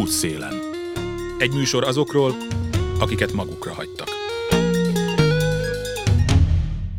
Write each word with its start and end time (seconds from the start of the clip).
Útszélen. 0.00 0.54
Egy 1.38 1.54
műsor 1.54 1.84
azokról, 1.84 2.34
akiket 3.00 3.32
magukra 3.32 3.72
hagytak. 3.72 4.08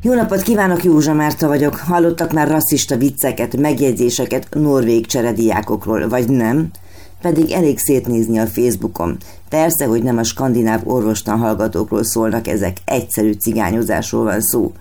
Jó 0.01 0.13
napot 0.13 0.41
kívánok, 0.41 0.83
Józsa 0.83 1.13
Márta 1.13 1.47
vagyok. 1.47 1.75
Hallottak 1.75 2.33
már 2.33 2.47
rasszista 2.47 2.97
vicceket, 2.97 3.57
megjegyzéseket 3.57 4.47
norvég 4.51 5.05
cserediákokról, 5.05 6.07
vagy 6.07 6.29
nem? 6.29 6.69
Pedig 7.25 7.51
elég 7.51 7.77
szétnézni 7.79 8.37
a 8.37 8.45
Facebookon. 8.45 9.17
Persze, 9.49 9.85
hogy 9.85 10.03
nem 10.03 10.17
a 10.17 10.23
skandináv 10.23 10.81
orvostan 10.83 11.37
hallgatókról 11.37 12.03
szólnak 12.03 12.47
ezek, 12.47 12.77
egyszerű 12.85 13.31
cigányozásról 13.31 14.23
van 14.23 14.41
szó. 14.41 14.71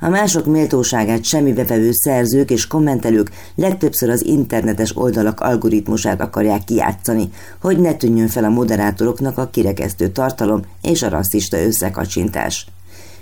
A 0.00 0.08
mások 0.08 0.46
méltóságát 0.46 1.24
semmibe 1.24 1.64
vevő 1.64 1.92
szerzők 1.92 2.50
és 2.50 2.66
kommentelők 2.66 3.30
legtöbbször 3.54 4.10
az 4.10 4.24
internetes 4.24 4.96
oldalak 4.96 5.40
algoritmusát 5.40 6.20
akarják 6.20 6.64
kijátszani, 6.64 7.28
hogy 7.60 7.78
ne 7.78 7.94
tűnjön 7.94 8.28
fel 8.28 8.44
a 8.44 8.48
moderátoroknak 8.48 9.38
a 9.38 9.50
kirekesztő 9.50 10.08
tartalom 10.08 10.60
és 10.80 11.02
a 11.02 11.08
rasszista 11.08 11.56
összekacsintás. 11.56 12.66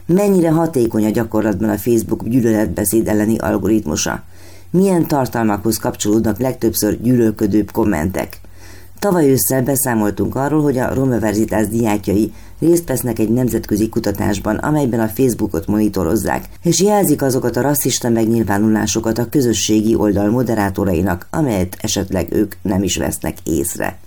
Mennyire 0.06 0.50
hatékony 0.50 1.04
a 1.04 1.10
gyakorlatban 1.10 1.68
a 1.68 1.78
Facebook 1.78 2.28
gyűlöletbeszéd 2.28 3.08
elleni 3.08 3.38
algoritmusa? 3.38 4.22
Milyen 4.70 5.06
tartalmakhoz 5.06 5.78
kapcsolódnak 5.78 6.38
legtöbbször 6.38 7.00
gyűlölködőbb 7.02 7.70
kommentek? 7.70 8.40
Tavaly 9.00 9.30
ősszel 9.30 9.62
beszámoltunk 9.62 10.34
arról, 10.34 10.62
hogy 10.62 10.78
a 10.78 10.94
Roma 10.94 11.18
Verzitás 11.18 11.68
diákjai 11.68 12.32
részt 12.58 12.88
vesznek 12.88 13.18
egy 13.18 13.28
nemzetközi 13.28 13.88
kutatásban, 13.88 14.56
amelyben 14.56 15.00
a 15.00 15.08
Facebookot 15.08 15.66
monitorozzák, 15.66 16.44
és 16.62 16.80
jelzik 16.80 17.22
azokat 17.22 17.56
a 17.56 17.60
rasszista 17.60 18.08
megnyilvánulásokat 18.08 19.18
a 19.18 19.28
közösségi 19.28 19.94
oldal 19.94 20.30
moderátorainak, 20.30 21.26
amelyet 21.30 21.76
esetleg 21.80 22.32
ők 22.32 22.54
nem 22.62 22.82
is 22.82 22.96
vesznek 22.96 23.36
észre. 23.44 23.98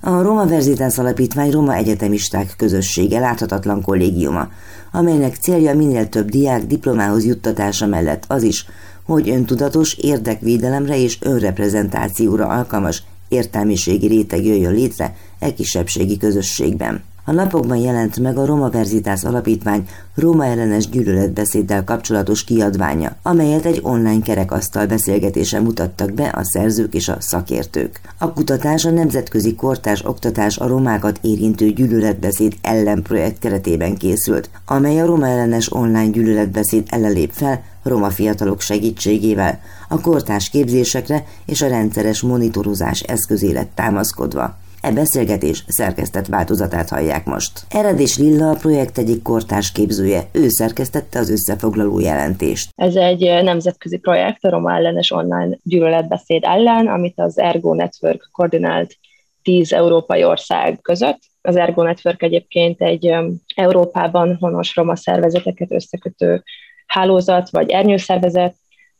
A 0.00 0.22
Roma 0.22 0.46
Verzitás 0.46 0.98
Alapítvány 0.98 1.50
Roma 1.50 1.74
Egyetemisták 1.74 2.54
Közössége 2.56 3.18
láthatatlan 3.18 3.82
kollégiuma, 3.82 4.48
amelynek 4.92 5.34
célja 5.34 5.76
minél 5.76 6.08
több 6.08 6.28
diák 6.28 6.66
diplomához 6.66 7.24
juttatása 7.24 7.86
mellett 7.86 8.24
az 8.26 8.42
is, 8.42 8.66
hogy 9.02 9.30
öntudatos 9.30 9.94
érdekvédelemre 9.94 10.98
és 10.98 11.18
önreprezentációra 11.20 12.46
alkalmas 12.46 13.02
értelmiségi 13.32 14.06
réteg 14.06 14.44
jöjjön 14.44 14.74
létre 14.74 15.16
e 15.38 15.54
kisebbségi 15.54 16.16
közösségben. 16.16 17.02
A 17.24 17.32
napokban 17.32 17.76
jelent 17.76 18.18
meg 18.18 18.38
a 18.38 18.46
Roma 18.46 18.70
Verzitas 18.70 19.24
Alapítvány 19.24 19.88
Róma 20.14 20.44
ellenes 20.44 20.88
gyűlöletbeszéddel 20.88 21.84
kapcsolatos 21.84 22.44
kiadványa, 22.44 23.16
amelyet 23.22 23.64
egy 23.64 23.80
online 23.82 24.22
kerekasztal 24.22 24.86
beszélgetésen 24.86 25.62
mutattak 25.62 26.12
be 26.12 26.28
a 26.28 26.44
szerzők 26.44 26.94
és 26.94 27.08
a 27.08 27.20
szakértők. 27.20 28.00
A 28.18 28.32
kutatás 28.32 28.84
a 28.84 28.90
Nemzetközi 28.90 29.54
Kortás 29.54 30.04
Oktatás 30.04 30.58
a 30.58 30.66
romákat 30.66 31.18
érintő 31.20 31.70
gyűlöletbeszéd 31.70 32.54
ellen 32.62 33.02
projekt 33.02 33.38
keretében 33.38 33.96
készült, 33.96 34.50
amely 34.66 35.00
a 35.00 35.06
roma 35.06 35.28
ellenes 35.28 35.72
online 35.72 36.10
gyűlöletbeszéd 36.10 36.86
ellen 36.90 37.12
lép 37.12 37.30
fel 37.32 37.62
roma 37.82 38.10
fiatalok 38.10 38.60
segítségével, 38.60 39.60
a 39.88 40.00
kortás 40.00 40.48
képzésekre 40.48 41.24
és 41.46 41.62
a 41.62 41.68
rendszeres 41.68 42.20
monitorozás 42.20 43.00
eszközélet 43.00 43.66
támaszkodva. 43.66 44.56
E 44.82 44.92
beszélgetés 44.92 45.64
szerkesztett 45.66 46.26
változatát 46.26 46.88
hallják 46.88 47.24
most. 47.24 47.60
Eredés 47.70 48.18
Lilla 48.18 48.50
a 48.50 48.54
projekt 48.54 48.98
egyik 48.98 49.22
kortárs 49.22 49.72
képzője, 49.72 50.22
ő 50.32 50.48
szerkesztette 50.48 51.18
az 51.18 51.30
összefoglaló 51.30 51.98
jelentést. 51.98 52.70
Ez 52.74 52.94
egy 52.94 53.20
nemzetközi 53.42 53.98
projekt 53.98 54.44
a 54.44 54.50
roma 54.50 54.74
ellenes 54.74 55.10
online 55.10 55.56
gyűlöletbeszéd 55.62 56.42
ellen, 56.44 56.86
amit 56.86 57.18
az 57.18 57.38
Ergo 57.38 57.74
Network 57.74 58.28
koordinált 58.32 58.96
10 59.42 59.72
európai 59.72 60.24
ország 60.24 60.78
között. 60.80 61.18
Az 61.40 61.56
Ergo 61.56 61.82
Network 61.82 62.22
egyébként 62.22 62.80
egy 62.80 63.14
Európában 63.54 64.36
honos 64.40 64.76
roma 64.76 64.96
szervezeteket 64.96 65.72
összekötő 65.72 66.42
hálózat 66.86 67.50
vagy 67.50 67.70
ernyőszervezet, 67.70 68.54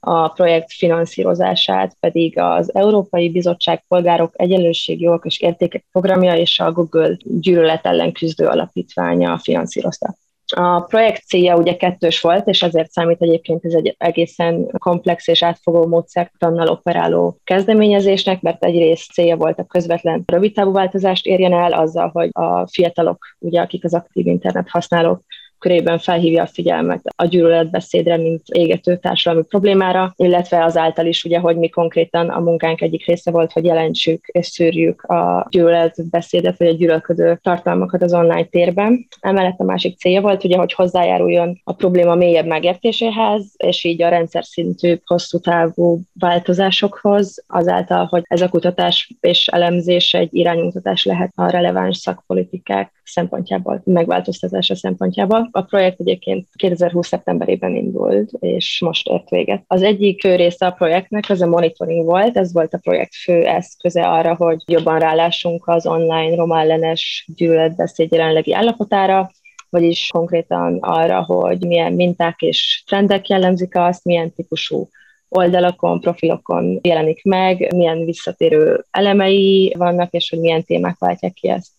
a 0.04 0.28
projekt 0.28 0.72
finanszírozását 0.72 1.96
pedig 2.00 2.38
az 2.38 2.74
Európai 2.74 3.30
Bizottság 3.30 3.84
Polgárok 3.88 4.32
Egyenlőségi 4.36 5.02
Jogok 5.02 5.24
és 5.24 5.40
Értékek 5.40 5.84
programja 5.92 6.36
és 6.36 6.58
a 6.58 6.72
Google 6.72 7.16
Gyűlölet 7.24 7.86
ellen 7.86 8.12
küzdő 8.12 8.46
alapítványa 8.46 9.38
finanszírozta. 9.38 10.14
A 10.54 10.80
projekt 10.80 11.24
célja 11.26 11.56
ugye 11.56 11.76
kettős 11.76 12.20
volt, 12.20 12.46
és 12.48 12.62
ezért 12.62 12.90
számít 12.90 13.22
egyébként 13.22 13.64
ez 13.64 13.72
egy 13.72 13.94
egészen 13.98 14.70
komplex 14.78 15.28
és 15.28 15.42
átfogó 15.42 15.86
módszertannal 15.86 16.68
operáló 16.68 17.38
kezdeményezésnek, 17.44 18.40
mert 18.40 18.64
egyrészt 18.64 19.12
célja 19.12 19.36
volt 19.36 19.58
a 19.58 19.64
közvetlen 19.64 20.22
rövidtávú 20.26 20.72
változást 20.72 21.26
érjen 21.26 21.52
el 21.52 21.72
azzal, 21.72 22.10
hogy 22.12 22.28
a 22.32 22.68
fiatalok, 22.68 23.26
ugye, 23.38 23.60
akik 23.60 23.84
az 23.84 23.94
aktív 23.94 24.26
internet 24.26 24.68
használók, 24.68 25.22
körében 25.62 25.98
felhívja 25.98 26.42
a 26.42 26.46
figyelmet 26.46 27.00
a 27.16 27.24
gyűlöletbeszédre, 27.24 28.16
mint 28.16 28.42
égető 28.44 28.96
társadalmi 28.96 29.46
problémára, 29.46 30.12
illetve 30.16 30.64
azáltal 30.64 31.06
is, 31.06 31.24
ugye, 31.24 31.38
hogy 31.38 31.56
mi 31.56 31.68
konkrétan 31.68 32.28
a 32.28 32.40
munkánk 32.40 32.80
egyik 32.80 33.06
része 33.06 33.30
volt, 33.30 33.52
hogy 33.52 33.64
jelentsük 33.64 34.26
és 34.26 34.46
szűrjük 34.46 35.02
a 35.02 35.46
gyűlöletbeszédet, 35.50 36.58
vagy 36.58 36.66
a 36.66 36.72
gyűlölködő 36.72 37.38
tartalmakat 37.42 38.02
az 38.02 38.14
online 38.14 38.44
térben. 38.44 39.06
Emellett 39.20 39.58
a 39.58 39.64
másik 39.64 39.98
célja 39.98 40.20
volt, 40.20 40.44
ugye, 40.44 40.56
hogy 40.56 40.72
hozzájáruljon 40.72 41.60
a 41.64 41.72
probléma 41.72 42.14
mélyebb 42.14 42.46
megértéséhez, 42.46 43.54
és 43.56 43.84
így 43.84 44.02
a 44.02 44.08
rendszer 44.08 44.44
szintű, 44.44 45.00
hosszú 45.04 45.38
távú 45.38 46.00
változásokhoz, 46.12 47.44
azáltal, 47.46 48.04
hogy 48.04 48.22
ez 48.24 48.40
a 48.40 48.48
kutatás 48.48 49.14
és 49.20 49.46
elemzés 49.46 50.14
egy 50.14 50.34
iránymutatás 50.34 51.04
lehet 51.04 51.32
a 51.34 51.50
releváns 51.50 51.96
szakpolitikák 51.96 53.01
szempontjából, 53.04 53.82
megváltoztatása 53.84 54.76
szempontjából. 54.76 55.48
A 55.52 55.62
projekt 55.62 56.00
egyébként 56.00 56.48
2020. 56.52 57.06
szeptemberében 57.06 57.76
indult, 57.76 58.30
és 58.38 58.80
most 58.84 59.08
ért 59.08 59.28
véget. 59.28 59.64
Az 59.66 59.82
egyik 59.82 60.20
fő 60.20 60.36
része 60.36 60.66
a 60.66 60.70
projektnek 60.70 61.24
az 61.28 61.40
a 61.40 61.46
monitoring 61.46 62.04
volt, 62.04 62.36
ez 62.36 62.52
volt 62.52 62.74
a 62.74 62.78
projekt 62.78 63.14
fő 63.14 63.46
eszköze 63.46 64.08
arra, 64.08 64.34
hogy 64.34 64.62
jobban 64.66 64.98
rálássunk 64.98 65.68
az 65.68 65.86
online 65.86 66.34
roma 66.34 66.60
ellenes 66.60 67.28
gyűlöletbeszéd 67.36 68.12
jelenlegi 68.12 68.54
állapotára, 68.54 69.30
vagyis 69.70 70.08
konkrétan 70.12 70.78
arra, 70.80 71.22
hogy 71.22 71.66
milyen 71.66 71.92
minták 71.92 72.40
és 72.40 72.82
trendek 72.86 73.28
jellemzik 73.28 73.76
azt, 73.76 74.04
milyen 74.04 74.32
típusú 74.32 74.88
oldalakon, 75.28 76.00
profilokon 76.00 76.78
jelenik 76.82 77.24
meg, 77.24 77.74
milyen 77.74 78.04
visszatérő 78.04 78.84
elemei 78.90 79.74
vannak, 79.78 80.10
és 80.12 80.30
hogy 80.30 80.38
milyen 80.38 80.64
témák 80.64 80.98
váltják 80.98 81.32
ki 81.32 81.48
ezt 81.48 81.70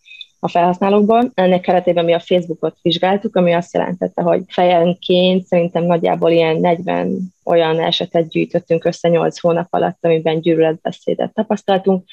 a 0.44 0.48
felhasználókból. 0.48 1.32
Ennek 1.34 1.62
keretében 1.62 2.06
mi 2.06 2.14
a 2.14 2.20
Facebookot 2.20 2.78
vizsgáltuk, 2.82 3.36
ami 3.36 3.54
azt 3.54 3.74
jelentette, 3.74 4.22
hogy 4.22 4.44
fejenként 4.48 5.46
szerintem 5.46 5.84
nagyjából 5.84 6.32
ilyen 6.32 6.60
40 6.60 7.34
olyan 7.44 7.80
esetet 7.80 8.30
gyűjtöttünk 8.30 8.86
össze 8.86 9.10
8 9.10 9.40
hónap 9.40 9.68
alatt, 9.70 9.98
amiben 10.02 10.42
gyűlöletbeszédet 10.42 11.34
tapasztaltunk, 11.34 12.04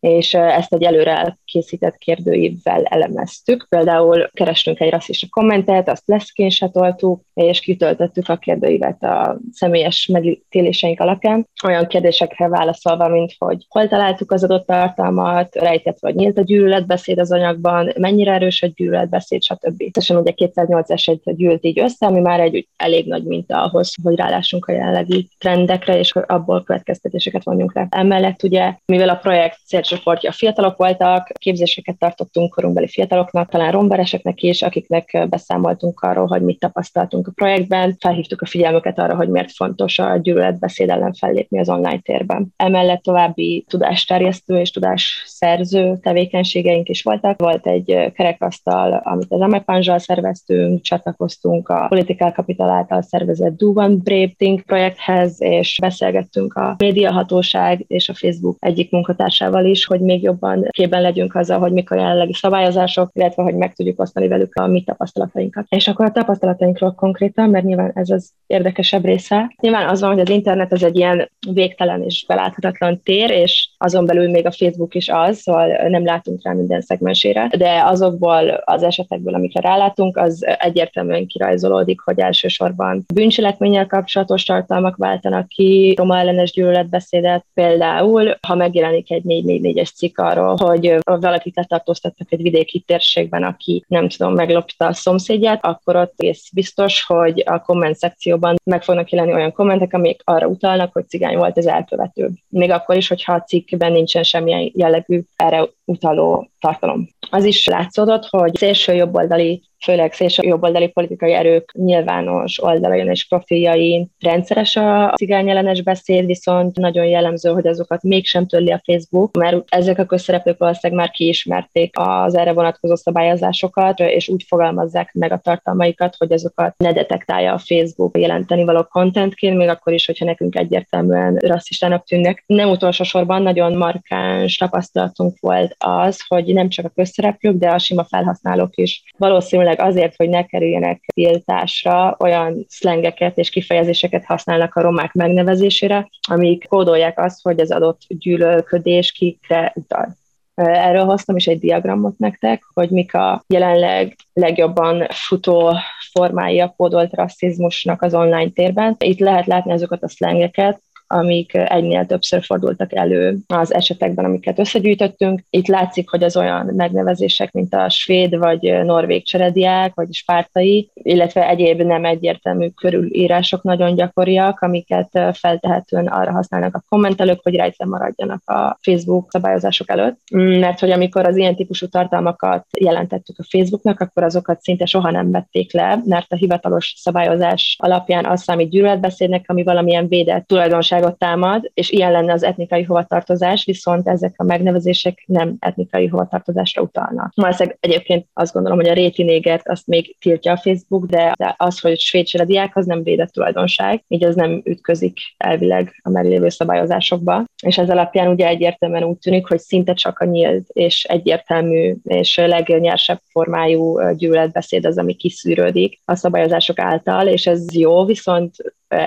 és 0.00 0.34
ezt 0.34 0.72
egy 0.72 0.82
előre 0.82 1.38
készített 1.56 1.96
kérdőívvel 1.96 2.84
elemeztük. 2.84 3.66
Például 3.68 4.30
kerestünk 4.32 4.80
egy 4.80 4.90
rasszista 4.90 5.26
kommentet, 5.30 5.88
azt 5.88 6.02
leszkénsatoltuk, 6.06 7.20
és 7.34 7.60
kitöltöttük 7.60 8.28
a 8.28 8.36
kérdőívet 8.36 9.02
a 9.02 9.38
személyes 9.52 10.06
megítéléseink 10.12 11.00
alapján. 11.00 11.48
Olyan 11.64 11.86
kérdésekre 11.86 12.48
válaszolva, 12.48 13.08
mint 13.08 13.34
hogy 13.38 13.66
hol 13.68 13.88
találtuk 13.88 14.32
az 14.32 14.44
adott 14.44 14.66
tartalmat, 14.66 15.54
rejtett 15.54 15.98
vagy 16.00 16.14
nyílt 16.14 16.38
a 16.38 16.42
gyűlöletbeszéd 16.42 17.18
az 17.18 17.32
anyagban, 17.32 17.92
mennyire 17.98 18.32
erős 18.32 18.62
a 18.62 18.66
gyűlöletbeszéd, 18.74 19.42
stb. 19.42 19.82
Összesen 19.82 20.16
ugye 20.16 20.30
208 20.30 20.90
eset 20.90 21.36
gyűlt 21.36 21.64
így 21.64 21.80
össze, 21.80 22.06
ami 22.06 22.20
már 22.20 22.40
egy 22.40 22.68
elég 22.76 23.06
nagy 23.06 23.24
minta 23.24 23.62
ahhoz, 23.62 23.94
hogy 24.02 24.16
rálássunk 24.16 24.66
a 24.66 24.72
jelenlegi 24.72 25.28
trendekre, 25.38 25.98
és 25.98 26.12
abból 26.12 26.64
következtetéseket 26.64 27.44
vonjunk 27.44 27.74
le. 27.74 27.86
Emellett 27.90 28.42
ugye, 28.42 28.74
mivel 28.86 29.08
a 29.08 29.16
projekt 29.16 29.58
célcsoportja 29.66 30.32
fiatalok 30.32 30.76
voltak, 30.76 31.30
képzéseket 31.46 31.98
tartottunk 31.98 32.54
korunkbeli 32.54 32.88
fiataloknak, 32.88 33.50
talán 33.50 33.72
rombereseknek 33.72 34.42
is, 34.42 34.62
akiknek 34.62 35.26
beszámoltunk 35.28 36.00
arról, 36.00 36.26
hogy 36.26 36.42
mit 36.42 36.58
tapasztaltunk 36.58 37.26
a 37.26 37.32
projektben, 37.34 37.96
felhívtuk 38.00 38.40
a 38.40 38.46
figyelmüket 38.46 38.98
arra, 38.98 39.16
hogy 39.16 39.28
miért 39.28 39.52
fontos 39.52 39.98
a 39.98 40.16
gyűlöletbeszéd 40.16 40.88
ellen 40.88 41.12
fellépni 41.12 41.58
az 41.58 41.68
online 41.68 41.98
térben. 41.98 42.52
Emellett 42.56 43.02
további 43.02 43.64
tudásterjesztő 43.68 44.58
és 44.60 44.70
tudásszerző 44.70 45.98
tevékenységeink 46.02 46.88
is 46.88 47.02
voltak. 47.02 47.40
Volt 47.40 47.66
egy 47.66 48.12
kerekasztal, 48.14 49.00
amit 49.04 49.32
az 49.32 49.40
Amepanzsal 49.40 49.98
szerveztünk, 49.98 50.82
csatlakoztunk 50.82 51.68
a 51.68 51.86
Political 51.88 52.30
Capital 52.30 52.70
által 52.70 53.02
szervezett 53.02 53.56
Do 53.56 53.66
One 53.66 53.94
Brave 53.94 54.32
Think 54.36 54.62
projekthez, 54.62 55.42
és 55.42 55.78
beszélgettünk 55.80 56.54
a 56.54 56.74
médiahatóság 56.78 57.84
és 57.86 58.08
a 58.08 58.14
Facebook 58.14 58.56
egyik 58.60 58.90
munkatársával 58.90 59.64
is, 59.64 59.84
hogy 59.84 60.00
még 60.00 60.22
jobban 60.22 60.68
képben 60.70 61.02
legyünk 61.02 61.25
érvelünk 61.26 61.34
azzal, 61.34 61.58
hogy 61.58 61.72
mik 61.72 61.90
a 61.90 61.94
jelenlegi 61.94 62.32
szabályozások, 62.32 63.10
illetve 63.12 63.42
hogy 63.42 63.54
meg 63.54 63.72
tudjuk 63.72 64.00
osztani 64.00 64.28
velük 64.28 64.54
a 64.54 64.66
mi 64.66 64.82
tapasztalatainkat. 64.82 65.66
És 65.68 65.88
akkor 65.88 66.06
a 66.06 66.10
tapasztalatainkról 66.10 66.94
konkrétan, 66.94 67.50
mert 67.50 67.64
nyilván 67.64 67.90
ez 67.94 68.10
az 68.10 68.30
érdekesebb 68.46 69.04
része. 69.04 69.54
Nyilván 69.60 69.88
az 69.88 70.00
van, 70.00 70.10
hogy 70.10 70.20
az 70.20 70.28
internet 70.28 70.72
az 70.72 70.82
egy 70.82 70.96
ilyen 70.96 71.30
végtelen 71.52 72.02
és 72.02 72.24
beláthatatlan 72.26 73.00
tér, 73.02 73.30
és 73.30 73.68
azon 73.78 74.06
belül 74.06 74.30
még 74.30 74.46
a 74.46 74.50
Facebook 74.50 74.94
is 74.94 75.08
az, 75.08 75.36
szóval 75.36 75.88
nem 75.88 76.04
látunk 76.04 76.40
rá 76.42 76.52
minden 76.52 76.80
szegmensére, 76.80 77.50
de 77.58 77.82
azokból 77.84 78.62
az 78.64 78.82
esetekből, 78.82 79.34
amikre 79.34 79.60
rálátunk, 79.60 80.16
az 80.16 80.46
egyértelműen 80.58 81.26
kirajzolódik, 81.26 82.00
hogy 82.00 82.20
elsősorban 82.20 83.04
bűncselekménnyel 83.14 83.86
kapcsolatos 83.86 84.44
tartalmak 84.44 84.96
váltanak 84.96 85.48
ki, 85.48 85.94
roma 85.96 86.18
ellenes 86.18 86.52
gyűlöletbeszédet, 86.52 87.44
például, 87.54 88.36
ha 88.46 88.54
megjelenik 88.54 89.10
egy 89.10 89.22
444-es 89.26 89.94
cikk 89.94 90.18
arról, 90.18 90.56
hogy 90.56 90.98
valakit 91.20 91.56
letartóztattak 91.56 92.32
egy 92.32 92.42
vidéki 92.42 92.80
térségben, 92.80 93.42
aki 93.42 93.84
nem 93.88 94.08
tudom, 94.08 94.34
meglopta 94.34 94.86
a 94.86 94.92
szomszédját, 94.92 95.64
akkor 95.64 95.96
ott 95.96 96.14
egész 96.16 96.50
biztos, 96.52 97.04
hogy 97.04 97.42
a 97.46 97.60
komment 97.60 97.96
szekcióban 97.96 98.56
meg 98.64 98.82
fognak 98.82 99.10
jelenni 99.10 99.32
olyan 99.32 99.52
kommentek, 99.52 99.92
amik 99.92 100.20
arra 100.24 100.46
utalnak, 100.46 100.92
hogy 100.92 101.08
cigány 101.08 101.36
volt 101.36 101.56
az 101.56 101.66
elkövető. 101.66 102.30
Még 102.48 102.70
akkor 102.70 102.96
is, 102.96 103.08
hogyha 103.08 103.32
a 103.32 103.42
cikkben 103.42 103.92
nincsen 103.92 104.22
semmilyen 104.22 104.70
jellegű 104.74 105.20
erre 105.36 105.68
utaló 105.84 106.50
tartalom. 106.60 107.08
Az 107.30 107.44
is 107.44 107.66
látszódott, 107.66 108.24
hogy 108.24 108.56
szélső 108.56 108.94
jobboldali 108.94 109.62
főleg 109.84 110.12
szélső 110.12 110.42
jobboldali 110.42 110.88
politikai 110.88 111.32
erők 111.32 111.72
nyilvános 111.72 112.62
oldalain 112.62 113.10
és 113.10 113.26
profiljain 113.28 114.10
rendszeres 114.20 114.76
a 114.76 115.12
cigányellenes 115.16 115.82
beszéd, 115.82 116.26
viszont 116.26 116.76
nagyon 116.76 117.04
jellemző, 117.04 117.50
hogy 117.50 117.66
azokat 117.66 118.02
mégsem 118.02 118.46
törli 118.46 118.72
a 118.72 118.82
Facebook, 118.84 119.36
mert 119.36 119.56
ezek 119.68 119.98
a 119.98 120.04
közszereplők 120.04 120.58
valószínűleg 120.58 121.04
már 121.04 121.10
kiismerték 121.10 121.94
az 121.98 122.36
erre 122.36 122.52
vonatkozó 122.52 122.94
szabályozásokat, 122.94 124.00
és 124.00 124.28
úgy 124.28 124.44
fogalmazzák 124.48 125.12
meg 125.12 125.32
a 125.32 125.38
tartalmaikat, 125.38 126.14
hogy 126.18 126.32
azokat 126.32 126.74
ne 126.76 126.92
detektálja 126.92 127.52
a 127.52 127.58
Facebook 127.58 128.18
jelenteni 128.18 128.64
való 128.64 128.82
contentként, 128.82 129.56
még 129.56 129.68
akkor 129.68 129.92
is, 129.92 130.06
hogyha 130.06 130.24
nekünk 130.24 130.56
egyértelműen 130.56 131.34
rasszistának 131.34 132.04
tűnnek. 132.04 132.42
Nem 132.46 132.70
utolsó 132.70 133.04
sorban 133.04 133.42
nagyon 133.42 133.76
markáns 133.76 134.56
tapasztalatunk 134.56 135.36
volt 135.40 135.74
az, 135.78 136.24
hogy 136.28 136.44
nem 136.44 136.68
csak 136.68 136.84
a 136.84 136.92
közszereplők, 136.94 137.56
de 137.56 137.70
a 137.70 137.78
sima 137.78 138.04
felhasználók 138.04 138.76
is 138.76 139.02
valószínűleg 139.16 139.65
főleg 139.66 139.80
azért, 139.80 140.16
hogy 140.16 140.28
ne 140.28 140.46
kerüljenek 140.46 141.04
tiltásra, 141.14 142.16
olyan 142.18 142.64
szlengeket 142.68 143.38
és 143.38 143.50
kifejezéseket 143.50 144.24
használnak 144.24 144.74
a 144.74 144.80
romák 144.80 145.12
megnevezésére, 145.12 146.08
amik 146.28 146.68
kódolják 146.68 147.20
azt, 147.20 147.42
hogy 147.42 147.60
az 147.60 147.70
adott 147.70 148.00
gyűlölködés 148.08 149.12
kikre 149.12 149.72
utal. 149.74 150.16
Erről 150.54 151.04
hoztam 151.04 151.36
is 151.36 151.46
egy 151.46 151.58
diagramot 151.58 152.18
nektek, 152.18 152.62
hogy 152.74 152.90
mik 152.90 153.14
a 153.14 153.44
jelenleg 153.46 154.16
legjobban 154.32 155.06
futó 155.10 155.74
formái 156.12 156.60
a 156.60 156.74
kódolt 156.76 157.14
rasszizmusnak 157.14 158.02
az 158.02 158.14
online 158.14 158.50
térben. 158.50 158.96
Itt 158.98 159.18
lehet 159.18 159.46
látni 159.46 159.72
azokat 159.72 160.02
a 160.02 160.08
szlengeket, 160.08 160.80
amik 161.06 161.54
egynél 161.54 162.06
többször 162.06 162.42
fordultak 162.42 162.94
elő 162.94 163.36
az 163.46 163.74
esetekben, 163.74 164.24
amiket 164.24 164.58
összegyűjtöttünk. 164.58 165.40
Itt 165.50 165.66
látszik, 165.66 166.10
hogy 166.10 166.22
az 166.22 166.36
olyan 166.36 166.72
megnevezések, 166.76 167.52
mint 167.52 167.74
a 167.74 167.88
svéd 167.88 168.38
vagy 168.38 168.84
norvég 168.84 169.24
cserediák, 169.24 169.94
vagy 169.94 170.14
spártai, 170.14 170.90
illetve 170.94 171.48
egyéb 171.48 171.80
nem 171.80 172.04
egyértelmű 172.04 172.68
körülírások 172.68 173.62
nagyon 173.62 173.94
gyakoriak, 173.94 174.60
amiket 174.60 175.20
feltehetően 175.32 176.06
arra 176.06 176.32
használnak 176.32 176.74
a 176.74 176.84
kommentelők, 176.88 177.40
hogy 177.42 177.54
rejtve 177.54 177.84
maradjanak 177.84 178.48
a 178.48 178.78
Facebook 178.82 179.30
szabályozások 179.30 179.90
előtt. 179.90 180.18
Mert 180.30 180.80
hogy 180.80 180.90
amikor 180.90 181.26
az 181.26 181.36
ilyen 181.36 181.54
típusú 181.56 181.86
tartalmakat 181.86 182.66
jelentettük 182.80 183.38
a 183.38 183.46
Facebooknak, 183.48 184.00
akkor 184.00 184.22
azokat 184.22 184.60
szinte 184.60 184.86
soha 184.86 185.10
nem 185.10 185.30
vették 185.30 185.72
le, 185.72 186.00
mert 186.04 186.32
a 186.32 186.36
hivatalos 186.36 186.94
szabályozás 186.96 187.76
alapján 187.78 188.24
az 188.24 188.42
számít 188.42 188.70
gyűlöletbeszédnek, 188.70 189.44
ami 189.46 189.62
valamilyen 189.62 190.08
védett 190.08 190.46
tulajdonság 190.46 190.95
magyarságot 190.96 191.18
támad, 191.18 191.70
és 191.74 191.90
ilyen 191.90 192.12
lenne 192.12 192.32
az 192.32 192.42
etnikai 192.42 192.82
hovatartozás, 192.82 193.64
viszont 193.64 194.08
ezek 194.08 194.34
a 194.36 194.44
megnevezések 194.44 195.24
nem 195.26 195.56
etnikai 195.58 196.06
hovatartozásra 196.06 196.82
utalnak. 196.82 197.32
Valószínűleg 197.34 197.78
egyébként 197.80 198.26
azt 198.32 198.52
gondolom, 198.52 198.78
hogy 198.78 198.88
a 198.88 198.92
réti 198.92 199.22
négert 199.22 199.68
azt 199.68 199.86
még 199.86 200.16
tiltja 200.20 200.52
a 200.52 200.56
Facebook, 200.56 201.06
de, 201.06 201.34
az, 201.56 201.80
hogy 201.80 201.98
svéd 201.98 202.42
diák, 202.42 202.76
az 202.76 202.86
nem 202.86 203.02
védett 203.02 203.32
tulajdonság, 203.32 204.04
így 204.08 204.24
az 204.24 204.34
nem 204.34 204.60
ütközik 204.64 205.18
elvileg 205.36 206.00
a 206.02 206.10
meglévő 206.10 206.48
szabályozásokba. 206.48 207.44
És 207.62 207.78
ez 207.78 207.90
alapján 207.90 208.28
ugye 208.28 208.46
egyértelműen 208.46 209.04
úgy 209.04 209.18
tűnik, 209.18 209.46
hogy 209.46 209.58
szinte 209.58 209.94
csak 209.94 210.18
a 210.18 210.24
nyílt 210.24 210.68
és 210.68 211.04
egyértelmű 211.04 211.94
és 212.04 212.36
legnyersebb 212.36 213.20
formájú 213.30 214.10
gyűlöletbeszéd 214.12 214.86
az, 214.86 214.98
ami 214.98 215.14
kiszűrődik 215.14 216.00
a 216.04 216.14
szabályozások 216.14 216.78
által, 216.78 217.26
és 217.26 217.46
ez 217.46 217.74
jó, 217.74 218.04
viszont 218.04 218.54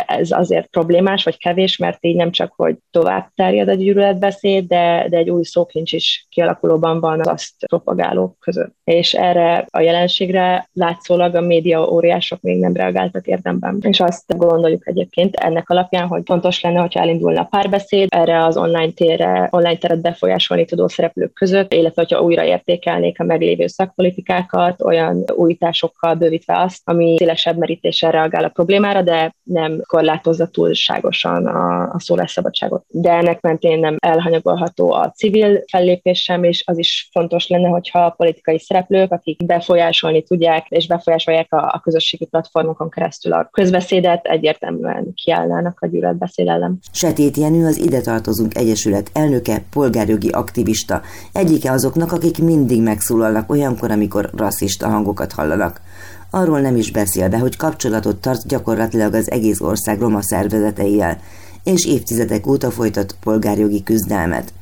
ez 0.06 0.32
azért 0.32 0.68
problémás, 0.68 1.24
vagy 1.24 1.38
kevés, 1.38 1.78
mert 1.80 2.06
így 2.06 2.16
nem 2.16 2.32
csak, 2.32 2.54
hogy 2.56 2.76
tovább 2.92 3.32
terjed 3.36 3.70
a 3.70 3.74
gyűlöletbeszéd, 3.74 4.68
de, 4.68 5.06
de 5.10 5.18
egy 5.18 5.30
új 5.30 5.44
szókincs 5.44 5.94
is 5.94 6.28
kialakulóban 6.30 7.00
van 7.00 7.20
az 7.20 7.28
azt 7.28 7.68
propagálók 7.68 8.40
között. 8.40 8.76
És 8.84 9.14
erre 9.14 9.66
a 9.70 9.80
jelenségre 9.80 10.70
látszólag 10.74 11.36
a 11.36 11.42
média 11.42 11.90
óriások 11.90 12.42
még 12.42 12.60
nem 12.60 12.74
reagáltak 12.74 13.28
érdemben. 13.28 13.78
És 13.82 14.00
azt 14.00 14.38
gondoljuk 14.38 14.88
egyébként 14.88 15.36
ennek 15.36 15.70
alapján, 15.70 16.08
hogy 16.08 16.22
fontos 16.26 16.62
lenne, 16.62 16.80
hogyha 16.80 17.00
elindulna 17.00 17.42
a 17.42 17.48
párbeszéd 17.50 18.08
erre 18.12 18.46
az 18.46 18.58
online 18.58 18.92
térre, 18.92 19.48
online 19.52 19.78
teret 19.78 20.02
befolyásolni 20.02 20.66
tudó 20.66 20.88
szereplők 20.88 21.34
között, 21.34 21.74
illetve 21.74 22.02
hogyha 22.02 22.22
újra 22.22 22.44
értékelnék 22.44 23.20
a 23.20 23.24
meglévő 23.24 23.68
szakpolitikákat, 23.68 24.82
olyan 24.82 25.24
újításokkal 25.36 26.16
bővítve 26.16 26.60
azt, 26.60 26.82
ami 26.84 27.16
szélesebb 27.18 27.58
merítéssel 27.58 28.12
reagál 28.12 28.44
a 28.44 28.50
problémára, 28.50 29.02
de 29.02 29.36
nem 29.44 29.82
korlátozza 29.86 30.48
túlságosan 30.48 31.46
a, 31.46 31.69
a 31.70 32.00
szólásszabadságot. 32.00 32.84
De 32.88 33.12
ennek 33.12 33.42
mentén 33.42 33.80
nem 33.80 33.96
elhanyagolható 34.00 34.92
a 34.92 35.12
civil 35.12 35.64
fellépés 35.72 36.24
sem, 36.24 36.44
és 36.44 36.64
az 36.66 36.78
is 36.78 37.10
fontos 37.12 37.48
lenne, 37.48 37.68
hogyha 37.68 38.06
a 38.06 38.10
politikai 38.10 38.60
szereplők, 38.60 39.12
akik 39.12 39.46
befolyásolni 39.46 40.24
tudják, 40.24 40.66
és 40.68 40.88
befolyásolják 40.88 41.54
a, 41.54 41.58
a 41.58 41.80
közösségi 41.84 42.26
platformokon 42.26 42.90
keresztül 42.90 43.34
a 43.34 43.50
közbeszédet, 43.52 44.26
egyértelműen 44.26 45.14
kiállnának 45.14 45.78
a 45.80 45.88
gyűlöletbeszéd 45.88 46.48
ellen. 46.48 46.80
Setét 46.92 47.38
Jenő 47.38 47.66
az 47.66 47.78
Ide 47.78 48.02
Tartozunk 48.02 48.56
Egyesület 48.56 49.10
elnöke, 49.14 49.64
polgárjogi 49.72 50.30
aktivista, 50.30 51.02
egyike 51.34 51.72
azoknak, 51.72 52.12
akik 52.12 52.38
mindig 52.44 52.82
megszólalnak 52.82 53.52
olyankor, 53.52 53.92
amikor 53.92 54.30
rasszista 54.36 54.88
hangokat 54.88 55.32
hallanak 55.32 55.82
arról 56.30 56.60
nem 56.60 56.76
is 56.76 56.92
beszélve, 56.92 57.38
hogy 57.38 57.58
kapcsolatot 57.58 58.22
tart 58.22 58.48
gyakorlatilag 58.48 59.14
az 59.14 59.32
egész 59.32 59.60
ország 59.60 60.00
roma 60.00 60.22
szervezeteivel, 60.22 61.20
és 61.64 61.86
évtizedek 61.86 62.48
óta 62.48 62.72
folytat 62.72 63.16
polgárjogi 63.20 63.84
küzdelmet. 63.84 64.54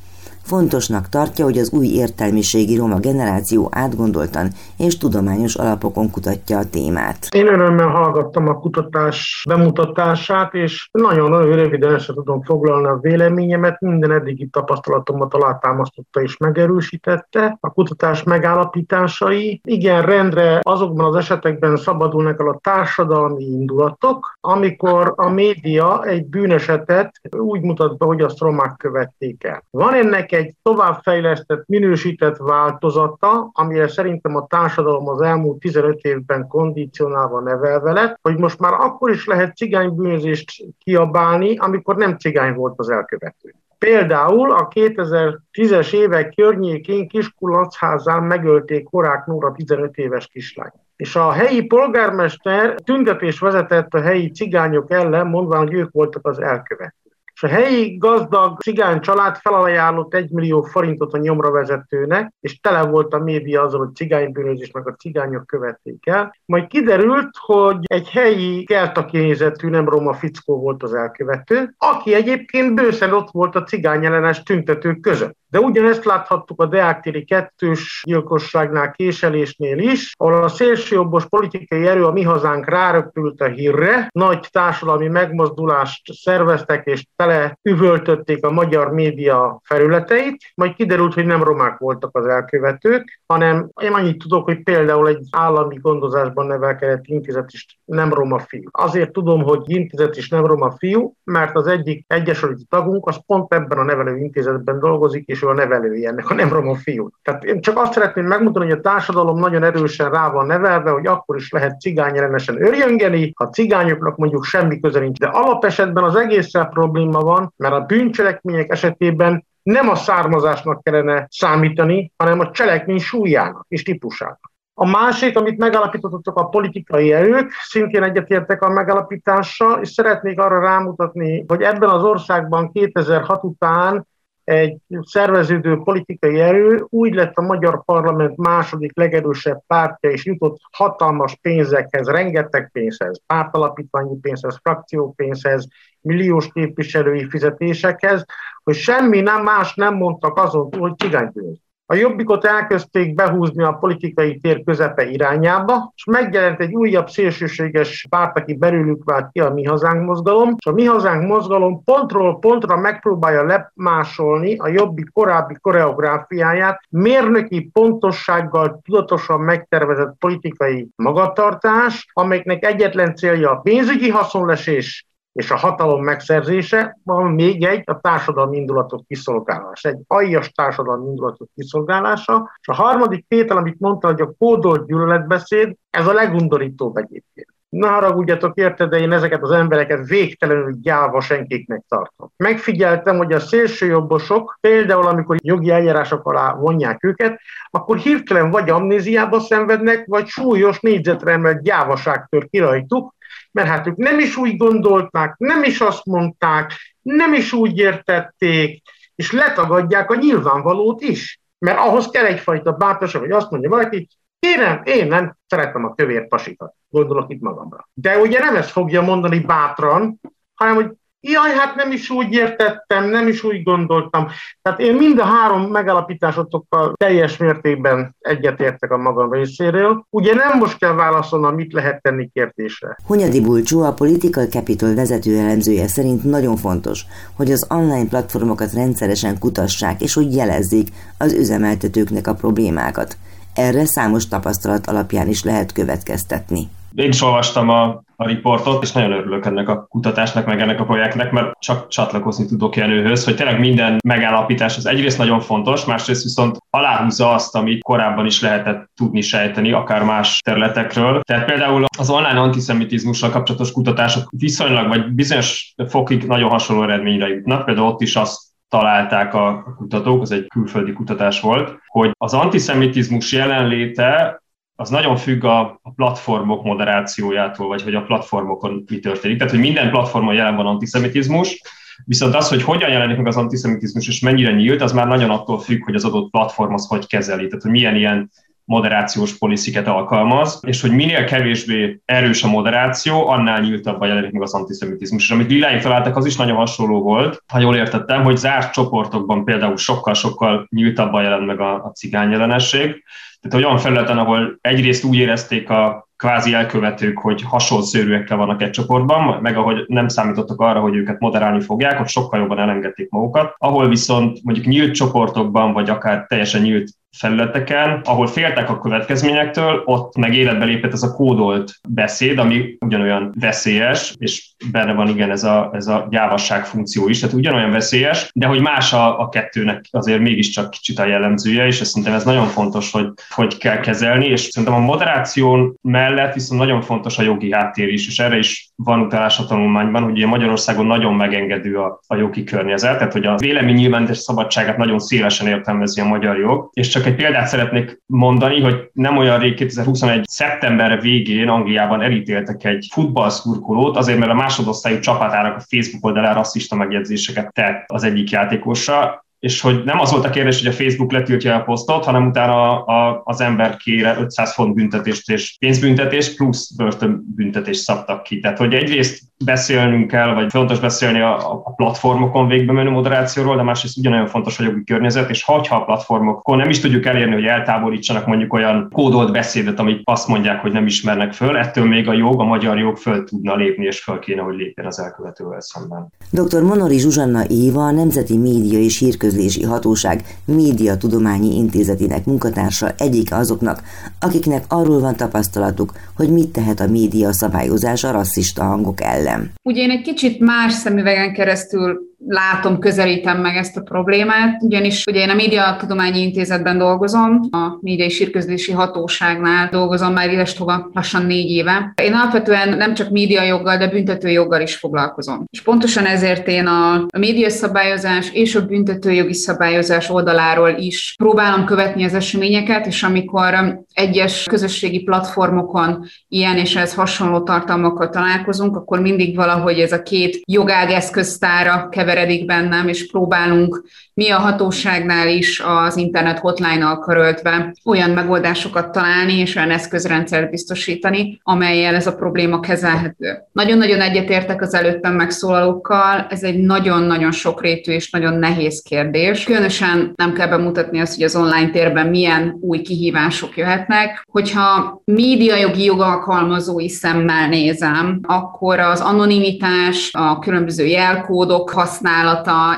Fontosnak 0.48 1.08
tartja, 1.08 1.44
hogy 1.44 1.58
az 1.58 1.72
új 1.72 1.86
értelmiségi 1.86 2.76
roma 2.76 2.98
generáció 2.98 3.68
átgondoltan 3.72 4.48
és 4.78 4.98
tudományos 4.98 5.54
alapokon 5.54 6.10
kutatja 6.10 6.58
a 6.58 6.68
témát. 6.70 7.26
Én 7.30 7.46
örömmel 7.46 7.86
hallgattam 7.86 8.48
a 8.48 8.54
kutatás 8.54 9.44
bemutatását, 9.48 10.54
és 10.54 10.88
nagyon-nagyon 10.92 11.56
röviden 11.56 11.92
össze 11.92 12.12
tudom 12.12 12.42
foglalni 12.42 12.86
a 12.86 12.98
véleményemet. 13.00 13.80
Minden 13.80 14.12
eddigi 14.12 14.46
tapasztalatomat 14.46 15.34
alátámasztotta 15.34 16.20
és 16.20 16.36
megerősítette. 16.36 17.56
A 17.60 17.70
kutatás 17.70 18.22
megállapításai 18.22 19.60
igen 19.64 20.02
rendre 20.02 20.60
azokban 20.62 21.06
az 21.06 21.14
esetekben 21.14 21.76
szabadulnak 21.76 22.40
el 22.40 22.48
a 22.48 22.58
társadalmi 22.62 23.44
indulatok, 23.44 24.36
amikor 24.40 25.12
a 25.16 25.28
média 25.28 26.04
egy 26.04 26.26
bűnesetet 26.26 27.10
úgy 27.30 27.60
mutat 27.60 27.98
be, 27.98 28.04
hogy 28.04 28.20
azt 28.20 28.38
romák 28.38 28.76
követték 28.76 29.44
el. 29.44 29.62
Van 29.70 29.94
ennek 29.94 30.36
egy 30.38 30.54
továbbfejlesztett, 30.62 31.66
minősített 31.66 32.36
változata, 32.36 33.50
amire 33.52 33.88
szerintem 33.88 34.36
a 34.36 34.46
társadalom 34.46 35.08
az 35.08 35.20
elmúlt 35.20 35.60
15 35.60 36.00
évben 36.00 36.46
kondicionálva 36.46 37.40
nevelve 37.40 37.92
lett, 37.92 38.18
hogy 38.22 38.38
most 38.38 38.58
már 38.58 38.72
akkor 38.72 39.10
is 39.10 39.26
lehet 39.26 39.56
cigánybűnözést 39.56 40.64
kiabálni, 40.78 41.56
amikor 41.56 41.96
nem 41.96 42.16
cigány 42.16 42.54
volt 42.54 42.74
az 42.76 42.90
elkövető. 42.90 43.54
Például 43.78 44.52
a 44.52 44.68
2010-es 44.68 45.94
évek 45.94 46.34
környékén 46.34 47.08
Kiskulacházán 47.08 48.22
megölték 48.22 48.86
Horák 48.90 49.26
Nóra 49.26 49.52
15 49.52 49.96
éves 49.96 50.26
kislány. 50.26 50.72
És 50.96 51.16
a 51.16 51.30
helyi 51.30 51.62
polgármester 51.62 52.74
tüntetés 52.84 53.38
vezetett 53.38 53.94
a 53.94 54.00
helyi 54.00 54.30
cigányok 54.30 54.90
ellen, 54.90 55.26
mondván, 55.26 55.60
hogy 55.60 55.74
ők 55.74 55.92
voltak 55.92 56.26
az 56.26 56.40
elkövetők 56.40 56.97
és 57.38 57.44
a 57.44 57.48
helyi 57.48 57.96
gazdag 57.96 58.60
cigány 58.60 59.00
család 59.00 59.36
felajánlott 59.36 60.14
egy 60.14 60.30
millió 60.30 60.62
forintot 60.62 61.12
a 61.12 61.18
nyomra 61.18 61.50
vezetőnek, 61.50 62.32
és 62.40 62.60
tele 62.60 62.82
volt 62.82 63.14
a 63.14 63.18
média 63.18 63.62
azzal, 63.62 63.78
hogy 63.78 63.94
cigánybűnözés 63.94 64.70
meg 64.70 64.88
a 64.88 64.94
cigányok 64.94 65.46
követték 65.46 66.06
el. 66.06 66.36
Majd 66.44 66.66
kiderült, 66.66 67.30
hogy 67.38 67.78
egy 67.80 68.08
helyi 68.08 68.64
keltakénézetű, 68.64 69.68
nem 69.68 69.88
roma 69.88 70.12
fickó 70.12 70.60
volt 70.60 70.82
az 70.82 70.94
elkövető, 70.94 71.74
aki 71.78 72.14
egyébként 72.14 72.74
bőszen 72.74 73.12
ott 73.12 73.30
volt 73.30 73.54
a 73.54 73.62
cigány 73.62 74.04
ellenes 74.04 74.42
tüntetők 74.42 75.00
között. 75.00 75.37
De 75.50 75.60
ugyanezt 75.60 76.04
láthattuk 76.04 76.60
a 76.60 76.66
Deák 76.66 77.24
kettős 77.26 78.02
gyilkosságnál, 78.06 78.90
késelésnél 78.90 79.78
is, 79.78 80.14
ahol 80.16 80.42
a 80.42 80.48
szélsőjobbos 80.48 81.26
politikai 81.26 81.86
erő 81.86 82.04
a 82.04 82.12
mi 82.12 82.22
hazánk 82.22 82.68
ráröpült 82.68 83.40
a 83.40 83.46
hírre, 83.46 84.08
nagy 84.12 84.46
társadalmi 84.50 85.08
megmozdulást 85.08 86.12
szerveztek 86.12 86.86
és 86.86 87.06
tele 87.16 87.58
üvöltötték 87.62 88.44
a 88.44 88.50
magyar 88.50 88.92
média 88.92 89.60
felületeit, 89.64 90.52
majd 90.54 90.74
kiderült, 90.74 91.14
hogy 91.14 91.26
nem 91.26 91.42
romák 91.42 91.78
voltak 91.78 92.16
az 92.16 92.26
elkövetők, 92.26 93.20
hanem 93.26 93.70
én 93.82 93.92
annyit 93.92 94.18
tudok, 94.18 94.44
hogy 94.44 94.62
például 94.62 95.08
egy 95.08 95.26
állami 95.30 95.76
gondozásban 95.76 96.46
nevelkedett 96.46 97.04
intézet 97.04 97.52
is 97.52 97.78
nem 97.84 98.12
roma 98.12 98.38
fiú. 98.38 98.62
Azért 98.70 99.12
tudom, 99.12 99.42
hogy 99.42 99.62
intézet 99.64 100.16
is 100.16 100.28
nem 100.28 100.46
roma 100.46 100.70
fiú, 100.70 101.14
mert 101.24 101.56
az 101.56 101.66
egyik 101.66 102.04
egyesületi 102.06 102.64
tagunk 102.68 103.06
az 103.06 103.20
pont 103.26 103.52
ebben 103.54 103.78
a 103.78 103.84
nevelő 103.84 104.16
intézetben 104.16 104.78
dolgozik, 104.78 105.26
és 105.26 105.37
ő 105.42 105.48
a 105.48 105.54
nevelője 105.54 106.08
ennek 106.08 106.30
a 106.30 106.34
nem 106.34 106.52
roma 106.52 106.74
fiú. 106.74 107.08
Tehát 107.22 107.44
én 107.44 107.60
csak 107.60 107.78
azt 107.78 107.92
szeretném 107.92 108.26
megmondani, 108.26 108.68
hogy 108.68 108.78
a 108.78 108.80
társadalom 108.80 109.38
nagyon 109.38 109.62
erősen 109.62 110.10
rá 110.10 110.30
van 110.30 110.46
nevelve, 110.46 110.90
hogy 110.90 111.06
akkor 111.06 111.36
is 111.36 111.50
lehet 111.50 111.80
cigány 111.80 112.16
ellenesen 112.16 112.62
örjöngeni, 112.62 113.32
ha 113.36 113.48
cigányoknak 113.48 114.16
mondjuk 114.16 114.44
semmi 114.44 114.80
köze 114.80 115.00
nincs. 115.00 115.18
De 115.18 115.26
alapesetben 115.26 116.04
az 116.04 116.16
egészen 116.16 116.68
probléma 116.68 117.20
van, 117.20 117.52
mert 117.56 117.74
a 117.74 117.80
bűncselekmények 117.80 118.70
esetében 118.70 119.46
nem 119.62 119.88
a 119.88 119.94
származásnak 119.94 120.82
kellene 120.82 121.26
számítani, 121.30 122.12
hanem 122.16 122.40
a 122.40 122.50
cselekmény 122.50 122.98
súlyának 122.98 123.64
és 123.68 123.82
típusának. 123.82 124.50
A 124.80 124.86
másik, 124.86 125.38
amit 125.38 125.58
megalapítottak 125.58 126.36
a 126.36 126.48
politikai 126.48 127.12
erők, 127.12 127.52
szintén 127.62 128.02
egyetértek 128.02 128.62
a 128.62 128.68
megalapítással, 128.68 129.80
és 129.80 129.88
szeretnék 129.88 130.40
arra 130.40 130.60
rámutatni, 130.60 131.44
hogy 131.48 131.62
ebben 131.62 131.88
az 131.88 132.02
országban 132.02 132.72
2006 132.72 133.44
után 133.44 134.06
egy 134.48 134.78
szerveződő 135.00 135.80
politikai 135.84 136.40
erő 136.40 136.86
úgy 136.88 137.14
lett 137.14 137.36
a 137.36 137.42
magyar 137.42 137.84
parlament 137.84 138.36
második 138.36 138.96
legerősebb 138.96 139.62
pártja, 139.66 140.10
és 140.10 140.24
jutott 140.24 140.60
hatalmas 140.70 141.36
pénzekhez, 141.42 142.06
rengeteg 142.08 142.70
pénzhez, 142.72 143.20
pártalapítványi 143.26 144.18
pénzhez, 144.20 144.58
frakciópénzhez, 144.62 145.68
milliós 146.00 146.48
képviselői 146.52 147.28
fizetésekhez, 147.28 148.24
hogy 148.64 148.74
semmi 148.74 149.20
nem 149.20 149.42
más 149.42 149.74
nem 149.74 149.94
mondtak 149.94 150.36
azon 150.36 150.70
túl, 150.70 150.88
hogy 150.88 150.98
cigánypénz. 150.98 151.58
A 151.90 151.94
jobbikot 151.94 152.44
elkezdték 152.44 153.14
behúzni 153.14 153.62
a 153.62 153.72
politikai 153.72 154.38
tér 154.38 154.64
közepe 154.64 155.06
irányába, 155.06 155.92
és 155.96 156.04
megjelent 156.04 156.60
egy 156.60 156.74
újabb 156.74 157.08
szélsőséges 157.08 158.06
párt, 158.10 158.38
aki 158.38 158.54
belőlük 158.54 159.04
vált 159.04 159.32
ki 159.32 159.40
a 159.40 159.50
Mi 159.50 159.64
Hazánk 159.64 160.04
mozgalom, 160.04 160.54
és 160.58 160.66
a 160.66 160.72
Mi 160.72 160.84
Hazánk 160.84 161.26
mozgalom 161.26 161.84
pontról 161.84 162.38
pontra 162.38 162.76
megpróbálja 162.76 163.42
lemásolni 163.42 164.56
a 164.56 164.68
jobbik 164.68 165.12
korábbi 165.12 165.56
koreográfiáját, 165.60 166.80
mérnöki 166.90 167.70
pontossággal 167.72 168.80
tudatosan 168.84 169.40
megtervezett 169.40 170.16
politikai 170.18 170.88
magatartás, 170.96 172.10
amelynek 172.12 172.64
egyetlen 172.64 173.14
célja 173.14 173.50
a 173.50 173.60
pénzügyi 173.60 174.10
haszonlesés 174.10 175.06
és 175.38 175.50
a 175.50 175.56
hatalom 175.56 176.04
megszerzése, 176.04 176.98
van 177.04 177.32
még 177.32 177.64
egy, 177.64 177.82
a 177.86 178.00
társadalmi 178.00 178.56
indulatok 178.56 179.06
kiszolgálása, 179.06 179.88
egy 179.88 179.98
aljas 180.06 180.52
társadalmi 180.52 181.08
indulatok 181.08 181.48
kiszolgálása, 181.54 182.50
és 182.60 182.68
a 182.68 182.74
harmadik 182.74 183.24
tétel, 183.28 183.56
amit 183.56 183.80
mondta, 183.80 184.06
hogy 184.06 184.20
a 184.20 184.32
kódolt 184.38 184.86
gyűlöletbeszéd, 184.86 185.74
ez 185.90 186.06
a 186.06 186.12
legundorítóbb 186.12 186.96
egyébként. 186.96 187.46
Ne 187.68 187.88
haragudjatok 187.88 188.56
érte, 188.56 188.86
de 188.86 188.98
én 188.98 189.12
ezeket 189.12 189.42
az 189.42 189.50
embereket 189.50 190.08
végtelenül 190.08 190.76
gyáva 190.80 191.20
senkiknek 191.20 191.84
tartom. 191.88 192.30
Megfigyeltem, 192.36 193.16
hogy 193.16 193.32
a 193.32 193.40
szélsőjobbosok, 193.40 194.58
például 194.60 195.06
amikor 195.06 195.36
jogi 195.42 195.70
eljárások 195.70 196.26
alá 196.26 196.54
vonják 196.54 197.04
őket, 197.04 197.40
akkor 197.70 197.96
hirtelen 197.96 198.50
vagy 198.50 198.70
amnéziába 198.70 199.40
szenvednek, 199.40 200.04
vagy 200.06 200.26
súlyos 200.26 200.80
négyzetre 200.80 201.32
emelt 201.32 201.62
gyávaság 201.62 202.26
tör 202.28 202.48
ki 202.48 202.58
rajtuk, 202.58 203.16
mert 203.52 203.68
hát 203.68 203.86
ők 203.86 203.96
nem 203.96 204.18
is 204.18 204.36
úgy 204.36 204.56
gondolták, 204.56 205.34
nem 205.38 205.62
is 205.62 205.80
azt 205.80 206.04
mondták, 206.04 206.72
nem 207.02 207.32
is 207.32 207.52
úgy 207.52 207.78
értették, 207.78 208.82
és 209.14 209.32
letagadják 209.32 210.10
a 210.10 210.14
nyilvánvalót 210.14 211.02
is. 211.02 211.40
Mert 211.58 211.78
ahhoz 211.78 212.10
kell 212.10 212.24
egyfajta 212.24 212.72
bátorság, 212.72 213.20
hogy 213.20 213.30
azt 213.30 213.50
mondja 213.50 213.68
valaki, 213.68 214.08
kérem, 214.38 214.80
én 214.84 215.06
nem 215.06 215.36
szeretem 215.46 215.84
a 215.84 215.94
kövér 215.94 216.28
pasikat, 216.28 216.74
gondolok 216.88 217.30
itt 217.32 217.40
magamra. 217.40 217.88
De 217.94 218.18
ugye 218.18 218.38
nem 218.38 218.56
ezt 218.56 218.70
fogja 218.70 219.02
mondani 219.02 219.38
bátran, 219.38 220.20
hanem 220.54 220.74
hogy 220.74 220.92
Jaj, 221.20 221.50
hát 221.50 221.74
nem 221.74 221.92
is 221.92 222.10
úgy 222.10 222.32
értettem, 222.32 223.08
nem 223.10 223.28
is 223.28 223.44
úgy 223.44 223.62
gondoltam. 223.62 224.26
Tehát 224.62 224.80
én 224.80 224.94
mind 224.94 225.18
a 225.18 225.24
három 225.24 225.62
megalapításotokkal 225.62 226.92
teljes 226.96 227.36
mértékben 227.36 228.16
egyetértek 228.18 228.90
a 228.90 228.96
magam 228.96 229.32
részéről. 229.32 230.04
Ugye 230.10 230.34
nem 230.34 230.58
most 230.58 230.78
kell 230.78 230.92
válaszolnom, 230.92 231.54
mit 231.54 231.72
lehet 231.72 232.02
tenni 232.02 232.30
kérdésre. 232.32 232.96
Hunyadi 233.06 233.40
Bulcsó, 233.40 233.82
a 233.82 233.92
Political 233.92 234.46
Capital 234.46 234.94
vezető 234.94 235.38
elemzője 235.38 235.88
szerint 235.88 236.24
nagyon 236.24 236.56
fontos, 236.56 237.04
hogy 237.36 237.52
az 237.52 237.66
online 237.68 238.08
platformokat 238.08 238.72
rendszeresen 238.72 239.38
kutassák, 239.38 240.00
és 240.00 240.16
úgy 240.16 240.34
jelezzék 240.34 240.88
az 241.18 241.32
üzemeltetőknek 241.32 242.26
a 242.26 242.34
problémákat. 242.34 243.16
Erre 243.54 243.86
számos 243.86 244.28
tapasztalat 244.28 244.86
alapján 244.86 245.28
is 245.28 245.44
lehet 245.44 245.72
következtetni. 245.72 246.68
Én 246.94 247.08
is 247.08 247.22
olvastam 247.22 247.68
a 247.68 248.02
a 248.20 248.26
riportot, 248.26 248.82
és 248.82 248.92
nagyon 248.92 249.12
örülök 249.12 249.46
ennek 249.46 249.68
a 249.68 249.86
kutatásnak, 249.86 250.46
meg 250.46 250.60
ennek 250.60 250.80
a 250.80 250.84
projektnek, 250.84 251.30
mert 251.30 251.58
csak 251.58 251.88
csatlakozni 251.88 252.46
tudok 252.46 252.76
Jenőhöz, 252.76 253.24
hogy 253.24 253.36
tényleg 253.36 253.58
minden 253.58 253.98
megállapítás 254.04 254.76
az 254.76 254.86
egyrészt 254.86 255.18
nagyon 255.18 255.40
fontos, 255.40 255.84
másrészt 255.84 256.22
viszont 256.22 256.56
aláhúzza 256.70 257.32
azt, 257.32 257.54
amit 257.54 257.82
korábban 257.82 258.26
is 258.26 258.40
lehetett 258.40 258.90
tudni 258.96 259.20
sejteni, 259.20 259.72
akár 259.72 260.04
más 260.04 260.40
területekről. 260.44 261.20
Tehát 261.20 261.44
például 261.44 261.84
az 261.98 262.10
online 262.10 262.40
antiszemitizmussal 262.40 263.30
kapcsolatos 263.30 263.72
kutatások 263.72 264.28
viszonylag, 264.30 264.88
vagy 264.88 265.12
bizonyos 265.12 265.74
fokig 265.88 266.26
nagyon 266.26 266.50
hasonló 266.50 266.82
eredményre 266.82 267.28
jutnak. 267.28 267.64
Például 267.64 267.86
ott 267.86 268.00
is 268.00 268.16
azt 268.16 268.40
találták 268.68 269.34
a 269.34 269.74
kutatók, 269.76 270.22
az 270.22 270.30
egy 270.30 270.46
külföldi 270.46 270.92
kutatás 270.92 271.40
volt, 271.40 271.78
hogy 271.86 272.10
az 272.18 272.34
antiszemitizmus 272.34 273.32
jelenléte 273.32 274.40
az 274.80 274.88
nagyon 274.88 275.16
függ 275.16 275.44
a, 275.44 275.80
platformok 275.96 276.64
moderációjától, 276.64 277.68
vagy 277.68 277.82
hogy 277.82 277.94
a 277.94 278.02
platformokon 278.02 278.84
mi 278.90 278.98
történik. 278.98 279.36
Tehát, 279.36 279.52
hogy 279.52 279.62
minden 279.62 279.90
platformon 279.90 280.34
jelen 280.34 280.56
van 280.56 280.66
antiszemitizmus, 280.66 281.60
viszont 282.04 282.34
az, 282.34 282.48
hogy 282.48 282.62
hogyan 282.62 282.90
jelenik 282.90 283.16
meg 283.16 283.26
az 283.26 283.36
antiszemitizmus, 283.36 284.08
és 284.08 284.20
mennyire 284.20 284.52
nyílt, 284.52 284.82
az 284.82 284.92
már 284.92 285.06
nagyon 285.06 285.30
attól 285.30 285.58
függ, 285.60 285.84
hogy 285.84 285.94
az 285.94 286.04
adott 286.04 286.30
platform 286.30 286.72
az 286.72 286.86
hogy 286.86 287.06
kezeli. 287.06 287.46
Tehát, 287.46 287.62
hogy 287.62 287.70
milyen 287.70 287.96
ilyen 287.96 288.30
moderációs 288.68 289.38
polisziket 289.38 289.86
alkalmaz, 289.86 290.60
és 290.66 290.80
hogy 290.80 290.90
minél 290.90 291.24
kevésbé 291.24 292.00
erős 292.04 292.42
a 292.42 292.48
moderáció, 292.48 293.28
annál 293.28 293.60
nyíltabban 293.60 294.08
jelenik 294.08 294.32
meg 294.32 294.42
az 294.42 294.54
antiszemitizmus. 294.54 295.22
És 295.22 295.30
amit 295.30 295.50
Lilláig 295.50 295.82
találtak, 295.82 296.16
az 296.16 296.26
is 296.26 296.36
nagyon 296.36 296.56
hasonló 296.56 297.02
volt, 297.02 297.42
ha 297.46 297.58
jól 297.58 297.76
értettem, 297.76 298.22
hogy 298.22 298.36
zárt 298.36 298.72
csoportokban 298.72 299.44
például 299.44 299.76
sokkal-sokkal 299.76 300.66
nyíltabban 300.70 301.22
jelent 301.22 301.46
meg 301.46 301.60
a, 301.60 301.74
a 301.74 301.92
cigány 301.94 302.30
jelenesség, 302.30 303.04
tehát 303.40 303.66
olyan 303.66 303.78
felületen, 303.78 304.18
ahol 304.18 304.58
egyrészt 304.60 305.04
úgy 305.04 305.16
érezték 305.16 305.70
a 305.70 306.08
kvázi 306.16 306.54
elkövetők, 306.54 307.18
hogy 307.18 307.42
hasonszörűekkel 307.42 308.36
vannak 308.36 308.62
egy 308.62 308.70
csoportban, 308.70 309.42
meg 309.42 309.56
ahogy 309.56 309.84
nem 309.86 310.08
számítottak 310.08 310.60
arra, 310.60 310.80
hogy 310.80 310.94
őket 310.94 311.20
moderálni 311.20 311.60
fogják, 311.60 312.00
ott 312.00 312.08
sokkal 312.08 312.40
jobban 312.40 312.58
elengedték 312.58 313.10
magukat. 313.10 313.54
Ahol 313.58 313.88
viszont 313.88 314.38
mondjuk 314.42 314.66
nyílt 314.66 314.94
csoportokban, 314.94 315.72
vagy 315.72 315.90
akár 315.90 316.26
teljesen 316.26 316.62
nyílt 316.62 316.88
felületeken, 317.16 318.00
ahol 318.04 318.26
féltek 318.26 318.70
a 318.70 318.78
következményektől, 318.78 319.82
ott 319.84 320.16
meg 320.16 320.34
életbe 320.34 320.64
lépett 320.64 320.92
ez 320.92 321.02
a 321.02 321.12
kódolt 321.12 321.72
beszéd, 321.88 322.38
ami 322.38 322.76
ugyanolyan 322.80 323.34
veszélyes, 323.40 324.14
és 324.18 324.48
benne 324.70 324.92
van 324.92 325.08
igen 325.08 325.30
ez 325.30 325.44
a, 325.44 325.70
ez 325.72 325.86
a 325.86 326.06
gyávasság 326.10 326.66
funkció 326.66 327.08
is, 327.08 327.20
tehát 327.20 327.34
ugyanolyan 327.34 327.70
veszélyes, 327.70 328.30
de 328.34 328.46
hogy 328.46 328.60
más 328.60 328.92
a, 328.92 329.20
a 329.20 329.28
kettőnek 329.28 329.84
azért 329.90 330.20
mégiscsak 330.20 330.70
kicsit 330.70 330.98
a 330.98 331.06
jellemzője, 331.06 331.66
és 331.66 331.80
ezt 331.80 331.90
szerintem 331.90 332.14
ez 332.14 332.24
nagyon 332.24 332.46
fontos, 332.46 332.90
hogy 332.90 333.06
hogy 333.28 333.58
kell 333.58 333.80
kezelni, 333.80 334.26
és 334.26 334.40
szerintem 334.40 334.78
a 334.78 334.86
moderáción 334.86 335.74
mellett 335.82 336.34
viszont 336.34 336.60
nagyon 336.60 336.80
fontos 336.80 337.18
a 337.18 337.22
jogi 337.22 337.52
háttér 337.52 337.92
is, 337.92 338.06
és 338.06 338.18
erre 338.18 338.38
is 338.38 338.68
van 338.76 339.00
utalás 339.00 339.38
a 339.38 339.46
tanulmányban, 339.46 340.02
hogy 340.02 340.12
ugye 340.12 340.26
Magyarországon 340.26 340.86
nagyon 340.86 341.14
megengedő 341.14 341.78
a, 341.78 342.00
a 342.06 342.16
jogi 342.16 342.44
környezet, 342.44 342.98
tehát 342.98 343.12
hogy 343.12 343.26
a 343.26 343.36
vélemény 343.36 343.74
nyilvános 343.74 344.18
szabadságát 344.18 344.76
nagyon 344.76 344.98
szélesen 344.98 345.46
értelmezi 345.46 346.00
a 346.00 346.04
magyar 346.04 346.38
jog, 346.38 346.70
és 346.72 346.88
csak 346.98 347.06
egy 347.06 347.14
példát 347.14 347.46
szeretnék 347.46 348.02
mondani, 348.06 348.60
hogy 348.60 348.90
nem 348.92 349.16
olyan 349.16 349.38
rég 349.38 349.54
2021. 349.54 350.24
szeptember 350.28 351.00
végén 351.00 351.48
Angliában 351.48 352.02
elítéltek 352.02 352.64
egy 352.64 352.88
futballszurkolót, 352.92 353.96
azért 353.96 354.18
mert 354.18 354.30
a 354.30 354.34
másodosztályú 354.34 354.98
csapatának 354.98 355.56
a 355.56 355.64
Facebook 355.68 356.04
oldalán 356.04 356.34
rasszista 356.34 356.76
megjegyzéseket 356.76 357.52
tett 357.52 357.84
az 357.86 358.02
egyik 358.02 358.30
játékosra, 358.30 359.26
és 359.40 359.60
hogy 359.60 359.82
nem 359.84 360.00
az 360.00 360.10
volt 360.10 360.24
a 360.24 360.30
kérdés, 360.30 360.58
hogy 360.58 360.68
a 360.68 360.72
Facebook 360.72 361.12
letiltja 361.12 361.54
a 361.54 361.62
posztot, 361.62 362.04
hanem 362.04 362.26
utána 362.26 362.82
a, 362.84 363.22
az 363.24 363.40
ember 363.40 363.76
kére 363.76 364.16
500 364.18 364.54
font 364.54 364.74
büntetést 364.74 365.30
és 365.30 365.56
pénzbüntetést 365.58 366.36
plusz 366.36 366.74
börtönbüntetést 366.76 367.80
szabtak 367.80 368.22
ki. 368.22 368.40
Tehát, 368.40 368.58
hogy 368.58 368.74
egyrészt 368.74 369.22
beszélnünk 369.44 370.06
kell, 370.06 370.34
vagy 370.34 370.50
fontos 370.50 370.80
beszélni 370.80 371.20
a, 371.20 371.62
a 371.64 371.74
platformokon 371.74 372.48
végbe 372.48 372.72
menő 372.72 372.90
moderációról, 372.90 373.56
de 373.56 373.62
másrészt 373.62 373.98
ugyanolyan 373.98 374.26
fontos 374.26 374.58
a 374.58 374.62
jogi 374.62 374.84
környezet, 374.84 375.30
és 375.30 375.42
ha 375.42 375.54
a 375.68 375.84
platformokon 375.84 376.56
nem 376.58 376.70
is 376.70 376.80
tudjuk 376.80 377.06
elérni, 377.06 377.34
hogy 377.34 377.44
eltávolítsanak 377.44 378.26
mondjuk 378.26 378.52
olyan 378.52 378.88
kódolt 378.92 379.32
beszédet, 379.32 379.78
amit 379.78 380.00
azt 380.04 380.28
mondják, 380.28 380.60
hogy 380.60 380.72
nem 380.72 380.86
ismernek 380.86 381.32
föl, 381.32 381.56
ettől 381.56 381.84
még 381.84 382.08
a 382.08 382.12
jog, 382.12 382.40
a 382.40 382.44
magyar 382.44 382.78
jog 382.78 382.96
föl 382.96 383.24
tudna 383.24 383.56
lépni, 383.56 383.84
és 383.84 384.00
föl 384.00 384.18
kéne, 384.18 384.42
hogy 384.42 384.56
lépjen 384.56 384.86
az 384.86 384.98
elkövetővel 384.98 385.60
szemben. 385.60 386.12
Dr. 386.30 386.62
Monori 386.62 386.98
Zsuzsanna 386.98 387.44
Éva, 387.48 387.86
a 387.86 387.90
Nemzeti 387.90 388.36
Média 388.36 388.78
és 388.78 389.00
Hírközlési 389.28 389.62
Hatóság 389.62 390.24
Média 390.44 390.96
Tudományi 390.96 391.56
Intézetének 391.56 392.24
munkatársa 392.24 392.94
egyik 392.98 393.32
azoknak, 393.32 393.82
akiknek 394.20 394.64
arról 394.68 395.00
van 395.00 395.16
tapasztalatuk, 395.16 395.92
hogy 396.16 396.30
mit 396.30 396.48
tehet 396.48 396.80
a 396.80 396.86
média 396.86 397.32
szabályozás 397.32 398.04
a 398.04 398.10
rasszista 398.10 398.64
hangok 398.64 399.00
ellen. 399.00 399.52
Ugye 399.62 399.82
én 399.82 399.90
egy 399.90 400.02
kicsit 400.02 400.40
más 400.40 400.72
szemüvegen 400.72 401.32
keresztül 401.32 402.07
látom, 402.26 402.78
közelítem 402.78 403.40
meg 403.40 403.56
ezt 403.56 403.76
a 403.76 403.80
problémát, 403.80 404.62
ugyanis 404.62 405.04
ugye 405.06 405.20
én 405.20 405.30
a 405.30 405.34
Média 405.34 405.76
Tudományi 405.78 406.20
Intézetben 406.20 406.78
dolgozom, 406.78 407.40
a 407.50 407.78
Médiai 407.80 408.08
Sírközlési 408.08 408.72
Hatóságnál 408.72 409.68
dolgozom 409.70 410.12
már 410.12 410.30
élestova 410.30 410.90
lassan 410.92 411.26
négy 411.26 411.50
éve. 411.50 411.92
Én 412.02 412.14
alapvetően 412.14 412.76
nem 412.76 412.94
csak 412.94 413.10
média 413.10 413.42
joggal, 413.42 413.76
de 413.76 413.88
büntető 413.88 414.28
joggal 414.28 414.60
is 414.60 414.76
foglalkozom. 414.76 415.44
És 415.50 415.62
pontosan 415.62 416.04
ezért 416.06 416.48
én 416.48 416.66
a, 416.66 417.06
média 417.18 417.50
szabályozás 417.50 418.32
és 418.32 418.54
a 418.54 418.66
büntetőjogi 418.66 419.34
szabályozás 419.34 420.10
oldaláról 420.10 420.70
is 420.78 421.14
próbálom 421.18 421.64
követni 421.64 422.04
az 422.04 422.14
eseményeket, 422.14 422.86
és 422.86 423.02
amikor 423.02 423.82
egyes 423.94 424.44
közösségi 424.44 425.02
platformokon 425.02 426.06
ilyen 426.28 426.56
és 426.56 426.76
ez 426.76 426.94
hasonló 426.94 427.42
tartalmakkal 427.42 428.08
találkozunk, 428.08 428.76
akkor 428.76 429.00
mindig 429.00 429.36
valahogy 429.36 429.78
ez 429.78 429.92
a 429.92 430.02
két 430.02 430.40
jogág 430.46 430.90
eszköztára 430.90 431.88
keveredik 432.08 432.44
bennem, 432.44 432.88
és 432.88 433.10
próbálunk 433.10 433.84
mi 434.14 434.30
a 434.30 434.38
hatóságnál 434.38 435.28
is 435.28 435.62
az 435.66 435.96
internet 435.96 436.38
hotline-nal 436.38 436.98
köröltve 436.98 437.74
olyan 437.84 438.10
megoldásokat 438.10 438.92
találni, 438.92 439.32
és 439.32 439.56
olyan 439.56 439.70
eszközrendszert 439.70 440.50
biztosítani, 440.50 441.40
amelyel 441.42 441.94
ez 441.94 442.06
a 442.06 442.14
probléma 442.14 442.60
kezelhető. 442.60 443.38
Nagyon-nagyon 443.52 444.00
egyetértek 444.00 444.62
az 444.62 444.74
előttem 444.74 445.14
megszólalókkal, 445.14 446.26
ez 446.30 446.42
egy 446.42 446.58
nagyon-nagyon 446.58 447.32
sokrétű 447.32 447.92
és 447.92 448.10
nagyon 448.10 448.38
nehéz 448.38 448.82
kérdés. 448.82 449.44
Különösen 449.44 450.12
nem 450.16 450.32
kell 450.32 450.48
bemutatni 450.48 451.00
azt, 451.00 451.14
hogy 451.14 451.24
az 451.24 451.36
online 451.36 451.70
térben 451.70 452.06
milyen 452.06 452.56
új 452.60 452.82
kihívások 452.82 453.56
jöhetnek. 453.56 454.24
Hogyha 454.30 455.00
médiajogi 455.04 455.84
jogalkalmazói 455.84 456.88
szemmel 456.88 457.48
nézem, 457.48 458.20
akkor 458.22 458.78
az 458.78 459.00
anonimitás, 459.00 460.10
a 460.12 460.38
különböző 460.38 460.86
jelkódok 460.86 461.70
használata, 461.70 461.97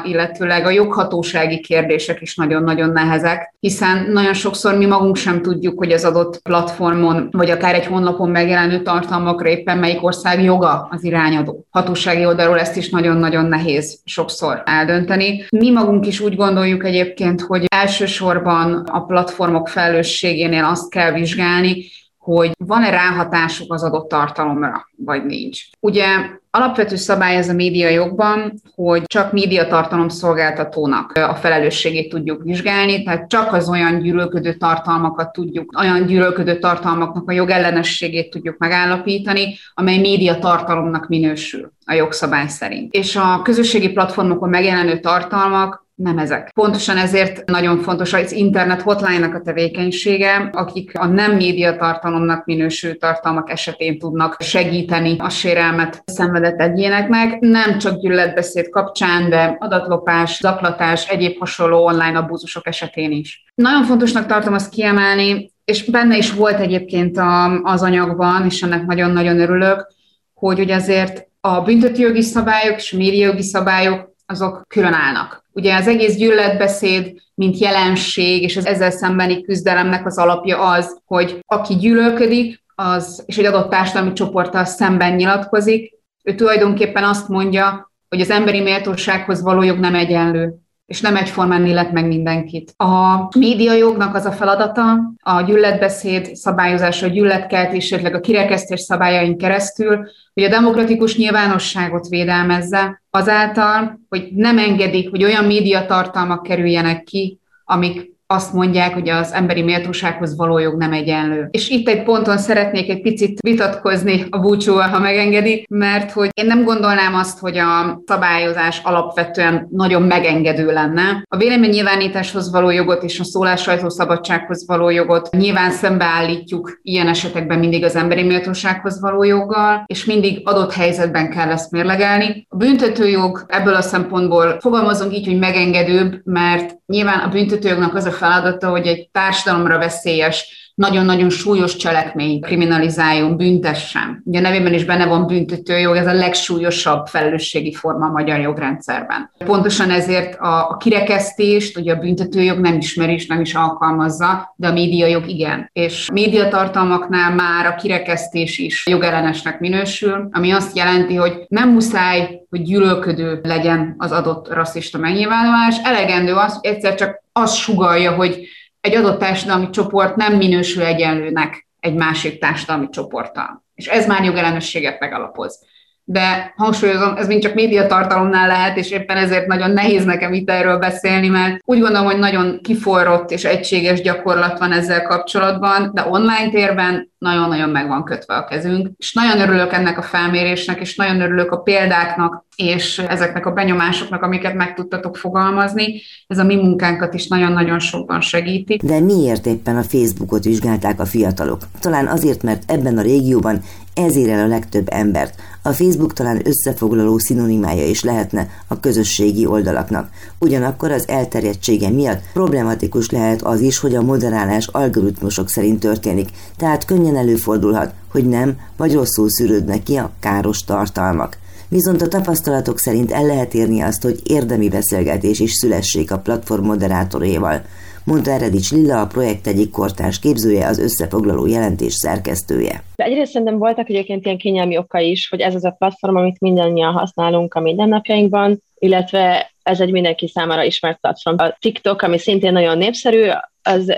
illetőleg 0.04 0.66
a 0.66 0.70
joghatósági 0.70 1.60
kérdések 1.60 2.20
is 2.20 2.36
nagyon-nagyon 2.36 2.90
nehezek, 2.90 3.54
hiszen 3.60 4.10
nagyon 4.12 4.34
sokszor 4.34 4.76
mi 4.76 4.86
magunk 4.86 5.16
sem 5.16 5.42
tudjuk, 5.42 5.78
hogy 5.78 5.92
az 5.92 6.04
adott 6.04 6.38
platformon, 6.42 7.28
vagy 7.30 7.50
akár 7.50 7.74
egy 7.74 7.86
honlapon 7.86 8.30
megjelenő 8.30 8.82
tartalmakra 8.82 9.48
éppen 9.48 9.78
melyik 9.78 10.04
ország 10.04 10.42
joga 10.42 10.88
az 10.90 11.04
irányadó. 11.04 11.66
Hatósági 11.70 12.26
oldalról 12.26 12.58
ezt 12.58 12.76
is 12.76 12.90
nagyon-nagyon 12.90 13.44
nehéz 13.44 14.00
sokszor 14.04 14.62
eldönteni. 14.64 15.44
Mi 15.50 15.70
magunk 15.70 16.06
is 16.06 16.20
úgy 16.20 16.36
gondoljuk 16.36 16.84
egyébként, 16.84 17.40
hogy 17.40 17.64
elsősorban 17.68 18.72
a 18.74 19.04
platformok 19.04 19.68
felelősségénél 19.68 20.64
azt 20.64 20.90
kell 20.90 21.12
vizsgálni, 21.12 21.84
hogy 22.20 22.52
van-e 22.58 22.90
ráhatásuk 22.90 23.72
az 23.72 23.82
adott 23.82 24.08
tartalomra, 24.08 24.88
vagy 24.96 25.24
nincs. 25.24 25.60
Ugye 25.80 26.06
alapvető 26.50 26.96
szabály 26.96 27.36
ez 27.36 27.48
a 27.48 27.52
média 27.52 27.88
jogban, 27.88 28.52
hogy 28.74 29.02
csak 29.04 29.32
médiatartalom 29.32 30.08
szolgáltatónak 30.08 31.12
a 31.12 31.34
felelősségét 31.34 32.10
tudjuk 32.10 32.42
vizsgálni, 32.42 33.02
tehát 33.02 33.28
csak 33.28 33.52
az 33.52 33.68
olyan 33.68 33.98
gyűlölködő 33.98 34.54
tartalmakat 34.54 35.32
tudjuk, 35.32 35.78
olyan 35.78 36.06
gyűlölködő 36.06 36.58
tartalmaknak 36.58 37.28
a 37.28 37.32
jogellenességét 37.32 38.30
tudjuk 38.30 38.58
megállapítani, 38.58 39.56
amely 39.74 39.98
médiatartalomnak 39.98 41.08
minősül 41.08 41.72
a 41.84 41.92
jogszabály 41.92 42.48
szerint. 42.48 42.94
És 42.94 43.16
a 43.16 43.42
közösségi 43.42 43.92
platformokon 43.92 44.48
megjelenő 44.48 45.00
tartalmak 45.00 45.88
nem 46.02 46.18
ezek. 46.18 46.50
Pontosan 46.54 46.96
ezért 46.96 47.44
nagyon 47.46 47.78
fontos 47.78 48.12
az 48.12 48.32
internet 48.32 48.82
hotline-nak 48.82 49.34
a 49.34 49.40
tevékenysége, 49.40 50.50
akik 50.52 50.98
a 50.98 51.06
nem 51.06 51.32
média 51.32 51.76
tartalomnak 51.76 52.44
minősülő 52.44 52.94
tartalmak 52.94 53.50
esetén 53.50 53.98
tudnak 53.98 54.36
segíteni 54.38 55.16
a 55.18 55.28
sérelmet 55.28 56.02
szenvedett 56.06 56.60
egyéneknek, 56.60 57.38
nem 57.40 57.78
csak 57.78 58.00
gyűlöletbeszéd 58.00 58.68
kapcsán, 58.68 59.30
de 59.30 59.56
adatlopás, 59.58 60.38
zaklatás, 60.40 61.08
egyéb 61.08 61.38
hasonló 61.38 61.84
online 61.84 62.18
abúzusok 62.18 62.66
esetén 62.66 63.10
is. 63.10 63.44
Nagyon 63.54 63.84
fontosnak 63.84 64.26
tartom 64.26 64.54
azt 64.54 64.70
kiemelni, 64.70 65.52
és 65.64 65.84
benne 65.84 66.16
is 66.16 66.32
volt 66.32 66.60
egyébként 66.60 67.18
az 67.62 67.82
anyagban, 67.82 68.44
és 68.44 68.62
ennek 68.62 68.86
nagyon-nagyon 68.86 69.40
örülök, 69.40 69.86
hogy 70.34 70.60
ugye 70.60 70.74
azért 70.74 71.28
a 71.40 71.60
büntetőjogi 71.60 72.22
szabályok 72.22 72.76
és 72.76 72.92
a 72.92 72.96
médiajogi 72.96 73.42
szabályok 73.42 74.10
azok 74.30 74.62
külön 74.68 74.92
állnak. 74.92 75.44
Ugye 75.52 75.76
az 75.76 75.86
egész 75.86 76.16
gyűlöletbeszéd, 76.16 77.20
mint 77.34 77.58
jelenség, 77.58 78.42
és 78.42 78.56
az 78.56 78.66
ezzel 78.66 78.90
szembeni 78.90 79.42
küzdelemnek 79.42 80.06
az 80.06 80.18
alapja 80.18 80.58
az, 80.58 80.98
hogy 81.04 81.38
aki 81.46 81.74
gyűlölködik, 81.74 82.62
az, 82.74 83.22
és 83.26 83.38
egy 83.38 83.44
adott 83.44 83.70
társadalmi 83.70 84.12
csoporttal 84.12 84.64
szemben 84.64 85.14
nyilatkozik, 85.14 85.98
ő 86.22 86.34
tulajdonképpen 86.34 87.04
azt 87.04 87.28
mondja, 87.28 87.92
hogy 88.08 88.20
az 88.20 88.30
emberi 88.30 88.60
méltósághoz 88.60 89.42
való 89.42 89.62
jog 89.62 89.78
nem 89.78 89.94
egyenlő 89.94 90.54
és 90.90 91.00
nem 91.00 91.16
egyformán 91.16 91.66
illet 91.66 91.92
meg 91.92 92.06
mindenkit. 92.06 92.74
A 92.76 93.28
médiajognak 93.38 94.14
az 94.14 94.24
a 94.24 94.32
feladata, 94.32 95.12
a 95.22 95.40
gyűlöletbeszéd 95.40 96.34
szabályozása, 96.34 97.06
a 97.06 97.08
gyűlöletkeltés, 97.08 97.90
illetve 97.90 98.16
a 98.16 98.20
kirekesztés 98.20 98.80
szabályain 98.80 99.38
keresztül, 99.38 100.08
hogy 100.34 100.42
a 100.42 100.48
demokratikus 100.48 101.16
nyilvánosságot 101.16 102.08
védelmezze, 102.08 103.02
azáltal, 103.10 104.00
hogy 104.08 104.28
nem 104.34 104.58
engedik, 104.58 105.10
hogy 105.10 105.24
olyan 105.24 105.44
médiatartalmak 105.44 106.42
kerüljenek 106.42 107.02
ki, 107.02 107.38
amik 107.64 108.12
azt 108.32 108.52
mondják, 108.52 108.94
hogy 108.94 109.08
az 109.08 109.32
emberi 109.32 109.62
méltósághoz 109.62 110.36
való 110.36 110.58
jog 110.58 110.76
nem 110.76 110.92
egyenlő. 110.92 111.48
És 111.50 111.68
itt 111.68 111.88
egy 111.88 112.02
ponton 112.02 112.38
szeretnék 112.38 112.90
egy 112.90 113.00
picit 113.00 113.38
vitatkozni 113.40 114.26
a 114.30 114.38
búcsúval, 114.38 114.88
ha 114.88 114.98
megengedi, 114.98 115.66
mert 115.70 116.12
hogy 116.12 116.28
én 116.34 116.46
nem 116.46 116.64
gondolnám 116.64 117.14
azt, 117.14 117.38
hogy 117.38 117.58
a 117.58 118.02
szabályozás 118.06 118.80
alapvetően 118.84 119.68
nagyon 119.70 120.02
megengedő 120.02 120.72
lenne. 120.72 121.24
A 121.28 121.36
véleménynyilvánításhoz 121.36 122.50
való 122.50 122.70
jogot 122.70 123.02
és 123.02 123.20
a 123.20 123.24
szólássajtószabadsághoz 123.24 124.66
való 124.66 124.88
jogot 124.88 125.30
nyilván 125.30 125.70
szembeállítjuk 125.70 126.78
ilyen 126.82 127.08
esetekben 127.08 127.58
mindig 127.58 127.84
az 127.84 127.96
emberi 127.96 128.22
méltósághoz 128.22 129.00
való 129.00 129.22
joggal, 129.22 129.84
és 129.86 130.04
mindig 130.04 130.40
adott 130.44 130.72
helyzetben 130.72 131.30
kell 131.30 131.50
ezt 131.50 131.70
mérlegelni. 131.70 132.46
A 132.48 132.56
büntetőjog 132.56 133.44
ebből 133.48 133.74
a 133.74 133.82
szempontból 133.82 134.56
fogalmazunk 134.60 135.14
így, 135.14 135.26
hogy 135.26 135.38
megengedőbb, 135.38 136.20
mert 136.24 136.76
nyilván 136.86 137.18
a 137.18 137.28
büntetőjognak 137.28 137.94
az 137.94 138.04
a 138.04 138.18
feladata, 138.20 138.68
hogy 138.68 138.86
egy 138.86 139.08
társadalomra 139.12 139.78
veszélyes, 139.78 140.69
nagyon-nagyon 140.74 141.30
súlyos 141.30 141.76
cselekmény 141.76 142.40
kriminalizáljon, 142.40 143.36
büntessen. 143.36 144.22
Ugye 144.24 144.38
a 144.38 144.42
nevében 144.42 144.74
is 144.74 144.84
benne 144.84 145.06
van 145.06 145.26
büntetőjog, 145.26 145.96
ez 145.96 146.06
a 146.06 146.12
legsúlyosabb 146.12 147.06
felelősségi 147.06 147.74
forma 147.74 148.06
a 148.06 148.10
magyar 148.10 148.40
jogrendszerben. 148.40 149.30
Pontosan 149.44 149.90
ezért 149.90 150.38
a, 150.40 150.76
kirekesztést, 150.80 151.76
ugye 151.76 151.92
a 151.92 151.98
büntetőjog 151.98 152.58
nem 152.58 152.76
ismeri 152.76 153.12
és 153.12 153.26
nem 153.26 153.40
is 153.40 153.54
alkalmazza, 153.54 154.54
de 154.56 154.68
a 154.68 154.72
médiajog 154.72 155.28
igen. 155.28 155.70
És 155.72 156.08
médiatartalmaknál 156.12 157.34
már 157.34 157.66
a 157.66 157.74
kirekesztés 157.74 158.58
is 158.58 158.86
jogellenesnek 158.86 159.60
minősül, 159.60 160.28
ami 160.32 160.50
azt 160.50 160.76
jelenti, 160.76 161.14
hogy 161.14 161.44
nem 161.48 161.70
muszáj, 161.70 162.40
hogy 162.50 162.62
gyűlölködő 162.62 163.40
legyen 163.42 163.94
az 163.98 164.12
adott 164.12 164.52
rasszista 164.52 164.98
megnyilvánulás, 164.98 165.76
elegendő 165.82 166.34
az, 166.34 166.52
hogy 166.52 166.70
egyszer 166.70 166.94
csak 166.94 167.22
az 167.32 167.54
sugalja, 167.54 168.12
hogy 168.12 168.48
egy 168.80 168.94
adott 168.94 169.18
társadalmi 169.18 169.70
csoport 169.70 170.16
nem 170.16 170.36
minősül 170.36 170.82
egyenlőnek 170.82 171.68
egy 171.80 171.94
másik 171.94 172.38
társadalmi 172.38 172.88
csoporttal. 172.88 173.64
És 173.74 173.86
ez 173.86 174.06
már 174.06 174.24
jogellenességet 174.24 175.00
megalapoz. 175.00 175.68
De 176.04 176.54
hangsúlyozom, 176.56 177.16
ez 177.16 177.26
mind 177.26 177.42
csak 177.42 177.54
médiatartalomnál 177.54 178.46
lehet, 178.46 178.76
és 178.76 178.90
éppen 178.90 179.16
ezért 179.16 179.46
nagyon 179.46 179.70
nehéz 179.70 180.04
nekem 180.04 180.32
itt 180.32 180.50
erről 180.50 180.78
beszélni, 180.78 181.28
mert 181.28 181.60
úgy 181.64 181.80
gondolom, 181.80 182.06
hogy 182.06 182.18
nagyon 182.18 182.60
kiforrott 182.62 183.30
és 183.30 183.44
egységes 183.44 184.00
gyakorlat 184.00 184.58
van 184.58 184.72
ezzel 184.72 185.02
kapcsolatban, 185.02 185.90
de 185.94 186.06
online 186.08 186.50
térben 186.50 187.09
nagyon-nagyon 187.20 187.68
meg 187.68 187.88
van 187.88 188.04
kötve 188.04 188.34
a 188.34 188.44
kezünk. 188.44 188.90
És 188.98 189.12
nagyon 189.12 189.40
örülök 189.40 189.72
ennek 189.72 189.98
a 189.98 190.02
felmérésnek, 190.02 190.80
és 190.80 190.96
nagyon 190.96 191.20
örülök 191.20 191.50
a 191.50 191.56
példáknak, 191.56 192.44
és 192.56 192.98
ezeknek 192.98 193.46
a 193.46 193.52
benyomásoknak, 193.52 194.22
amiket 194.22 194.54
meg 194.54 194.74
tudtatok 194.74 195.16
fogalmazni. 195.16 196.00
Ez 196.26 196.38
a 196.38 196.44
mi 196.44 196.56
munkánkat 196.56 197.14
is 197.14 197.28
nagyon-nagyon 197.28 197.78
sokban 197.78 198.20
segíti. 198.20 198.80
De 198.82 199.00
miért 199.00 199.46
éppen 199.46 199.76
a 199.76 199.82
Facebookot 199.82 200.44
vizsgálták 200.44 201.00
a 201.00 201.04
fiatalok? 201.04 201.60
Talán 201.80 202.06
azért, 202.06 202.42
mert 202.42 202.70
ebben 202.70 202.98
a 202.98 203.02
régióban 203.02 203.62
ez 203.94 204.16
ér 204.16 204.28
el 204.28 204.44
a 204.44 204.48
legtöbb 204.48 204.86
embert. 204.90 205.34
A 205.62 205.72
Facebook 205.72 206.12
talán 206.12 206.40
összefoglaló 206.44 207.18
szinonimája 207.18 207.86
is 207.86 208.02
lehetne 208.02 208.48
a 208.68 208.80
közösségi 208.80 209.46
oldalaknak. 209.46 210.08
Ugyanakkor 210.38 210.90
az 210.90 211.08
elterjedtsége 211.08 211.90
miatt 211.90 212.22
problematikus 212.32 213.10
lehet 213.10 213.42
az 213.42 213.60
is, 213.60 213.78
hogy 213.78 213.94
a 213.94 214.02
moderálás 214.02 214.66
algoritmusok 214.66 215.48
szerint 215.48 215.80
történik, 215.80 216.28
tehát 216.56 216.84
könnyen 216.84 217.09
előfordulhat, 217.16 217.92
hogy 218.10 218.28
nem 218.28 218.58
vagy 218.76 218.94
rosszul 218.94 219.30
szűrődnek 219.30 219.82
ki 219.82 219.96
a 219.96 220.10
káros 220.20 220.64
tartalmak. 220.64 221.38
Viszont 221.68 222.02
a 222.02 222.08
tapasztalatok 222.08 222.78
szerint 222.78 223.12
el 223.12 223.26
lehet 223.26 223.54
érni 223.54 223.80
azt, 223.80 224.02
hogy 224.02 224.20
érdemi 224.24 224.68
beszélgetés 224.68 225.40
is 225.40 225.52
szülessék 225.52 226.10
a 226.10 226.18
platform 226.18 226.64
moderátoréval 226.64 227.62
mondta 228.04 228.30
Eredics 228.30 228.70
Lilla, 228.70 229.00
a 229.00 229.06
projekt 229.06 229.46
egyik 229.46 229.70
kortárs 229.70 230.18
képzője, 230.18 230.66
az 230.66 230.78
összefoglaló 230.78 231.46
jelentés 231.46 231.92
szerkesztője. 231.92 232.82
De 232.96 233.04
egyrészt 233.04 233.32
szerintem 233.32 233.58
voltak 233.58 233.88
egyébként 233.88 234.24
ilyen 234.24 234.38
kényelmi 234.38 234.76
oka 234.76 234.98
is, 234.98 235.28
hogy 235.28 235.40
ez 235.40 235.54
az 235.54 235.64
a 235.64 235.74
platform, 235.78 236.16
amit 236.16 236.40
mindannyian 236.40 236.92
használunk 236.92 237.54
a 237.54 237.60
mindennapjainkban, 237.60 238.62
illetve 238.78 239.52
ez 239.62 239.80
egy 239.80 239.90
mindenki 239.90 240.28
számára 240.28 240.64
ismert 240.64 241.00
platform. 241.00 241.36
A 241.38 241.56
TikTok, 241.58 242.02
ami 242.02 242.18
szintén 242.18 242.52
nagyon 242.52 242.78
népszerű, 242.78 243.28
az 243.62 243.92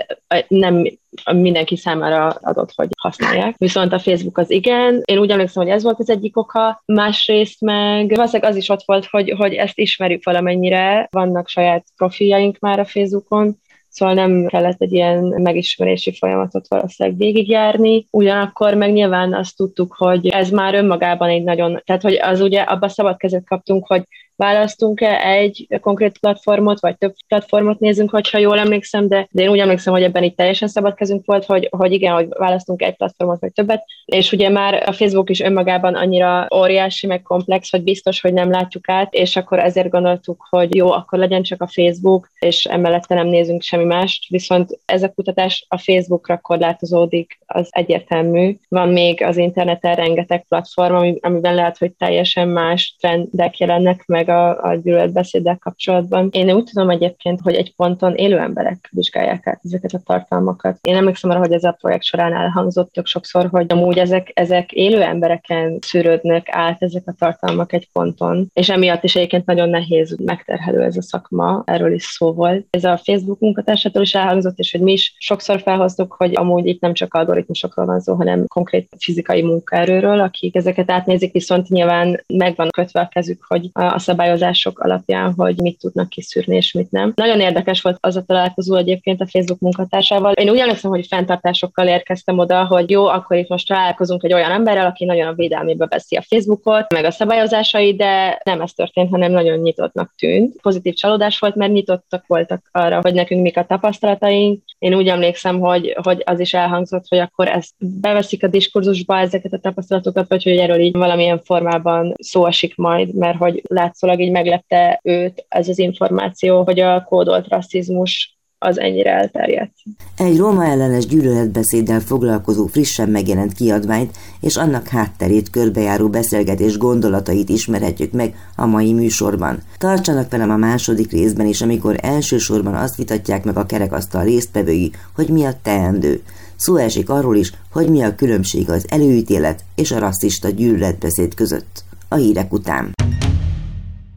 nem 0.47 0.87
mindenki 1.31 1.75
számára 1.75 2.27
adott, 2.27 2.71
hogy 2.75 2.87
használják. 3.01 3.55
Viszont 3.57 3.93
a 3.93 3.99
Facebook 3.99 4.37
az 4.37 4.49
igen. 4.49 5.01
Én 5.05 5.17
úgy 5.17 5.29
emlékszem, 5.29 5.63
hogy 5.63 5.71
ez 5.71 5.83
volt 5.83 5.99
az 5.99 6.09
egyik 6.09 6.37
oka. 6.37 6.83
Másrészt 6.85 7.61
meg 7.61 8.09
valószínűleg 8.09 8.51
az 8.51 8.57
is 8.57 8.69
ott 8.69 8.83
volt, 8.85 9.05
hogy, 9.05 9.33
hogy 9.37 9.53
ezt 9.53 9.77
ismerjük 9.77 10.23
valamennyire. 10.23 11.07
Vannak 11.11 11.47
saját 11.47 11.85
profiljaink 11.95 12.59
már 12.59 12.79
a 12.79 12.85
Facebookon, 12.85 13.61
Szóval 13.93 14.13
nem 14.13 14.45
kellett 14.45 14.81
egy 14.81 14.93
ilyen 14.93 15.23
megismerési 15.23 16.13
folyamatot 16.13 16.67
valószínűleg 16.67 17.17
végigjárni. 17.17 18.07
Ugyanakkor 18.11 18.73
meg 18.73 18.93
nyilván 18.93 19.33
azt 19.33 19.55
tudtuk, 19.55 19.95
hogy 19.97 20.27
ez 20.27 20.49
már 20.49 20.73
önmagában 20.73 21.29
egy 21.29 21.43
nagyon, 21.43 21.81
tehát 21.85 22.01
hogy 22.01 22.13
az 22.21 22.41
ugye 22.41 22.61
abban 22.61 22.89
szabad 22.89 23.17
kezet 23.17 23.47
kaptunk, 23.47 23.87
hogy 23.87 24.03
választunk-e 24.35 25.27
egy 25.27 25.67
konkrét 25.81 26.17
platformot, 26.17 26.79
vagy 26.79 26.97
több 26.97 27.13
platformot 27.27 27.79
nézünk, 27.79 28.09
hogyha 28.09 28.37
jól 28.37 28.59
emlékszem, 28.59 29.07
de, 29.07 29.27
én 29.31 29.49
úgy 29.49 29.59
emlékszem, 29.59 29.93
hogy 29.93 30.03
ebben 30.03 30.23
itt 30.23 30.35
teljesen 30.35 30.67
szabad 30.67 30.93
kezünk 30.93 31.25
volt, 31.25 31.45
hogy, 31.45 31.67
hogy 31.71 31.91
igen, 31.91 32.13
hogy 32.13 32.27
választunk 32.29 32.81
egy 32.81 32.95
platformot, 32.95 33.39
vagy 33.39 33.53
többet, 33.53 33.83
és 34.05 34.31
ugye 34.31 34.49
már 34.49 34.83
a 34.85 34.91
Facebook 34.91 35.29
is 35.29 35.39
önmagában 35.39 35.95
annyira 35.95 36.47
óriási, 36.55 37.07
meg 37.07 37.21
komplex, 37.21 37.71
hogy 37.71 37.83
biztos, 37.83 38.21
hogy 38.21 38.33
nem 38.33 38.49
látjuk 38.49 38.89
át, 38.89 39.13
és 39.13 39.35
akkor 39.35 39.59
ezért 39.59 39.89
gondoltuk, 39.89 40.45
hogy 40.49 40.75
jó, 40.75 40.91
akkor 40.91 41.19
legyen 41.19 41.43
csak 41.43 41.61
a 41.61 41.67
Facebook, 41.67 42.29
és 42.39 42.65
emellett 42.65 43.07
nem 43.07 43.27
nézünk 43.27 43.61
semmi 43.61 43.83
mást, 43.83 44.29
viszont 44.29 44.79
ez 44.85 45.03
a 45.03 45.11
kutatás 45.11 45.65
a 45.69 45.77
Facebookra 45.77 46.37
korlátozódik, 46.37 47.39
az 47.45 47.67
egyértelmű. 47.71 48.57
Van 48.69 48.89
még 48.89 49.23
az 49.23 49.37
interneten 49.37 49.95
rengeteg 49.95 50.45
platform, 50.47 51.17
amiben 51.19 51.55
lehet, 51.55 51.77
hogy 51.77 51.91
teljesen 51.91 52.47
más 52.47 52.95
trendek 52.99 53.57
jelennek 53.57 54.05
meg, 54.05 54.22
meg 54.25 54.35
a, 54.35 54.63
a 54.63 54.75
gyűlöletbeszéddel 54.75 55.57
kapcsolatban. 55.57 56.29
Én 56.31 56.51
úgy 56.51 56.63
tudom 56.63 56.89
egyébként, 56.89 57.39
hogy 57.41 57.55
egy 57.55 57.75
ponton 57.75 58.15
élő 58.15 58.37
emberek 58.37 58.89
vizsgálják 58.91 59.47
át 59.47 59.59
ezeket 59.63 59.93
a 59.93 60.01
tartalmakat. 60.05 60.77
Én 60.81 60.95
emlékszem 60.95 61.29
arra, 61.29 61.39
hogy 61.39 61.51
ez 61.51 61.63
a 61.63 61.77
projekt 61.79 62.03
során 62.03 62.33
elhangzott 62.33 62.91
tök 62.91 63.05
sokszor, 63.05 63.47
hogy 63.51 63.65
amúgy 63.69 63.97
ezek, 63.97 64.31
ezek 64.33 64.71
élő 64.71 65.01
embereken 65.01 65.79
szűrődnek 65.81 66.47
át 66.51 66.83
ezek 66.83 67.03
a 67.05 67.13
tartalmak 67.19 67.73
egy 67.73 67.89
ponton, 67.91 68.49
és 68.53 68.69
emiatt 68.69 69.03
is 69.03 69.15
egyébként 69.15 69.45
nagyon 69.45 69.69
nehéz, 69.69 70.17
megterhelő 70.25 70.81
ez 70.81 70.97
a 70.97 71.01
szakma, 71.01 71.63
erről 71.65 71.93
is 71.93 72.03
szó 72.03 72.33
volt. 72.33 72.65
Ez 72.69 72.83
a 72.83 72.99
Facebook 73.03 73.39
munkatársától 73.39 74.01
is 74.01 74.15
elhangzott, 74.15 74.57
és 74.57 74.71
hogy 74.71 74.81
mi 74.81 74.91
is 74.91 75.15
sokszor 75.17 75.61
felhoztuk, 75.61 76.13
hogy 76.13 76.35
amúgy 76.35 76.65
itt 76.65 76.81
nem 76.81 76.93
csak 76.93 77.13
algoritmusokról 77.13 77.85
van 77.85 77.99
szó, 77.99 78.13
hanem 78.13 78.47
konkrét 78.47 78.89
fizikai 78.99 79.41
munkaerőről, 79.41 80.19
akik 80.19 80.55
ezeket 80.55 80.91
átnézik, 80.91 81.31
viszont 81.31 81.69
nyilván 81.69 82.23
megvan 82.27 82.69
kötve 82.69 82.99
a 82.99 83.07
kezük, 83.07 83.45
hogy 83.47 83.69
a 83.73 83.99
szabályozások 84.13 84.79
alapján, 84.79 85.33
hogy 85.37 85.55
mit 85.61 85.79
tudnak 85.79 86.09
kiszűrni 86.09 86.55
és 86.55 86.71
mit 86.71 86.91
nem. 86.91 87.11
Nagyon 87.15 87.39
érdekes 87.39 87.81
volt 87.81 87.97
az 87.99 88.15
a 88.15 88.23
találkozó 88.23 88.75
egyébként 88.75 89.21
a 89.21 89.27
Facebook 89.27 89.59
munkatársával. 89.59 90.31
Én 90.31 90.49
úgy 90.49 90.57
emlékszem, 90.57 90.91
hogy 90.91 91.07
fenntartásokkal 91.07 91.87
érkeztem 91.87 92.37
oda, 92.37 92.65
hogy 92.65 92.89
jó, 92.89 93.05
akkor 93.05 93.37
itt 93.37 93.47
most 93.47 93.67
találkozunk 93.67 94.23
egy 94.23 94.33
olyan 94.33 94.51
emberrel, 94.51 94.85
aki 94.85 95.05
nagyon 95.05 95.27
a 95.27 95.33
védelmébe 95.33 95.85
veszi 95.89 96.15
a 96.15 96.21
Facebookot, 96.21 96.91
meg 96.91 97.05
a 97.05 97.11
szabályozásai, 97.11 97.95
de 97.95 98.41
nem 98.43 98.61
ez 98.61 98.71
történt, 98.71 99.09
hanem 99.09 99.31
nagyon 99.31 99.57
nyitottnak 99.57 100.13
tűnt. 100.17 100.61
Pozitív 100.61 100.93
csalódás 100.93 101.39
volt, 101.39 101.55
mert 101.55 101.71
nyitottak 101.71 102.23
voltak 102.27 102.69
arra, 102.71 102.99
hogy 103.01 103.13
nekünk 103.13 103.41
mik 103.41 103.57
a 103.57 103.65
tapasztalataink. 103.65 104.63
Én 104.83 104.93
úgy 104.95 105.07
emlékszem, 105.07 105.59
hogy, 105.59 105.95
hogy 106.03 106.21
az 106.25 106.39
is 106.39 106.53
elhangzott, 106.53 107.05
hogy 107.07 107.17
akkor 107.17 107.47
ezt 107.47 107.73
beveszik 107.77 108.43
a 108.43 108.47
diskurzusba 108.47 109.17
ezeket 109.17 109.53
a 109.53 109.57
tapasztalatokat, 109.57 110.29
vagy 110.29 110.43
hogy 110.43 110.57
erről 110.57 110.79
így 110.79 110.97
valamilyen 110.97 111.39
formában 111.39 112.13
szó 112.17 112.45
esik 112.45 112.75
majd, 112.75 113.15
mert 113.15 113.37
hogy 113.37 113.53
látsz 113.53 113.81
látszólag 113.83 114.19
így 114.19 114.31
meglepte 114.31 114.99
őt 115.03 115.45
ez 115.47 115.69
az 115.69 115.79
információ, 115.79 116.63
hogy 116.63 116.79
a 116.79 117.03
kódolt 117.03 117.47
rasszizmus 117.47 118.32
az 118.63 118.79
ennyire 118.79 119.11
elterjedt. 119.11 119.73
Egy 120.17 120.37
Róma 120.37 120.65
ellenes 120.65 121.05
gyűlöletbeszéddel 121.05 121.99
foglalkozó 121.99 122.65
frissen 122.65 123.09
megjelent 123.09 123.53
kiadványt 123.53 124.11
és 124.41 124.55
annak 124.55 124.87
hátterét 124.87 125.49
körbejáró 125.49 126.09
beszélgetés 126.09 126.77
gondolatait 126.77 127.49
ismerhetjük 127.49 128.11
meg 128.11 128.35
a 128.55 128.65
mai 128.65 128.93
műsorban. 128.93 129.61
Tartsanak 129.77 130.31
velem 130.31 130.49
a 130.49 130.57
második 130.57 131.11
részben 131.11 131.45
is, 131.45 131.61
amikor 131.61 131.95
elsősorban 132.01 132.75
azt 132.75 132.95
vitatják 132.95 133.43
meg 133.43 133.57
a 133.57 133.65
kerekasztal 133.65 134.23
résztvevői, 134.23 134.91
hogy 135.15 135.27
mi 135.27 135.43
a 135.43 135.53
teendő. 135.61 136.21
Szó 136.55 136.75
esik 136.75 137.09
arról 137.09 137.35
is, 137.35 137.51
hogy 137.71 137.89
mi 137.89 138.01
a 138.01 138.15
különbség 138.15 138.69
az 138.69 138.85
előítélet 138.89 139.63
és 139.75 139.91
a 139.91 139.99
rasszista 139.99 140.49
gyűlöletbeszéd 140.49 141.33
között. 141.33 141.83
A 142.07 142.15
hírek 142.15 142.53
után 142.53 142.93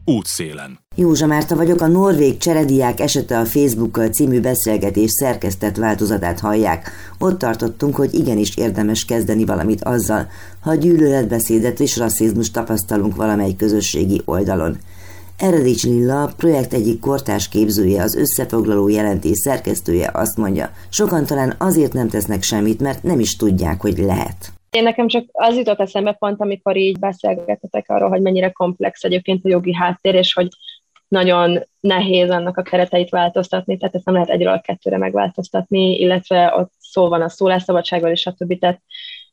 útszélen. 0.07 0.79
Józsa 0.95 1.25
Márta 1.25 1.55
vagyok, 1.55 1.81
a 1.81 1.87
Norvég 1.87 2.37
Cserediák 2.37 2.99
esete 2.99 3.39
a 3.39 3.45
Facebookkal 3.45 4.07
című 4.07 4.39
beszélgetés 4.39 5.11
szerkesztett 5.11 5.75
változatát 5.75 6.39
hallják. 6.39 6.91
Ott 7.19 7.37
tartottunk, 7.37 7.95
hogy 7.95 8.13
igenis 8.13 8.55
érdemes 8.55 9.05
kezdeni 9.05 9.45
valamit 9.45 9.83
azzal, 9.83 10.27
ha 10.59 10.75
gyűlöletbeszédet 10.75 11.79
és 11.79 11.97
rasszizmus 11.97 12.51
tapasztalunk 12.51 13.15
valamely 13.15 13.55
közösségi 13.55 14.21
oldalon. 14.25 14.77
Eredics 15.37 15.83
Lilla, 15.83 16.33
projekt 16.37 16.73
egyik 16.73 16.99
kortárs 16.99 17.49
képzője, 17.49 18.03
az 18.03 18.15
összefoglaló 18.15 18.87
jelentés 18.87 19.37
szerkesztője 19.37 20.11
azt 20.13 20.37
mondja, 20.37 20.71
sokan 20.89 21.25
talán 21.25 21.55
azért 21.57 21.93
nem 21.93 22.07
tesznek 22.07 22.43
semmit, 22.43 22.79
mert 22.79 23.03
nem 23.03 23.19
is 23.19 23.35
tudják, 23.35 23.81
hogy 23.81 23.97
lehet. 23.97 24.56
Én 24.71 24.83
nekem 24.83 25.07
csak 25.07 25.25
az 25.31 25.57
jutott 25.57 25.79
eszembe 25.79 26.11
pont, 26.11 26.41
amikor 26.41 26.77
így 26.77 26.99
beszélgetetek 26.99 27.89
arról, 27.89 28.09
hogy 28.09 28.21
mennyire 28.21 28.51
komplex 28.51 29.03
egyébként 29.03 29.45
a 29.45 29.49
jogi 29.49 29.73
háttér, 29.73 30.15
és 30.15 30.33
hogy 30.33 30.47
nagyon 31.07 31.63
nehéz 31.79 32.29
annak 32.29 32.57
a 32.57 32.61
kereteit 32.61 33.09
változtatni, 33.09 33.77
tehát 33.77 33.95
ezt 33.95 34.05
nem 34.05 34.13
lehet 34.13 34.29
egyről 34.29 34.53
a 34.53 34.61
kettőre 34.61 34.97
megváltoztatni, 34.97 35.99
illetve 35.99 36.53
ott 36.55 36.71
szó 36.79 37.07
van 37.07 37.21
a 37.21 37.29
szólásszabadságról 37.29 38.11
és 38.11 38.25
a 38.25 38.31
többi, 38.31 38.57
tehát 38.57 38.81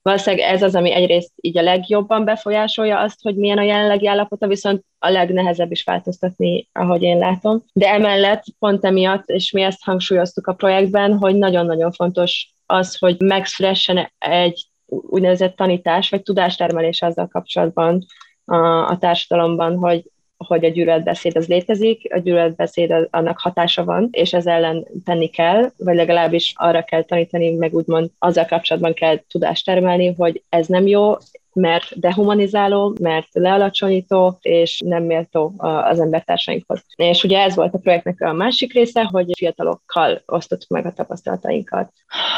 valószínűleg 0.02 0.46
ez 0.46 0.62
az, 0.62 0.74
ami 0.74 0.92
egyrészt 0.92 1.32
így 1.40 1.58
a 1.58 1.62
legjobban 1.62 2.24
befolyásolja 2.24 3.00
azt, 3.00 3.22
hogy 3.22 3.36
milyen 3.36 3.58
a 3.58 3.62
jelenlegi 3.62 4.06
állapota, 4.06 4.46
viszont 4.46 4.84
a 4.98 5.08
legnehezebb 5.08 5.70
is 5.70 5.82
változtatni, 5.82 6.68
ahogy 6.72 7.02
én 7.02 7.18
látom. 7.18 7.62
De 7.72 7.88
emellett 7.88 8.44
pont 8.58 8.84
emiatt, 8.84 9.28
és 9.28 9.50
mi 9.50 9.62
ezt 9.62 9.84
hangsúlyoztuk 9.84 10.46
a 10.46 10.52
projektben, 10.52 11.18
hogy 11.18 11.34
nagyon-nagyon 11.34 11.92
fontos 11.92 12.52
az, 12.66 12.96
hogy 12.98 13.20
megszülessen 13.20 14.12
egy 14.18 14.64
úgynevezett 14.86 15.56
tanítás, 15.56 16.10
vagy 16.10 16.22
tudástermelés 16.22 17.02
azzal 17.02 17.28
kapcsolatban 17.28 18.06
a, 18.44 18.56
a 18.88 18.98
társadalomban, 18.98 19.76
hogy 19.76 20.12
hogy 20.36 20.64
a 20.64 20.68
gyűlöletbeszéd 20.68 21.36
az 21.36 21.48
létezik, 21.48 22.14
a 22.14 22.18
gyűlöletbeszéd 22.18 23.08
annak 23.10 23.38
hatása 23.38 23.84
van, 23.84 24.08
és 24.10 24.32
ez 24.32 24.46
ellen 24.46 24.86
tenni 25.04 25.28
kell, 25.28 25.70
vagy 25.76 25.94
legalábbis 25.94 26.52
arra 26.56 26.82
kell 26.82 27.02
tanítani, 27.02 27.50
meg 27.50 27.74
úgymond 27.74 28.10
azzal 28.18 28.44
kapcsolatban 28.44 28.94
kell 28.94 29.18
tudást 29.28 29.64
termelni, 29.64 30.14
hogy 30.14 30.42
ez 30.48 30.66
nem 30.66 30.86
jó, 30.86 31.16
mert 31.54 32.00
dehumanizáló, 32.00 32.96
mert 33.00 33.28
lealacsonyító, 33.32 34.38
és 34.40 34.80
nem 34.84 35.02
méltó 35.02 35.54
az 35.58 36.00
embertársainkhoz. 36.00 36.84
És 36.96 37.24
ugye 37.24 37.38
ez 37.38 37.54
volt 37.54 37.74
a 37.74 37.78
projektnek 37.78 38.20
a 38.20 38.32
másik 38.32 38.72
része, 38.72 39.04
hogy 39.04 39.30
fiatalokkal 39.36 40.22
osztottuk 40.26 40.68
meg 40.68 40.86
a 40.86 40.92
tapasztalatainkat. 40.92 41.92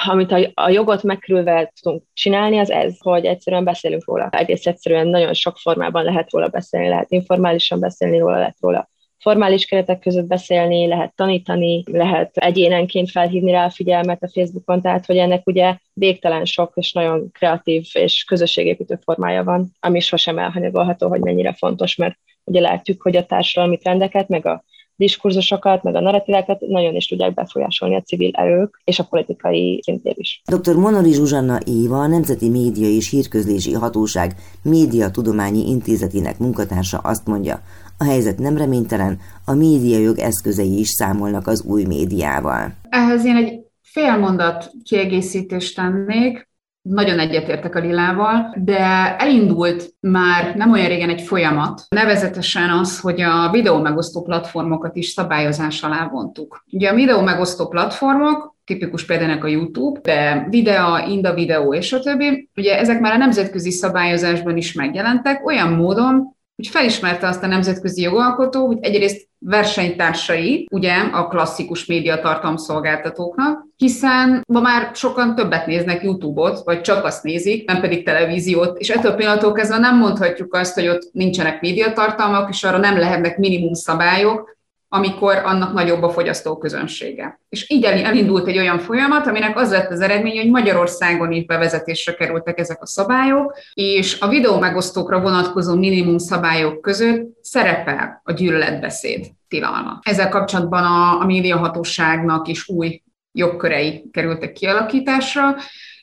Amit 0.05 0.33
a, 0.55 0.69
jogot 0.69 1.03
megkerülve 1.03 1.73
tudunk 1.81 2.03
csinálni, 2.13 2.59
az 2.59 2.71
ez, 2.71 2.97
hogy 2.99 3.25
egyszerűen 3.25 3.65
beszélünk 3.65 4.07
róla. 4.07 4.29
Egész 4.31 4.67
egyszerűen 4.67 5.07
nagyon 5.07 5.35
sok 5.35 5.57
formában 5.57 6.05
lehet 6.05 6.33
róla 6.33 6.49
beszélni, 6.49 6.89
lehet 6.89 7.11
informálisan 7.11 7.81
beszélni 7.81 8.19
róla, 8.19 8.39
lehet 8.39 8.57
róla 8.61 8.89
formális 9.19 9.65
keretek 9.65 9.99
között 9.99 10.27
beszélni, 10.27 10.87
lehet 10.87 11.15
tanítani, 11.15 11.83
lehet 11.87 12.37
egyénenként 12.37 13.11
felhívni 13.11 13.51
rá 13.51 13.65
a 13.65 13.71
figyelmet 13.71 14.23
a 14.23 14.29
Facebookon, 14.29 14.83
tehát 14.83 15.07
hogy 15.07 15.17
ennek 15.17 15.47
ugye 15.47 15.77
végtelen 15.93 16.45
sok 16.45 16.73
és 16.75 16.93
nagyon 16.93 17.31
kreatív 17.33 17.87
és 17.93 18.25
közösségépítő 18.25 18.99
formája 19.05 19.45
van, 19.45 19.73
ami 19.81 20.01
sosem 20.01 20.39
elhanyagolható, 20.39 21.09
hogy 21.09 21.21
mennyire 21.21 21.53
fontos, 21.53 21.97
mert 21.97 22.19
ugye 22.45 22.61
látjuk, 22.61 23.03
hogy 23.03 23.17
a 23.17 23.27
társadalmi 23.27 23.77
trendeket, 23.77 24.29
meg 24.29 24.47
a 24.47 24.65
diskurzusokat, 24.97 25.83
meg 25.83 25.95
a 25.95 26.01
narratívákat 26.01 26.61
nagyon 26.61 26.95
is 26.95 27.07
tudják 27.07 27.35
befolyásolni 27.35 27.95
a 27.95 28.01
civil 28.01 28.31
erők 28.33 28.81
és 28.85 28.99
a 28.99 29.05
politikai 29.05 29.81
szintér 29.83 30.15
is. 30.17 30.43
Dr. 30.45 30.77
Monori 30.77 31.13
Zsuzsanna 31.13 31.59
Éva, 31.65 31.99
a 31.99 32.07
Nemzeti 32.07 32.49
Média 32.49 32.89
és 32.89 33.11
Hírközlési 33.11 33.73
Hatóság 33.73 34.35
Média 34.63 35.11
Tudományi 35.11 35.69
Intézetének 35.69 36.39
munkatársa 36.39 36.99
azt 36.99 37.27
mondja, 37.27 37.61
a 37.99 38.05
helyzet 38.05 38.39
nem 38.39 38.57
reménytelen, 38.57 39.19
a 39.45 39.55
médiajog 39.55 40.19
eszközei 40.19 40.79
is 40.79 40.89
számolnak 40.89 41.47
az 41.47 41.63
új 41.63 41.85
médiával. 41.85 42.73
Ehhez 42.89 43.25
én 43.25 43.37
egy 43.37 43.61
félmondat 43.83 44.71
kiegészítést 44.83 45.77
tennék 45.77 46.49
nagyon 46.83 47.19
egyetértek 47.19 47.75
a 47.75 47.79
Lilával, 47.79 48.55
de 48.65 48.79
elindult 49.19 49.95
már 50.01 50.55
nem 50.55 50.71
olyan 50.71 50.89
régen 50.89 51.09
egy 51.09 51.21
folyamat, 51.21 51.83
nevezetesen 51.89 52.71
az, 52.71 53.01
hogy 53.01 53.21
a 53.21 53.51
videó 53.51 53.81
megosztó 53.81 54.23
platformokat 54.23 54.97
is 54.97 55.09
szabályozás 55.09 55.83
alá 55.83 56.09
vontuk. 56.09 56.65
Ugye 56.73 56.91
a 56.91 56.95
videó 56.95 57.21
megosztó 57.21 57.69
platformok 57.69 58.55
tipikus 58.65 59.05
példának 59.05 59.45
a 59.45 59.49
YouTube, 59.49 60.01
de 60.01 60.47
Videa, 60.51 61.07
Inda 61.09 61.35
Videó 61.35 61.75
és 61.75 61.93
a 61.93 62.01
többi. 62.01 62.49
Ugye 62.57 62.79
ezek 62.79 63.01
már 63.01 63.13
a 63.13 63.17
nemzetközi 63.17 63.71
szabályozásban 63.71 64.57
is 64.57 64.73
megjelentek 64.73 65.47
olyan 65.47 65.73
módon, 65.73 66.36
hogy 66.57 66.69
felismerte 66.69 67.27
azt 67.29 67.43
a 67.43 67.47
nemzetközi 67.47 68.03
jogalkotó, 68.03 68.67
hogy 68.67 68.79
egyrészt 68.81 69.29
versenytársai, 69.39 70.67
ugye, 70.71 70.95
a 70.95 71.29
klasszikus 71.29 71.87
médiatartalomszolgáltatóknak, 71.87 73.67
hiszen 73.77 74.45
ma 74.47 74.61
már 74.61 74.91
sokan 74.95 75.35
többet 75.35 75.67
néznek 75.67 76.03
YouTube-ot, 76.03 76.65
vagy 76.65 76.81
csak 76.81 77.05
azt 77.05 77.23
nézik, 77.23 77.67
nem 77.67 77.81
pedig 77.81 78.05
televíziót, 78.05 78.79
és 78.79 78.89
ettől 78.89 79.15
pillanattól 79.15 79.53
kezdve 79.53 79.79
nem 79.79 79.99
mondhatjuk 79.99 80.55
azt, 80.55 80.75
hogy 80.75 80.89
ott 80.89 81.11
nincsenek 81.13 81.61
médiatartalmak, 81.61 82.49
és 82.49 82.65
arra 82.65 82.79
nem 82.79 82.99
lehetnek 82.99 83.39
minimum 83.39 83.75
szabályok, 83.75 84.56
amikor 84.89 85.37
annak 85.37 85.73
nagyobb 85.73 86.03
a 86.03 86.11
fogyasztó 86.11 86.59
közönsége. 86.59 87.41
És 87.49 87.71
így 87.71 87.85
elindult 87.85 88.47
egy 88.47 88.59
olyan 88.59 88.79
folyamat, 88.79 89.27
aminek 89.27 89.59
az 89.59 89.71
lett 89.71 89.91
az 89.91 90.01
eredmény, 90.01 90.37
hogy 90.37 90.51
Magyarországon 90.51 91.33
is 91.33 91.45
bevezetésre 91.45 92.15
kerültek 92.15 92.59
ezek 92.59 92.83
a 92.83 92.87
szabályok, 92.87 93.59
és 93.75 94.21
a 94.21 94.29
videó 94.29 94.59
megosztókra 94.59 95.21
vonatkozó 95.21 95.75
minimum 95.75 96.19
szabályok 96.19 96.81
között 96.81 97.27
szerepel 97.41 98.21
a 98.25 98.33
gyűlöletbeszéd 98.33 99.27
tilalma. 99.49 99.99
Ezzel 100.03 100.29
kapcsolatban 100.29 100.85
a, 100.85 101.21
a 101.21 101.25
médiahatóságnak 101.25 102.49
is 102.49 102.69
új 102.69 103.03
jogkörei 103.33 104.09
kerültek 104.13 104.53
kialakításra, 104.53 105.55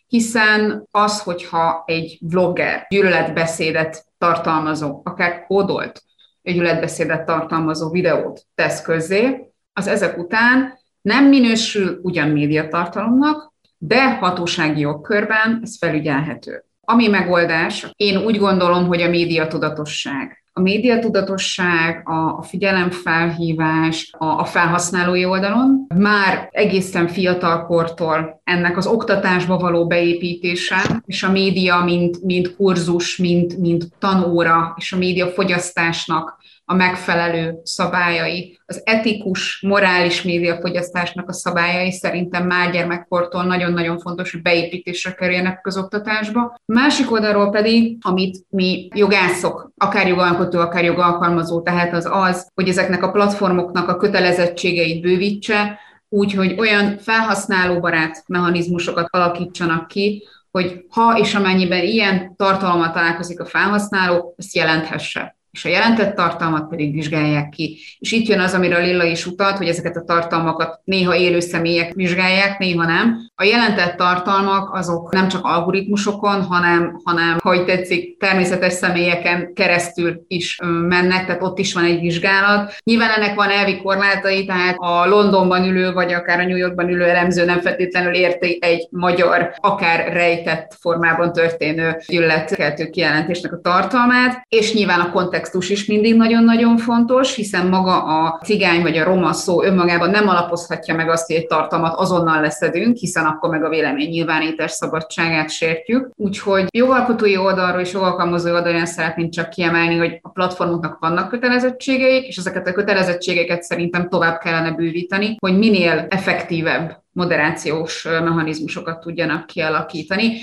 hiszen 0.08 0.88
az, 0.92 1.22
hogyha 1.22 1.84
egy 1.86 2.18
vlogger 2.22 2.86
gyűlöletbeszédet 2.90 4.06
tartalmazó, 4.18 5.02
akár 5.04 5.46
kódolt 5.48 6.04
gyűlöletbeszédet 6.52 7.26
tartalmazó 7.26 7.90
videót 7.90 8.46
tesz 8.56 8.82
közzé, 8.82 9.52
az 9.74 9.88
ezek 9.88 10.18
után 10.18 10.80
nem 11.02 11.26
minősül 11.26 12.00
ugyan 12.02 12.30
médiatartalomnak, 12.30 13.54
de 13.78 14.16
hatósági 14.16 14.80
jogkörben 14.80 15.60
ez 15.64 15.78
felügyelhető. 15.78 16.66
Ami 16.82 17.08
megoldás, 17.08 17.92
én 17.96 18.18
úgy 18.18 18.38
gondolom, 18.38 18.88
hogy 18.88 19.02
a 19.02 19.10
médiatudatosság 19.10 20.43
a 20.54 20.62
médiatudatosság, 20.62 22.02
a, 22.06 22.38
a 22.38 22.42
figyelemfelhívás 22.42 24.14
a, 24.18 24.26
a 24.26 24.46
felhasználói 24.46 25.26
oldalon. 25.26 25.86
Már 25.96 26.48
egészen 26.52 27.08
fiatalkortól 27.08 28.42
ennek 28.44 28.78
az 28.78 28.88
oktatásba 28.88 29.58
való 29.58 29.88
beépítése, 29.88 30.82
és 31.06 31.24
a 31.24 31.32
média, 31.32 31.84
mint, 31.84 32.24
mint 32.24 32.56
kurzus, 32.56 33.18
mint, 33.18 33.58
mint 33.58 33.88
tanóra, 34.00 34.74
és 34.78 34.94
a 34.94 34.98
média 34.98 35.28
fogyasztásnak 35.28 36.38
a 36.74 36.76
megfelelő 36.76 37.60
szabályai, 37.64 38.60
az 38.66 38.82
etikus, 38.84 39.62
morális 39.62 40.22
médiafogyasztásnak 40.22 41.30
a 41.30 41.34
szabályai 41.34 41.92
szerintem 41.92 42.46
már 42.46 42.72
gyermekkortól 42.72 43.44
nagyon-nagyon 43.44 44.00
fontos, 44.00 44.32
hogy 44.32 44.42
beépítésre 44.42 45.12
kerüljenek 45.12 45.62
közoktatásba. 45.62 46.62
Másik 46.66 47.12
oldalról 47.12 47.50
pedig, 47.50 47.98
amit 48.02 48.46
mi 48.50 48.88
jogászok, 48.96 49.72
akár 49.78 50.08
jogalkotó, 50.08 50.60
akár 50.60 50.84
jogalkalmazó, 50.84 51.62
tehát 51.62 51.94
az 51.94 52.08
az, 52.12 52.48
hogy 52.56 52.70
ezeknek 52.70 53.04
a 53.04 53.12
platformoknak 53.12 53.90
a 53.90 53.98
kötelezettségeit 53.98 55.02
bővítse, 55.02 55.80
úgyhogy 56.10 56.56
olyan 56.58 56.98
felhasználóbarát 56.98 58.24
mechanizmusokat 58.28 59.08
alakítsanak 59.10 59.88
ki, 59.88 60.28
hogy 60.52 60.86
ha 60.90 61.18
és 61.18 61.36
amennyiben 61.36 61.84
ilyen 61.84 62.36
tartalommal 62.36 62.92
találkozik 62.92 63.40
a 63.40 63.46
felhasználó, 63.46 64.34
ezt 64.38 64.56
jelenthesse 64.56 65.36
és 65.54 65.66
a 65.66 65.70
jelentett 65.70 66.16
tartalmat 66.16 66.68
pedig 66.68 66.94
vizsgálják 66.94 67.50
ki. 67.50 67.80
És 68.00 68.12
itt 68.12 68.28
jön 68.28 68.40
az, 68.40 68.54
amire 68.54 68.78
Lilla 68.78 69.04
is 69.04 69.26
utalt, 69.26 69.58
hogy 69.58 69.68
ezeket 69.68 69.96
a 69.96 70.04
tartalmakat 70.04 70.80
néha 70.84 71.16
élő 71.16 71.40
személyek 71.40 71.94
vizsgálják, 71.94 72.58
néha 72.58 72.86
nem. 72.86 73.18
A 73.36 73.44
jelentett 73.44 73.98
tartalmak 73.98 74.76
azok 74.76 75.12
nem 75.12 75.28
csak 75.28 75.46
algoritmusokon, 75.46 76.44
hanem, 76.44 77.00
hanem 77.04 77.38
hogy 77.40 77.66
tetszik, 77.66 78.18
természetes 78.18 78.74
személyeken 78.74 79.54
keresztül 79.54 80.24
is 80.28 80.60
mennek, 80.88 81.26
tehát 81.26 81.42
ott 81.42 81.60
is 81.60 81.74
van 81.74 81.84
egy 81.84 82.00
vizsgálat. 82.00 82.76
Nyilván 82.84 83.10
ennek 83.10 83.36
van 83.36 83.50
elvi 83.50 83.82
korlátai, 83.82 84.46
tehát 84.46 84.76
a 84.78 85.08
Londonban 85.08 85.64
ülő, 85.64 85.92
vagy 85.92 86.14
akár 86.14 86.40
a 86.40 86.46
New 86.46 86.58
Yorkban 86.58 86.90
ülő 86.90 87.04
elemző 87.04 87.46
nem 87.46 87.62
feltétlenül 87.62 88.14
érti 88.14 88.58
egy 88.62 88.88
magyar, 88.92 89.54
akár 89.56 90.14
rejtett 90.14 90.78
formában 90.80 91.34
történő 91.34 91.98
gyűlöletkeltő 92.08 92.90
kijelentésnek 92.90 93.54
a 93.54 93.60
tartalmát, 93.62 94.46
és 94.50 94.74
nyilván 94.74 95.00
a 95.00 95.12
kontext 95.12 95.43
kontextus 95.44 95.70
is 95.70 95.86
mindig 95.86 96.16
nagyon-nagyon 96.16 96.78
fontos, 96.78 97.36
hiszen 97.36 97.68
maga 97.68 98.04
a 98.04 98.40
cigány 98.44 98.82
vagy 98.82 98.98
a 98.98 99.04
roma 99.04 99.34
szó 99.34 99.64
önmagában 99.64 100.10
nem 100.10 100.28
alapozhatja 100.28 100.96
meg 100.96 101.10
azt, 101.10 101.28
hogy 101.28 101.36
egy 101.36 101.46
tartalmat 101.46 102.00
azonnal 102.00 102.42
leszedünk, 102.42 102.98
hiszen 102.98 103.26
akkor 103.26 103.50
meg 103.50 103.64
a 103.64 103.70
vélemény 103.70 104.10
nyilvánítás 104.10 104.72
szabadságát 104.72 105.50
sértjük. 105.50 106.10
Úgyhogy 106.16 106.68
jogalkotói 106.70 107.38
oldalról 107.38 107.82
és 107.82 107.94
jogalkalmazói 107.94 108.52
oldalon 108.52 108.86
szeretném 108.86 109.30
csak 109.30 109.50
kiemelni, 109.50 109.98
hogy 109.98 110.20
a 110.22 110.30
platformoknak 110.30 111.00
vannak 111.00 111.30
kötelezettségeik, 111.30 112.28
és 112.28 112.38
ezeket 112.38 112.68
a 112.68 112.74
kötelezettségeket 112.74 113.64
szerintem 113.64 114.10
tovább 114.10 114.40
kellene 114.40 114.72
bővíteni, 114.72 115.36
hogy 115.40 115.58
minél 115.58 116.06
effektívebb 116.10 117.02
moderációs 117.12 118.04
mechanizmusokat 118.04 119.00
tudjanak 119.00 119.46
kialakítani 119.46 120.38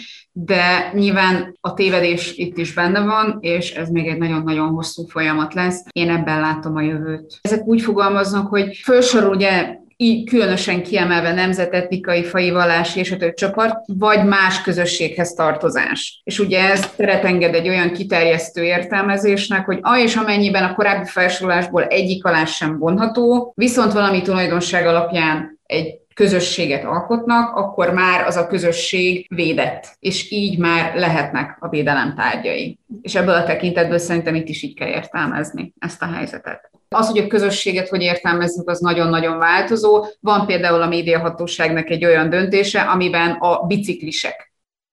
de 0.44 0.90
nyilván 0.94 1.57
a 1.61 1.74
tévedés 1.74 2.37
itt 2.37 2.59
is 2.59 2.74
benne 2.74 3.00
van, 3.00 3.38
és 3.40 3.70
ez 3.70 3.88
még 3.88 4.07
egy 4.07 4.18
nagyon-nagyon 4.18 4.68
hosszú 4.68 5.07
folyamat 5.07 5.55
lesz. 5.55 5.85
Én 5.92 6.11
ebben 6.11 6.40
látom 6.40 6.76
a 6.76 6.81
jövőt. 6.81 7.38
Ezek 7.40 7.66
úgy 7.66 7.83
fogalmaznak, 7.83 8.48
hogy 8.48 8.76
felsorol 8.76 9.35
ugye 9.35 9.79
így 9.96 10.29
különösen 10.29 10.83
kiemelve 10.83 11.33
nemzetetnikai, 11.33 12.24
fai, 12.24 12.50
vallási 12.50 12.98
és 12.98 13.11
a 13.11 13.16
több 13.16 13.35
csoport, 13.35 13.74
vagy 13.87 14.24
más 14.24 14.62
közösséghez 14.62 15.33
tartozás. 15.33 16.20
És 16.24 16.38
ugye 16.38 16.70
ez 16.70 16.90
teret 16.96 17.24
enged 17.24 17.55
egy 17.55 17.68
olyan 17.68 17.92
kiterjesztő 17.92 18.62
értelmezésnek, 18.62 19.64
hogy 19.64 19.79
a 19.83 19.96
és 19.96 20.16
amennyiben 20.16 20.64
a 20.64 20.74
korábbi 20.74 21.07
felsorolásból 21.07 21.85
egyik 21.85 22.24
alá 22.24 22.44
sem 22.44 22.79
vonható, 22.79 23.53
viszont 23.57 23.92
valami 23.92 24.22
tulajdonság 24.22 24.87
alapján 24.87 25.59
egy 25.66 25.99
közösséget 26.20 26.85
alkotnak, 26.85 27.56
akkor 27.56 27.90
már 27.90 28.26
az 28.26 28.37
a 28.37 28.46
közösség 28.46 29.26
védett, 29.35 29.96
és 29.98 30.30
így 30.30 30.59
már 30.59 30.94
lehetnek 30.94 31.56
a 31.61 31.68
védelem 31.68 32.14
tárgyai. 32.14 32.78
És 33.02 33.14
ebből 33.14 33.35
a 33.35 33.44
tekintetből 33.44 33.98
szerintem 33.98 34.35
itt 34.35 34.48
is 34.48 34.62
így 34.62 34.74
kell 34.74 34.88
értelmezni 34.88 35.74
ezt 35.78 36.02
a 36.02 36.12
helyzetet. 36.12 36.70
Az, 36.88 37.09
hogy 37.09 37.18
a 37.18 37.26
közösséget 37.26 37.88
hogy 37.88 38.02
értelmezzük, 38.02 38.70
az 38.70 38.80
nagyon-nagyon 38.80 39.38
változó. 39.38 40.04
Van 40.20 40.46
például 40.46 40.83
a 40.83 40.88
médiahatóságnak 40.88 41.90
egy 41.90 42.04
olyan 42.04 42.30
döntése, 42.30 42.80
amiben 42.80 43.30
a 43.30 43.66
biciklisek 43.66 44.49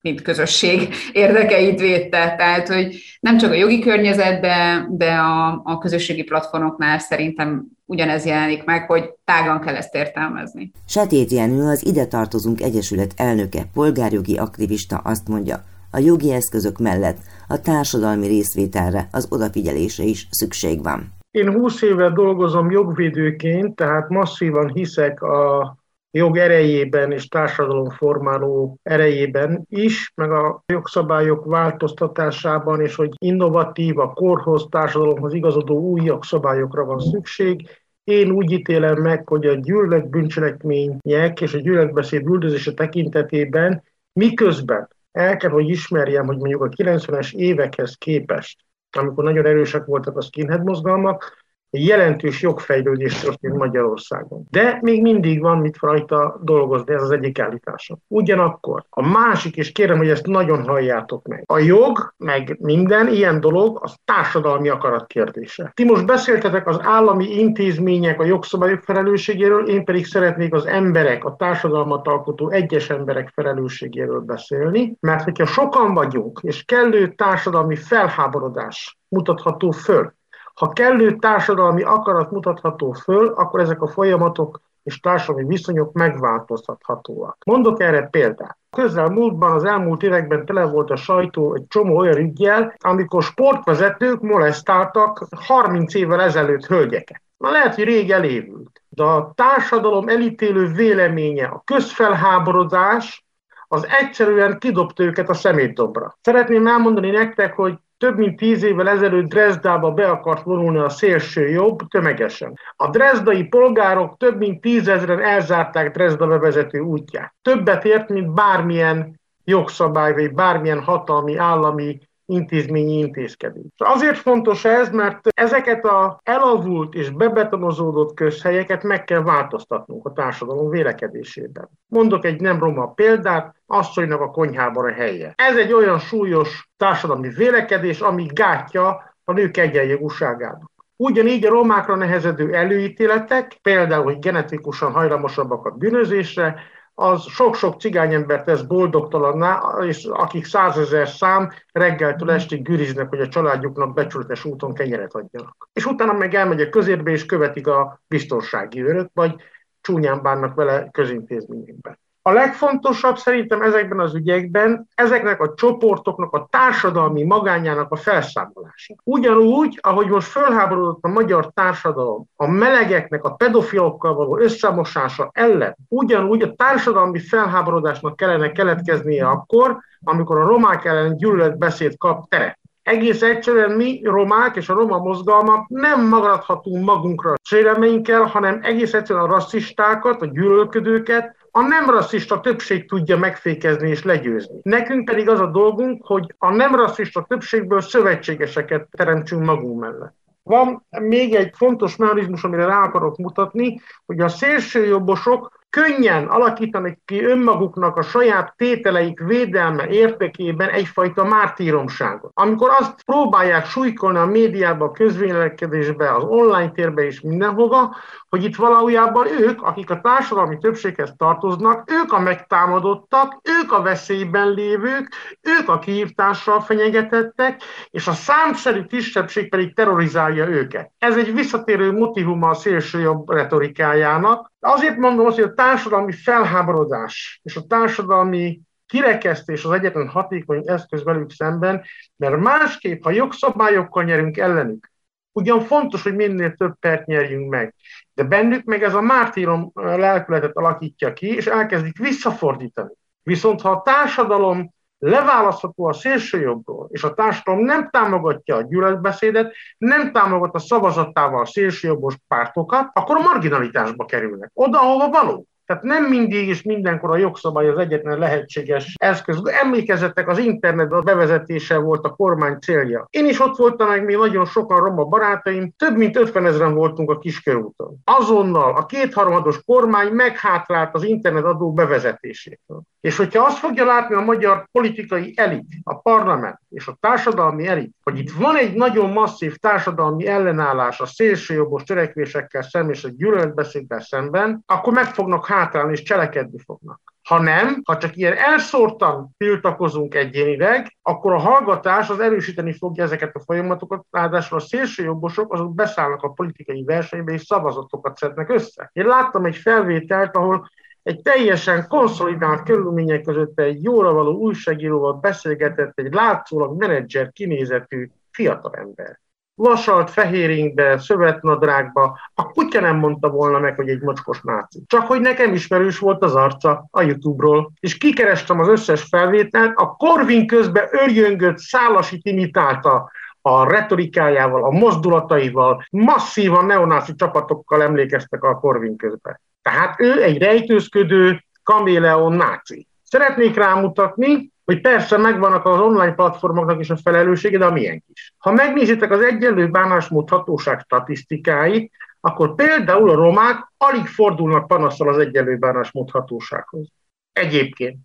mint 0.08 0.22
közösség 0.22 0.90
érdekeit 1.12 1.80
védte. 1.80 2.36
Tehát, 2.38 2.68
hogy 2.68 2.96
nem 3.20 3.38
csak 3.38 3.52
a 3.52 3.56
jogi 3.56 3.80
környezet, 3.80 4.42
de, 4.42 4.88
de 4.90 5.12
a, 5.12 5.62
a 5.64 5.78
közösségi 5.78 6.24
platformoknál 6.24 7.00
szerintem 7.00 7.66
ugyanez 7.86 8.26
jelenik 8.26 8.64
meg, 8.64 8.88
hogy 8.88 9.10
tágan 9.26 9.60
kell 9.60 9.76
ezt 9.76 9.96
értelmezni. 9.96 10.72
Setét 10.88 11.32
Jenő, 11.32 11.64
az 11.68 11.86
Ide 11.86 12.06
Tartozunk 12.06 12.62
Egyesület 12.62 13.14
elnöke, 13.16 13.62
polgárjogi 13.74 14.38
aktivista 14.38 14.98
azt 14.98 15.28
mondja, 15.28 15.64
a 15.92 16.00
jogi 16.00 16.34
eszközök 16.34 16.78
mellett 16.78 17.18
a 17.48 17.62
társadalmi 17.62 18.28
részvételre, 18.28 19.08
az 19.12 19.28
odafigyelésre 19.30 20.04
is 20.04 20.28
szükség 20.32 20.84
van. 20.84 21.16
Én 21.32 21.52
20 21.52 21.82
éve 21.82 22.10
dolgozom 22.10 22.72
jogvédőként, 22.72 23.76
tehát 23.76 24.10
masszívan 24.10 24.72
hiszek 24.74 25.22
a 25.22 25.77
jog 26.12 26.38
erejében 26.38 27.12
és 27.12 27.28
társadalomformáló 27.28 28.80
erejében 28.84 29.66
is, 29.70 30.12
meg 30.16 30.32
a 30.32 30.64
jogszabályok 30.66 31.46
változtatásában, 31.46 32.82
és 32.82 32.96
hogy 32.96 33.14
innovatív, 33.18 34.00
a 34.00 34.14
korhoz, 34.14 34.68
társadalomhoz 34.70 35.34
igazodó 35.34 35.80
új 35.80 36.02
jogszabályokra 36.04 36.86
van 36.86 37.00
szükség. 37.00 37.70
Én 38.04 38.32
úgy 38.32 38.52
ítélem 38.52 39.02
meg, 39.02 39.28
hogy 39.28 39.46
a 39.46 39.54
gyűlölet 39.54 40.10
bűncselekmények 40.10 41.42
és 41.42 41.54
a 41.54 41.60
gyűlöletbeszéd 41.60 42.28
üldözése 42.28 42.74
tekintetében 42.74 43.84
miközben 44.14 44.88
el 45.12 45.38
kell, 45.38 45.50
hogy 45.50 45.70
ismerjem, 45.70 46.26
hogy 46.26 46.38
mondjuk 46.38 46.62
a 46.62 46.70
90-es 46.70 47.34
évekhez 47.34 47.96
képest, 47.96 48.60
amikor 48.98 49.24
nagyon 49.24 49.46
erősek 49.46 49.86
voltak 49.86 50.18
a 50.18 50.22
skinhead 50.22 50.64
mozgalmak, 50.64 51.47
jelentős 51.70 52.42
jogfejlődés 52.42 53.20
történt 53.20 53.56
Magyarországon. 53.56 54.46
De 54.50 54.80
még 54.82 55.02
mindig 55.02 55.42
van 55.42 55.58
mit 55.58 55.78
rajta 55.80 56.40
dolgozni, 56.44 56.94
ez 56.94 57.02
az 57.02 57.12
egyik 57.12 57.40
állítása. 57.40 57.98
Ugyanakkor 58.08 58.84
a 58.90 59.08
másik, 59.08 59.56
és 59.56 59.72
kérem, 59.72 59.98
hogy 59.98 60.10
ezt 60.10 60.26
nagyon 60.26 60.64
halljátok 60.68 61.28
meg, 61.28 61.44
a 61.46 61.58
jog, 61.58 62.14
meg 62.18 62.58
minden 62.60 63.08
ilyen 63.08 63.40
dolog, 63.40 63.80
az 63.82 63.96
társadalmi 64.06 64.70
akarat 64.70 65.08
kérdése. 65.08 65.72
Ti 65.74 65.84
most 65.84 66.06
beszéltetek 66.06 66.68
az 66.68 66.80
állami 66.82 67.40
intézmények, 67.40 68.20
a 68.20 68.26
jogszabályok 68.26 68.82
felelősségéről, 68.82 69.70
én 69.70 69.86
pedig 69.86 70.06
szeretnék 70.06 70.54
az 70.54 70.66
emberek, 70.66 71.26
a 71.26 71.36
társadalmat 71.36 72.08
alkotó 72.08 72.50
egyes 72.50 72.90
emberek 72.90 73.32
felelősségéről 73.34 74.20
beszélni, 74.20 74.98
mert 75.00 75.24
hogyha 75.24 75.46
sokan 75.46 75.94
vagyunk, 75.94 76.40
és 76.44 76.64
kellő 76.64 77.14
társadalmi 77.14 77.76
felháborodás 77.76 78.98
mutatható 79.10 79.72
föl, 79.72 80.16
ha 80.58 80.70
kellő 80.70 81.16
társadalmi 81.16 81.84
akarat 81.84 82.32
mutatható 82.32 82.92
föl, 82.92 83.28
akkor 83.28 83.60
ezek 83.60 83.82
a 83.82 83.88
folyamatok 83.88 84.62
és 84.84 85.00
társadalmi 85.00 85.48
viszonyok 85.48 85.94
megváltoztathatóak. 85.94 87.38
Mondok 87.46 87.82
erre 87.82 88.02
példát. 88.02 88.58
Közel 88.70 89.10
múltban, 89.10 89.52
az 89.52 89.64
elmúlt 89.64 90.04
években 90.04 90.46
tele 90.46 90.66
volt 90.66 90.90
a 90.90 90.96
sajtó 90.96 91.56
egy 91.56 91.68
csomó 91.68 91.98
olyan 91.98 92.18
ügyjel, 92.18 92.74
amikor 92.78 93.24
sportvezetők 93.24 94.22
molesztáltak 94.22 95.28
30 95.36 95.94
évvel 95.94 96.22
ezelőtt 96.22 96.66
hölgyeket. 96.66 97.22
Na 97.38 97.52
lehet, 97.52 97.76
hogy 97.76 97.84
rég 97.84 98.12
elévült, 98.12 98.82
de 98.90 99.04
a 99.04 99.32
társadalom 99.36 100.08
elítélő 100.08 100.68
véleménye, 100.68 101.46
a 101.46 101.62
közfelháborodás, 101.66 103.26
az 103.68 103.88
egyszerűen 104.00 104.60
kidobta 104.60 105.04
őket 105.04 105.30
a 105.30 105.34
szemétdobra. 105.34 106.18
Szeretném 106.22 106.68
elmondani 106.68 107.10
nektek, 107.10 107.56
hogy 107.56 107.78
több 107.98 108.18
mint 108.18 108.38
tíz 108.38 108.64
évvel 108.64 108.90
ezelőtt 108.90 109.30
Dresdába 109.30 109.92
be 109.92 110.10
akart 110.10 110.44
vonulni 110.44 110.78
a 110.78 110.90
szélső 110.90 111.50
jobb 111.50 111.88
tömegesen. 111.88 112.60
A 112.76 112.90
drezdai 112.90 113.44
polgárok 113.44 114.18
több 114.18 114.38
mint 114.38 114.62
tízezren 114.62 115.22
elzárták 115.22 115.92
Dresda 115.92 116.28
bevezető 116.28 116.80
útját. 116.80 117.34
Többet 117.42 117.86
ért, 117.86 118.10
mint 118.10 118.34
bármilyen 118.34 119.20
jogszabály, 119.44 120.14
vagy 120.14 120.34
bármilyen 120.34 120.84
hatalmi, 120.84 121.38
állami 121.38 122.00
intézményi 122.28 122.98
intézkedés. 122.98 123.72
Azért 123.78 124.18
fontos 124.18 124.66
ez, 124.66 124.90
mert 124.90 125.28
ezeket 125.34 125.86
a 125.86 126.20
elavult 126.24 126.94
és 126.94 127.10
bebetonozódott 127.10 128.14
közhelyeket 128.14 128.84
meg 128.84 129.04
kell 129.04 129.22
változtatnunk 129.22 130.06
a 130.06 130.14
társadalom 130.14 130.70
vélekedésében. 130.70 131.70
Mondok 131.88 132.26
egy 132.26 132.42
nem 132.42 132.60
roma 132.60 132.88
példát, 132.88 133.56
asszonynak 133.66 134.22
a 134.22 134.32
konyhában 134.32 134.86
a 134.86 134.94
helye. 134.94 135.34
Ez 135.36 135.58
egy 135.58 135.74
olyan 135.74 136.00
súlyos 136.00 136.70
társadalmi 136.78 137.30
vélekedés, 137.30 138.00
ami 138.00 138.26
gátja 138.34 139.16
a 139.24 139.34
nők 139.34 139.58
egyenjogúságának. 139.58 140.72
Ugyanígy 140.96 141.46
a 141.46 141.50
romákra 141.50 141.96
nehezedő 141.96 142.54
előítéletek, 142.54 143.58
például, 143.62 144.04
hogy 144.04 144.20
genetikusan 144.20 144.92
hajlamosabbak 144.92 145.66
a 145.66 145.70
bűnözésre, 145.70 146.56
az 147.00 147.24
sok-sok 147.28 147.80
cigányember 147.80 148.44
tesz 148.44 148.62
boldogtalanná, 148.62 149.78
és 149.88 150.06
akik 150.06 150.46
százezer 150.46 151.08
szám 151.08 151.52
reggeltől 151.72 152.32
estig 152.32 152.62
güriznek, 152.62 153.10
hogy 153.10 153.20
a 153.20 153.28
családjuknak 153.28 153.94
becsületes 153.94 154.46
úton 154.46 154.74
kenyeret 154.74 155.14
adjanak. 155.14 155.70
És 155.74 155.86
utána 155.86 156.14
meg 156.14 156.34
elmegy 156.34 156.62
a 156.62 156.70
közérbe, 156.70 157.12
és 157.12 157.26
követik 157.26 157.68
a 157.68 158.02
biztonsági 158.08 158.84
őrök, 158.84 159.10
vagy 159.14 159.36
csúnyán 159.82 160.22
bánnak 160.22 160.56
vele 160.56 160.90
közintézményekben. 160.92 162.00
A 162.28 162.32
legfontosabb 162.32 163.18
szerintem 163.18 163.62
ezekben 163.62 164.00
az 164.00 164.16
ügyekben 164.16 164.88
ezeknek 164.96 165.42
a 165.42 165.54
csoportoknak 165.54 166.34
a 166.34 166.48
társadalmi 166.50 167.24
magányának 167.24 167.92
a 167.92 167.96
felszámolása. 167.96 168.96
Ugyanúgy, 169.04 169.80
ahogy 169.82 170.08
most 170.08 170.28
fölháborodott 170.28 171.04
a 171.04 171.08
magyar 171.08 171.52
társadalom 171.54 172.26
a 172.36 172.48
melegeknek 172.48 173.24
a 173.24 173.30
pedofilokkal 173.30 174.14
való 174.14 174.38
összemosása 174.38 175.30
ellen, 175.34 175.76
ugyanúgy 175.88 176.42
a 176.42 176.54
társadalmi 176.54 177.20
felháborodásnak 177.20 178.16
kellene 178.16 178.52
keletkeznie 178.52 179.28
akkor, 179.28 179.78
amikor 180.04 180.38
a 180.38 180.48
romák 180.48 180.86
ellen 180.86 181.18
gyűlöletbeszéd 181.18 181.98
kap 181.98 182.30
teret. 182.30 182.60
Egész 182.84 183.22
egyszerűen 183.22 183.72
mi, 183.72 184.02
romák 184.04 184.56
és 184.56 184.70
a 184.70 184.74
roma 184.74 184.98
mozgalmak 184.98 185.68
nem 185.68 186.08
maradhatunk 186.08 186.86
magunkra 186.86 187.34
sérelmeinkkel, 187.42 188.24
hanem 188.24 188.60
egész 188.64 188.94
egyszerűen 188.94 189.26
a 189.26 189.28
rasszistákat, 189.28 190.22
a 190.22 190.26
gyűlölködőket, 190.26 191.37
a 191.52 191.62
nem 191.62 191.90
rasszista 191.90 192.40
többség 192.40 192.88
tudja 192.88 193.18
megfékezni 193.18 193.90
és 193.90 194.04
legyőzni. 194.04 194.60
Nekünk 194.62 195.06
pedig 195.06 195.30
az 195.30 195.40
a 195.40 195.48
dolgunk, 195.48 196.06
hogy 196.06 196.34
a 196.38 196.52
nem 196.52 196.76
rasszista 196.76 197.26
többségből 197.28 197.82
szövetségeseket 197.82 198.88
teremtsünk 198.92 199.44
magunk 199.44 199.80
mellett. 199.80 200.16
Van 200.44 200.86
még 200.90 201.36
egy 201.36 201.52
fontos 201.56 201.96
mechanizmus, 201.96 202.44
amire 202.44 202.66
rá 202.66 202.84
akarok 202.84 203.18
mutatni, 203.18 203.82
hogy 204.06 204.20
a 204.20 204.28
szélsőjobbosok 204.28 205.66
könnyen 205.78 206.28
alakítanak 206.28 206.98
ki 207.06 207.24
önmaguknak 207.24 207.96
a 207.96 208.02
saját 208.02 208.54
tételeik 208.56 209.20
védelme 209.20 209.88
értekében 209.88 210.70
egyfajta 210.70 211.24
mártíromságot. 211.24 212.32
Amikor 212.34 212.70
azt 212.80 213.04
próbálják 213.04 213.66
súlykolni 213.66 214.18
a 214.18 214.26
médiába, 214.26 214.86
a 214.86 214.92
közvélekedésbe, 214.92 216.16
az 216.16 216.24
online 216.24 216.72
térbe 216.72 217.06
és 217.06 217.22
mindenhova, 217.22 217.96
hogy 218.30 218.44
itt 218.44 218.56
valójában 218.56 219.28
ők, 219.28 219.62
akik 219.62 219.90
a 219.90 220.02
társadalmi 220.02 220.58
többséghez 220.58 221.14
tartoznak, 221.18 221.92
ők 221.92 222.14
a 222.14 222.20
megtámadottak, 222.20 223.42
ők 223.62 223.72
a 223.72 223.82
veszélyben 223.82 224.50
lévők, 224.50 225.10
ők 225.42 225.70
a 225.70 225.80
kiírtással 225.80 226.62
fenyegetettek, 226.62 227.62
és 227.90 228.08
a 228.08 228.14
számszerű 228.14 228.84
kisebbség 228.84 229.50
pedig 229.50 229.76
terrorizálja 229.76 230.48
őket. 230.48 230.92
Ez 230.98 231.18
egy 231.18 231.34
visszatérő 231.34 231.92
motivuma 231.92 232.50
a 232.50 232.54
szélsőjobb 232.54 233.30
retorikájának. 233.30 234.52
Azért 234.60 234.98
mondom 234.98 235.26
azt, 235.26 235.36
hogy 235.36 235.50
a 235.50 235.54
társadalmi 235.54 236.12
felháborodás 236.12 237.40
és 237.44 237.56
a 237.56 237.66
társadalmi 237.68 238.62
kirekesztés 238.86 239.64
az 239.64 239.72
egyetlen 239.72 240.08
hatékony 240.08 240.64
eszköz 240.66 241.04
velük 241.04 241.32
szemben, 241.32 241.84
mert 242.16 242.38
másképp, 242.38 243.04
ha 243.04 243.12
jogszabályokkal 243.12 244.04
nyerünk 244.04 244.38
ellenük, 244.38 244.92
ugyan 245.32 245.62
fontos, 245.62 246.04
hogy 246.04 246.16
minél 246.16 246.54
több 246.54 246.74
pert 246.80 247.06
nyerjünk 247.06 247.50
meg, 247.50 247.76
de 248.14 248.24
bennük 248.24 248.64
meg 248.64 248.84
ez 248.84 248.94
a 248.94 249.02
mártírom 249.02 249.72
lelkületet 249.74 250.56
alakítja 250.56 251.14
ki, 251.14 251.36
és 251.36 251.48
elkezdik 251.48 251.98
visszafordítani. 251.98 252.94
Viszont 253.24 253.62
ha 253.62 253.70
a 253.70 253.82
társadalom 253.82 254.74
leválasztható 255.00 255.86
a 255.86 255.94
szélsőjobbról, 255.94 256.88
és 256.92 257.04
a 257.04 257.14
társadalom 257.14 257.66
nem 257.66 257.90
támogatja 257.90 258.56
a 258.56 258.62
gyűlöletbeszédet, 258.62 259.54
nem 259.78 260.12
támogat 260.12 260.56
a 260.56 260.60
szavazatával 260.60 261.42
a 261.42 261.46
szélsőjobbos 261.46 262.16
pártokat, 262.28 262.90
akkor 262.94 263.16
a 263.16 263.22
marginalitásba 263.22 264.06
kerülnek. 264.06 264.52
Oda, 264.54 264.80
ahova 264.80 265.10
való. 265.10 265.48
Tehát 265.68 265.84
nem 265.84 266.04
mindig 266.04 266.48
és 266.48 266.62
mindenkor 266.62 267.12
a 267.12 267.18
jogszabály 267.18 267.70
az 267.70 267.78
egyetlen 267.78 268.20
lehetséges 268.20 268.96
eszköz. 269.00 269.42
Emlékezettek, 269.64 270.28
az 270.28 270.38
internet 270.38 270.92
a 270.92 271.02
bevezetése 271.02 271.78
volt 271.78 272.06
a 272.06 272.10
kormány 272.10 272.58
célja. 272.60 273.08
Én 273.10 273.26
is 273.26 273.40
ott 273.40 273.58
voltam, 273.58 273.88
meg 273.88 274.06
még 274.06 274.16
nagyon 274.16 274.46
sokan 274.46 274.78
roma 274.78 275.04
barátaim, 275.04 275.74
több 275.78 275.98
mint 275.98 276.16
50 276.16 276.46
ezeren 276.46 276.74
voltunk 276.74 277.12
a 277.12 277.18
Kiskörúton. 277.18 277.96
Azonnal 278.04 278.76
a 278.76 278.86
kétharmados 278.86 279.64
kormány 279.66 280.12
meghátrált 280.12 280.96
az 280.96 281.04
internet 281.04 281.44
adó 281.44 281.74
bevezetésétől. 281.74 282.82
És 283.02 283.18
hogyha 283.18 283.46
azt 283.46 283.58
fogja 283.58 283.86
látni 283.86 284.16
a 284.16 284.22
magyar 284.22 284.68
politikai 284.72 285.34
elit, 285.36 285.68
a 285.84 286.00
parlament 286.00 286.60
és 286.70 286.88
a 286.88 286.98
társadalmi 287.00 287.68
elit, 287.68 287.96
hogy 288.04 288.20
itt 288.20 288.32
van 288.32 288.56
egy 288.56 288.74
nagyon 288.74 289.10
masszív 289.10 289.56
társadalmi 289.56 290.28
ellenállás 290.28 291.00
a 291.00 291.06
szélsőjobbos 291.06 291.84
törekvésekkel 291.84 292.62
szemben 292.62 292.96
és 292.96 293.04
a 293.04 293.10
gyűlöletbeszéddel 293.10 294.02
szemben, 294.02 294.64
akkor 294.66 294.94
meg 294.94 295.06
fognak 295.06 295.46
hátrálni 295.58 295.92
és 295.92 296.02
cselekedni 296.02 296.60
fognak. 296.66 297.02
Ha 297.28 297.42
nem, 297.42 297.82
ha 297.84 297.98
csak 297.98 298.16
ilyen 298.16 298.34
elszórtan 298.34 299.30
tiltakozunk 299.38 300.16
egyénileg, 300.16 300.98
akkor 301.02 301.34
a 301.34 301.38
hallgatás 301.38 302.10
az 302.10 302.20
erősíteni 302.20 302.74
fogja 302.74 303.04
ezeket 303.04 303.36
a 303.36 303.40
folyamatokat, 303.40 304.06
ráadásul 304.12 304.58
a 304.58 304.62
szélsőjobbosok 304.62 305.54
azok 305.54 305.76
beszállnak 305.76 306.24
a 306.24 306.30
politikai 306.30 306.84
versenybe 306.84 307.34
és 307.34 307.42
szavazatokat 307.42 308.18
szednek 308.18 308.50
össze. 308.50 308.90
Én 308.94 309.06
láttam 309.06 309.46
egy 309.46 309.56
felvételt, 309.56 310.36
ahol 310.36 310.70
egy 311.04 311.22
teljesen 311.22 311.88
konszolidált 311.88 312.64
körülmények 312.64 313.22
között 313.22 313.60
egy 313.60 313.84
jóra 313.84 314.12
való 314.12 314.38
újságíróval 314.38 315.14
beszélgetett 315.14 316.00
egy 316.00 316.14
látszólag 316.14 316.78
menedzser 316.78 317.32
kinézetű 317.32 318.10
fiatalember. 318.32 319.20
Vasalt 319.58 320.10
fehéringbe, 320.10 320.98
szövetnadrágba, 320.98 322.20
a 322.34 322.44
kutya 322.44 322.80
nem 322.80 322.98
mondta 322.98 323.30
volna 323.30 323.60
meg, 323.60 323.76
hogy 323.76 323.90
egy 323.90 324.02
mocskos 324.02 324.42
náci. 324.42 324.84
Csak 324.88 325.08
hogy 325.08 325.22
nekem 325.22 325.54
ismerős 325.54 326.00
volt 326.00 326.24
az 326.24 326.36
arca 326.36 326.88
a 326.92 327.02
YouTube-ról, 327.02 327.72
és 327.80 327.98
kikerestem 327.98 328.60
az 328.60 328.68
összes 328.68 329.04
felvételt, 329.04 329.72
a 329.76 329.96
Korvin 329.96 330.48
közben 330.48 330.88
örjöngött, 330.92 331.58
szálasit 331.58 332.26
imitálta 332.26 333.12
a 333.42 333.70
retorikájával, 333.70 334.64
a 334.64 334.70
mozdulataival, 334.70 335.86
masszívan 335.90 336.66
neonáci 336.66 337.16
csapatokkal 337.16 337.82
emlékeztek 337.82 338.44
a 338.44 338.60
Korvin 338.60 338.98
közben. 338.98 339.42
Tehát 339.62 340.00
ő 340.00 340.24
egy 340.24 340.38
rejtőzködő, 340.38 341.44
kaméleon 341.64 342.34
náci. 342.34 342.88
Szeretnék 343.04 343.56
rámutatni, 343.56 344.52
hogy 344.68 344.82
persze 344.82 345.18
megvannak 345.18 345.66
az 345.66 345.80
online 345.80 346.14
platformoknak 346.14 346.80
is 346.80 346.90
a 346.90 346.98
felelőssége, 346.98 347.58
de 347.58 347.66
a 347.66 347.72
miénk 347.72 348.04
is. 348.14 348.34
Ha 348.38 348.52
megnézitek 348.52 349.12
az 349.12 349.22
egyenlő 349.22 349.68
bánásmód 349.70 350.30
hatóság 350.30 350.80
statisztikáit, 350.80 351.92
akkor 352.20 352.56
például 352.56 353.10
a 353.10 353.16
romák 353.16 353.72
alig 353.78 354.06
fordulnak 354.06 354.68
panaszsal 354.68 355.10
az 355.10 355.18
egyenlő 355.18 355.58
bánásmód 355.58 356.10
hatósághoz. 356.10 356.88
Egyébként. 357.34 357.98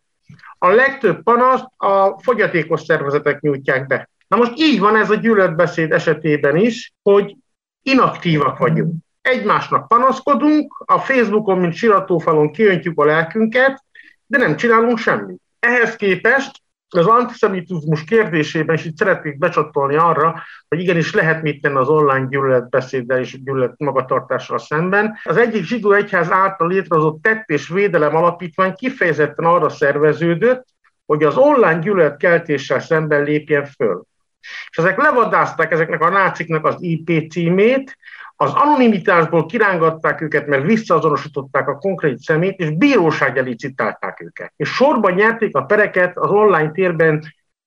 A 0.59 0.69
legtöbb 0.69 1.23
panaszt 1.23 1.67
a 1.77 2.19
fogyatékos 2.19 2.81
szervezetek 2.81 3.41
nyújtják 3.41 3.87
be. 3.87 4.09
Na 4.29 4.37
most 4.37 4.53
így 4.57 4.81
van 4.81 4.97
ez 4.97 5.11
a 5.11 5.15
gyűlöletbeszéd 5.15 5.93
esetében 5.93 6.57
is, 6.57 6.93
hogy 7.03 7.37
inaktívak 7.83 8.59
vagyunk. 8.59 8.95
Egymásnak 9.21 9.89
panaszkodunk, 9.89 10.83
a 10.87 10.99
Facebookon, 10.99 11.59
mint 11.59 11.75
siratófalon 11.75 12.53
kiöntjük 12.53 13.01
a 13.01 13.05
lelkünket, 13.05 13.85
de 14.27 14.39
nem 14.39 14.57
csinálunk 14.57 14.99
semmit. 14.99 15.41
Ehhez 15.67 15.97
képest 15.97 16.51
az 16.89 17.07
antiszemitizmus 17.07 18.05
kérdésében 18.05 18.75
is 18.75 18.85
itt 18.85 18.97
szeretnék 18.97 19.39
becsatolni 19.39 19.97
arra, 19.97 20.43
hogy 20.69 20.81
igenis 20.81 21.15
lehet 21.15 21.43
mit 21.43 21.61
tenni 21.61 21.77
az 21.77 21.89
online 21.89 22.27
gyűlöletbeszéddel 22.29 23.19
és 23.19 23.43
gyűlölet 23.43 23.75
magatartással 23.79 24.59
szemben. 24.59 25.19
Az 25.23 25.37
egyik 25.37 25.65
zsidó 25.65 25.93
egyház 25.93 26.31
által 26.31 26.69
létrehozott 26.69 27.23
tett 27.23 27.49
és 27.49 27.69
védelem 27.69 28.17
alapítvány 28.17 28.75
kifejezetten 28.75 29.45
arra 29.45 29.69
szerveződött, 29.69 30.65
hogy 31.07 31.25
az 31.25 31.37
online 31.37 31.79
gyűlöletkeltéssel 31.79 32.81
szemben 32.81 33.23
lépjen 33.23 33.65
föl. 33.65 34.03
És 34.41 34.79
ezek 34.79 34.97
levadázták 34.97 35.73
ezeknek 35.73 36.01
a 36.01 36.11
náciknak 36.11 36.67
az 36.67 36.77
IP 36.79 37.31
címét, 37.31 37.97
az 38.43 38.53
anonimitásból 38.55 39.47
kirángatták 39.47 40.21
őket, 40.21 40.47
mert 40.47 40.65
visszaazonosították 40.65 41.69
a 41.69 41.79
konkrét 41.79 42.19
szemét, 42.19 42.59
és 42.59 42.71
bíróság 42.71 43.39
elé 43.39 43.53
citálták 43.53 44.21
őket. 44.21 44.53
És 44.57 44.69
sorban 44.69 45.13
nyerték 45.13 45.57
a 45.57 45.63
pereket 45.63 46.19
az 46.19 46.31
online 46.31 46.71
térben 46.71 47.23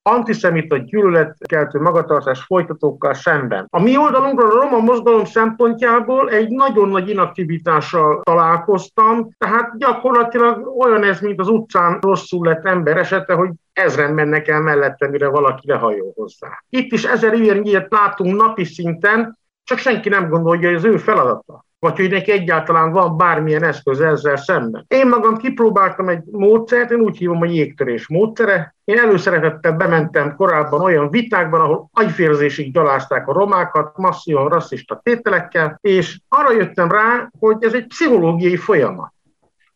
antiszemita 0.09 0.77
gyűlöletkeltő 0.77 1.79
magatartás 1.79 2.43
folytatókkal 2.43 3.13
szemben. 3.13 3.67
A 3.69 3.81
mi 3.81 3.97
oldalunkról 3.97 4.51
a 4.51 4.61
roma 4.61 4.79
mozgalom 4.79 5.25
szempontjából 5.25 6.29
egy 6.29 6.49
nagyon 6.49 6.89
nagy 6.89 7.09
inaktivitással 7.09 8.21
találkoztam, 8.23 9.29
tehát 9.37 9.77
gyakorlatilag 9.77 10.79
olyan 10.79 11.03
ez, 11.03 11.19
mint 11.19 11.39
az 11.39 11.47
utcán 11.47 11.99
rosszul 12.01 12.47
lett 12.47 12.65
ember 12.65 12.97
esete, 12.97 13.33
hogy 13.33 13.49
ezren 13.73 14.13
mennek 14.13 14.47
el 14.47 14.61
mellette, 14.61 15.09
mire 15.09 15.27
valaki 15.27 15.67
lehajol 15.67 16.11
hozzá. 16.15 16.63
Itt 16.69 16.91
is 16.91 17.03
ezer 17.03 17.33
ilyen 17.33 17.63
ilyet 17.63 17.91
látunk 17.91 18.35
napi 18.35 18.63
szinten, 18.63 19.37
csak 19.65 19.77
senki 19.77 20.09
nem 20.09 20.29
gondolja, 20.29 20.67
hogy 20.67 20.77
az 20.77 20.83
ő 20.83 20.97
feladata 20.97 21.65
vagy 21.85 21.97
hogy 21.97 22.09
neki 22.09 22.31
egyáltalán 22.31 22.91
van 22.91 23.17
bármilyen 23.17 23.63
eszköz 23.63 23.99
ezzel 23.99 24.35
szemben. 24.35 24.85
Én 24.87 25.07
magam 25.07 25.37
kipróbáltam 25.37 26.09
egy 26.09 26.23
módszert, 26.31 26.91
én 26.91 26.99
úgy 26.99 27.17
hívom, 27.17 27.37
hogy 27.37 27.55
jégtörés 27.55 28.07
módszere. 28.07 28.75
Én 28.83 28.97
előszeretettel 28.97 29.71
bementem 29.71 30.35
korábban 30.35 30.81
olyan 30.81 31.09
vitákban, 31.09 31.61
ahol 31.61 31.89
agyférzésig 31.93 32.73
gyalázták 32.73 33.27
a 33.27 33.33
romákat, 33.33 33.97
masszívan 33.97 34.49
rasszista 34.49 34.99
tételekkel, 35.03 35.77
és 35.81 36.19
arra 36.29 36.51
jöttem 36.51 36.91
rá, 36.91 37.29
hogy 37.39 37.57
ez 37.59 37.73
egy 37.73 37.87
pszichológiai 37.87 38.57
folyamat. 38.57 39.13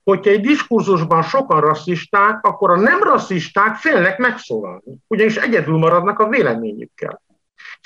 Hogyha 0.03 0.31
egy 0.31 0.41
diskurzusban 0.41 1.21
sokan 1.21 1.61
rasszisták, 1.61 2.45
akkor 2.45 2.71
a 2.71 2.79
nem 2.79 3.03
rasszisták 3.03 3.75
félnek 3.75 4.17
megszólalni, 4.17 4.97
ugyanis 5.07 5.35
egyedül 5.35 5.77
maradnak 5.77 6.19
a 6.19 6.27
véleményükkel. 6.27 7.21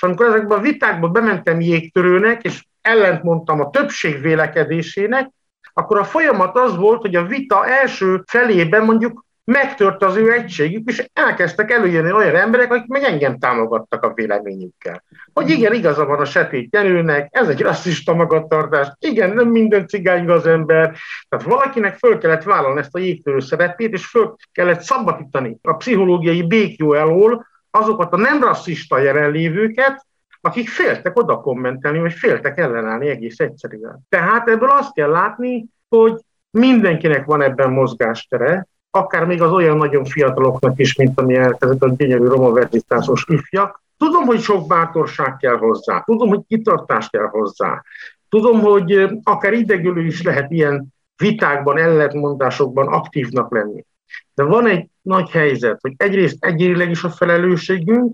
Amikor 0.03 0.25
ezekben 0.25 0.57
a 0.57 0.61
vitákban 0.61 1.11
bementem 1.11 1.59
jégtörőnek, 1.59 2.43
és 2.43 2.65
ellent 2.81 3.23
mondtam 3.23 3.59
a 3.59 3.69
többség 3.69 4.21
vélekedésének, 4.21 5.29
akkor 5.73 5.97
a 5.97 6.03
folyamat 6.03 6.57
az 6.57 6.75
volt, 6.75 7.01
hogy 7.01 7.15
a 7.15 7.25
vita 7.25 7.67
első 7.67 8.23
felében 8.25 8.83
mondjuk 8.83 9.25
megtört 9.43 10.03
az 10.03 10.15
ő 10.15 10.31
egységük, 10.31 10.89
és 10.89 11.05
elkezdtek 11.13 11.71
előjönni 11.71 12.11
olyan 12.11 12.35
emberek, 12.35 12.71
akik 12.71 12.87
meg 12.87 13.03
engem 13.03 13.39
támogattak 13.39 14.03
a 14.03 14.13
véleményükkel. 14.13 15.03
Hogy 15.33 15.49
igen, 15.49 15.73
igaza 15.73 16.05
van 16.05 16.19
a 16.19 16.25
Setét 16.25 16.73
Jenőnek, 16.73 17.27
ez 17.31 17.47
egy 17.47 17.61
rasszista 17.61 18.13
magatartás, 18.13 18.87
igen, 18.99 19.29
nem 19.29 19.47
minden 19.47 19.87
cigány 19.87 20.29
az 20.29 20.47
ember. 20.47 20.95
Tehát 21.29 21.45
valakinek 21.45 21.97
föl 21.97 22.17
kellett 22.17 22.43
vállalni 22.43 22.79
ezt 22.79 22.95
a 22.95 22.99
jégtörő 22.99 23.39
szerepét, 23.39 23.93
és 23.93 24.05
föl 24.05 24.35
kellett 24.51 24.81
szabadítani 24.81 25.57
a 25.61 25.73
pszichológiai 25.73 26.43
békjó 26.47 26.93
elől 26.93 27.51
azokat 27.77 28.13
a 28.13 28.17
nem 28.17 28.43
rasszista 28.43 28.97
jelenlévőket, 28.97 30.05
akik 30.41 30.69
féltek 30.69 31.17
oda 31.17 31.37
kommentelni, 31.37 31.99
vagy 31.99 32.13
féltek 32.13 32.57
ellenállni 32.57 33.07
egész 33.07 33.39
egyszerűen. 33.39 33.99
Tehát 34.09 34.49
ebből 34.49 34.69
azt 34.69 34.93
kell 34.93 35.09
látni, 35.09 35.65
hogy 35.89 36.21
mindenkinek 36.49 37.25
van 37.25 37.41
ebben 37.41 37.69
mozgástere, 37.69 38.67
akár 38.91 39.25
még 39.25 39.41
az 39.41 39.51
olyan 39.51 39.77
nagyon 39.77 40.05
fiataloknak 40.05 40.79
is, 40.79 40.95
mint 40.95 41.19
amilyen 41.19 41.55
ezek 41.59 41.83
a 41.83 41.89
gyönyörű 41.89 42.25
romaverzitásos 42.25 43.25
ifjak. 43.27 43.81
Tudom, 43.97 44.25
hogy 44.25 44.39
sok 44.39 44.67
bátorság 44.67 45.37
kell 45.37 45.57
hozzá, 45.57 46.01
tudom, 46.05 46.29
hogy 46.29 46.41
kitartás 46.47 47.09
kell 47.09 47.27
hozzá, 47.27 47.83
tudom, 48.29 48.59
hogy 48.59 49.09
akár 49.23 49.53
idegülő 49.53 50.05
is 50.05 50.21
lehet 50.21 50.51
ilyen 50.51 50.93
vitákban, 51.17 51.77
ellentmondásokban 51.77 52.87
aktívnak 52.87 53.51
lenni. 53.51 53.85
De 54.33 54.43
van 54.43 54.67
egy 54.67 54.87
nagy 55.01 55.29
helyzet, 55.29 55.77
hogy 55.81 55.93
egyrészt 55.97 56.45
egyérileg 56.45 56.89
is 56.89 57.03
a 57.03 57.09
felelősségünk, 57.09 58.13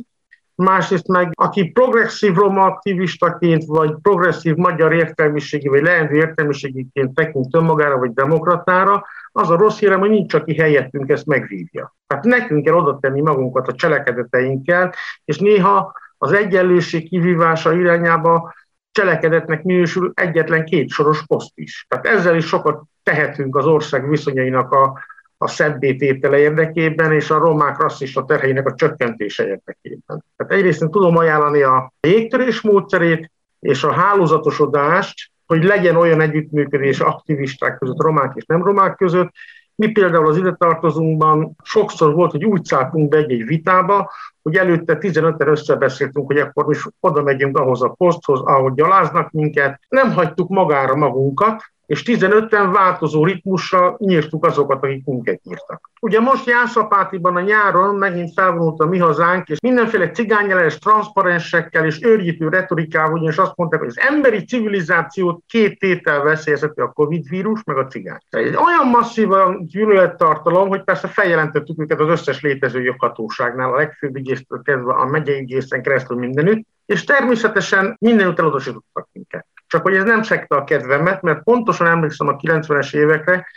másrészt 0.55 1.07
meg 1.07 1.31
aki 1.35 1.69
progresszív 1.69 2.33
roma 2.33 2.65
aktivistaként, 2.65 3.63
vagy 3.65 3.95
progresszív 4.01 4.55
magyar 4.55 4.93
értelmiségi, 4.93 5.67
vagy 5.67 5.81
leendő 5.81 6.15
értelmiségiként 6.15 7.13
tekint 7.13 7.55
önmagára, 7.55 7.97
vagy 7.97 8.13
demokratára, 8.13 9.05
az 9.31 9.49
a 9.49 9.57
rossz 9.57 9.79
hírem, 9.79 9.99
hogy 9.99 10.09
nincs, 10.09 10.33
aki 10.33 10.55
helyettünk 10.55 11.09
ezt 11.09 11.25
megvívja. 11.25 11.95
Tehát 12.07 12.23
nekünk 12.23 12.65
kell 12.65 12.73
oda 12.73 12.99
tenni 12.99 13.21
magunkat 13.21 13.67
a 13.67 13.73
cselekedeteinkkel, 13.73 14.93
és 15.25 15.37
néha 15.37 15.93
az 16.17 16.31
egyenlőség 16.31 17.09
kivívása 17.09 17.73
irányába 17.73 18.53
cselekedetnek 18.91 19.63
minősül 19.63 20.11
egyetlen 20.15 20.65
két 20.65 20.89
soros 20.89 21.25
poszt 21.25 21.51
is. 21.55 21.85
Tehát 21.87 22.05
ezzel 22.05 22.35
is 22.35 22.45
sokat 22.45 22.83
tehetünk 23.03 23.55
az 23.55 23.65
ország 23.65 24.09
viszonyainak 24.09 24.71
a, 24.71 24.99
a 25.41 25.47
szebbététele 25.47 26.37
érdekében 26.37 27.11
és 27.11 27.29
a 27.29 27.37
romák 27.37 27.77
rasszista 27.77 28.25
terheinek 28.25 28.67
a 28.67 28.75
csökkentése 28.75 29.47
érdekében. 29.47 30.23
Tehát 30.35 30.53
egyrészt 30.53 30.81
én 30.81 30.91
tudom 30.91 31.17
ajánlani 31.17 31.61
a 31.61 31.93
jégtörés 31.99 32.61
módszerét 32.61 33.31
és 33.59 33.83
a 33.83 33.91
hálózatosodást, 33.91 35.31
hogy 35.45 35.63
legyen 35.63 35.95
olyan 35.95 36.21
együttműködés 36.21 36.99
aktivisták 36.99 37.77
között, 37.77 38.01
romák 38.01 38.31
és 38.35 38.45
nem 38.45 38.63
romák 38.63 38.95
között. 38.95 39.31
Mi 39.75 39.91
például 39.91 40.27
az 40.27 40.37
ide 40.37 40.55
tartozónkban 40.57 41.55
sokszor 41.63 42.13
volt, 42.13 42.31
hogy 42.31 42.45
úgy 42.45 42.63
szálltunk 42.63 43.09
be 43.09 43.17
egy-egy 43.17 43.45
vitába, 43.45 44.11
hogy 44.41 44.55
előtte 44.55 44.97
15-en 44.99 45.47
összebeszéltünk, 45.47 46.25
hogy 46.25 46.37
akkor 46.37 46.65
mi 46.65 46.75
oda 46.99 47.23
megyünk 47.23 47.57
ahhoz 47.57 47.81
a 47.81 47.89
poszthoz, 47.97 48.39
ahogy 48.39 48.73
gyaláznak 48.73 49.31
minket. 49.31 49.79
Nem 49.89 50.11
hagytuk 50.11 50.49
magára 50.49 50.95
magunkat, 50.95 51.63
és 51.89 52.03
15-en 52.05 52.69
változó 52.73 53.25
ritmussal 53.25 53.95
nyírtuk 53.99 54.45
azokat, 54.45 54.83
akik 54.83 55.05
munket 55.05 55.41
írtak. 55.43 55.89
Ugye 56.01 56.19
most 56.19 56.45
Jászapátiban 56.45 57.35
a 57.35 57.41
nyáron 57.41 57.95
megint 57.95 58.33
felvonult 58.33 58.79
a 58.79 58.85
mi 58.85 58.97
hazánk, 58.97 59.47
és 59.47 59.59
mindenféle 59.59 60.11
cigányellenes 60.11 60.77
transzparensekkel 60.77 61.85
és 61.85 61.99
őrjítő 62.03 62.49
retorikával, 62.49 63.13
ugyanis 63.13 63.37
azt 63.37 63.55
mondták, 63.55 63.79
hogy 63.79 63.89
az 63.89 63.99
emberi 63.99 64.45
civilizációt 64.45 65.43
két 65.47 65.79
tétel 65.79 66.23
veszélyezheti 66.23 66.81
a 66.81 66.91
Covid 66.91 67.29
vírus, 67.29 67.63
meg 67.63 67.77
a 67.77 67.87
cigány. 67.87 68.19
Egy 68.29 68.55
olyan 68.55 68.87
masszívan 68.91 69.65
gyűlölettartalom, 69.65 70.67
hogy 70.67 70.83
persze 70.83 71.07
feljelentettük 71.07 71.81
őket 71.81 71.99
az 71.99 72.09
összes 72.09 72.41
létező 72.41 72.81
joghatóságnál, 72.81 73.73
a 73.73 73.75
legfőbb 73.75 74.15
ügyésztől 74.15 74.61
kezdve 74.63 74.93
a 74.93 75.05
megyei 75.05 75.41
ügyészen 75.41 75.81
keresztül 75.81 76.17
mindenütt, 76.17 76.67
és 76.85 77.03
természetesen 77.03 77.95
mindenütt 77.99 78.39
elutasítottak 78.39 79.07
minket. 79.11 79.45
Csak 79.69 79.81
hogy 79.81 79.95
ez 79.95 80.03
nem 80.03 80.23
szekte 80.23 80.55
a 80.55 80.63
kedvemet, 80.63 81.21
mert 81.21 81.43
pontosan 81.43 81.87
emlékszem 81.87 82.27
a 82.27 82.35
90-es 82.35 82.95
évekre, 82.95 83.47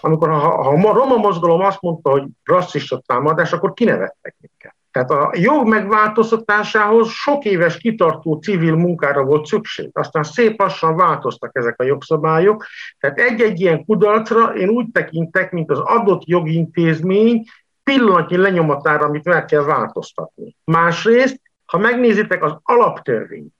amikor 0.00 0.28
ha, 0.28 0.38
ha 0.38 0.88
a 0.88 0.92
roma 0.92 1.16
mozgalom 1.16 1.60
azt 1.60 1.80
mondta, 1.80 2.10
hogy 2.10 2.24
rasszista 2.44 3.02
támadás, 3.06 3.52
akkor 3.52 3.72
kinevettek 3.72 4.34
minket. 4.40 4.74
Tehát 4.90 5.10
a 5.10 5.30
jog 5.34 5.68
megváltoztatásához 5.68 7.08
sok 7.08 7.44
éves 7.44 7.76
kitartó 7.76 8.38
civil 8.42 8.74
munkára 8.74 9.24
volt 9.24 9.46
szükség. 9.46 9.90
Aztán 9.92 10.22
szép 10.22 10.60
lassan 10.60 10.96
változtak 10.96 11.50
ezek 11.56 11.80
a 11.80 11.84
jogszabályok. 11.84 12.66
Tehát 12.98 13.18
egy-egy 13.18 13.60
ilyen 13.60 13.84
kudarcra 13.84 14.54
én 14.54 14.68
úgy 14.68 14.86
tekintek, 14.92 15.52
mint 15.52 15.70
az 15.70 15.78
adott 15.78 16.26
jogintézmény 16.26 17.44
pillanatnyi 17.82 18.36
lenyomatára, 18.36 19.06
amit 19.06 19.24
meg 19.24 19.44
kell 19.44 19.64
változtatni. 19.64 20.56
Másrészt, 20.64 21.40
ha 21.64 21.78
megnézitek 21.78 22.42
az 22.42 22.56
alaptörvényt, 22.62 23.54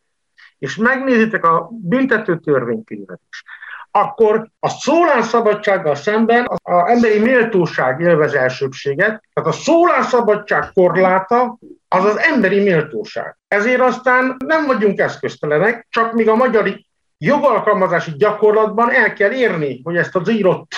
és 0.63 0.77
megnézitek 0.77 1.45
a 1.45 1.69
büntető 1.71 2.39
törvénykönyvet 2.39 3.21
is, 3.31 3.43
akkor 3.91 4.49
a 4.61 4.69
szólásszabadsággal 4.69 5.95
szemben 5.95 6.47
az 6.49 6.59
a 6.63 6.89
emberi 6.89 7.19
méltóság 7.19 8.01
élvez 8.01 8.35
elsőbséget, 8.35 9.23
tehát 9.33 9.51
a 9.51 9.53
szólásszabadság 9.53 10.73
korláta 10.73 11.59
az 11.89 12.05
az 12.05 12.19
emberi 12.19 12.63
méltóság. 12.63 13.37
Ezért 13.49 13.81
aztán 13.81 14.37
nem 14.47 14.67
vagyunk 14.67 14.99
eszköztelenek, 14.99 15.87
csak 15.91 16.13
míg 16.13 16.29
a 16.29 16.35
magyar 16.35 16.81
jogalkalmazási 17.19 18.13
gyakorlatban 18.17 18.91
el 18.91 19.13
kell 19.13 19.31
érni, 19.31 19.81
hogy 19.85 19.97
ezt 19.97 20.17
az 20.17 20.29
írott 20.29 20.73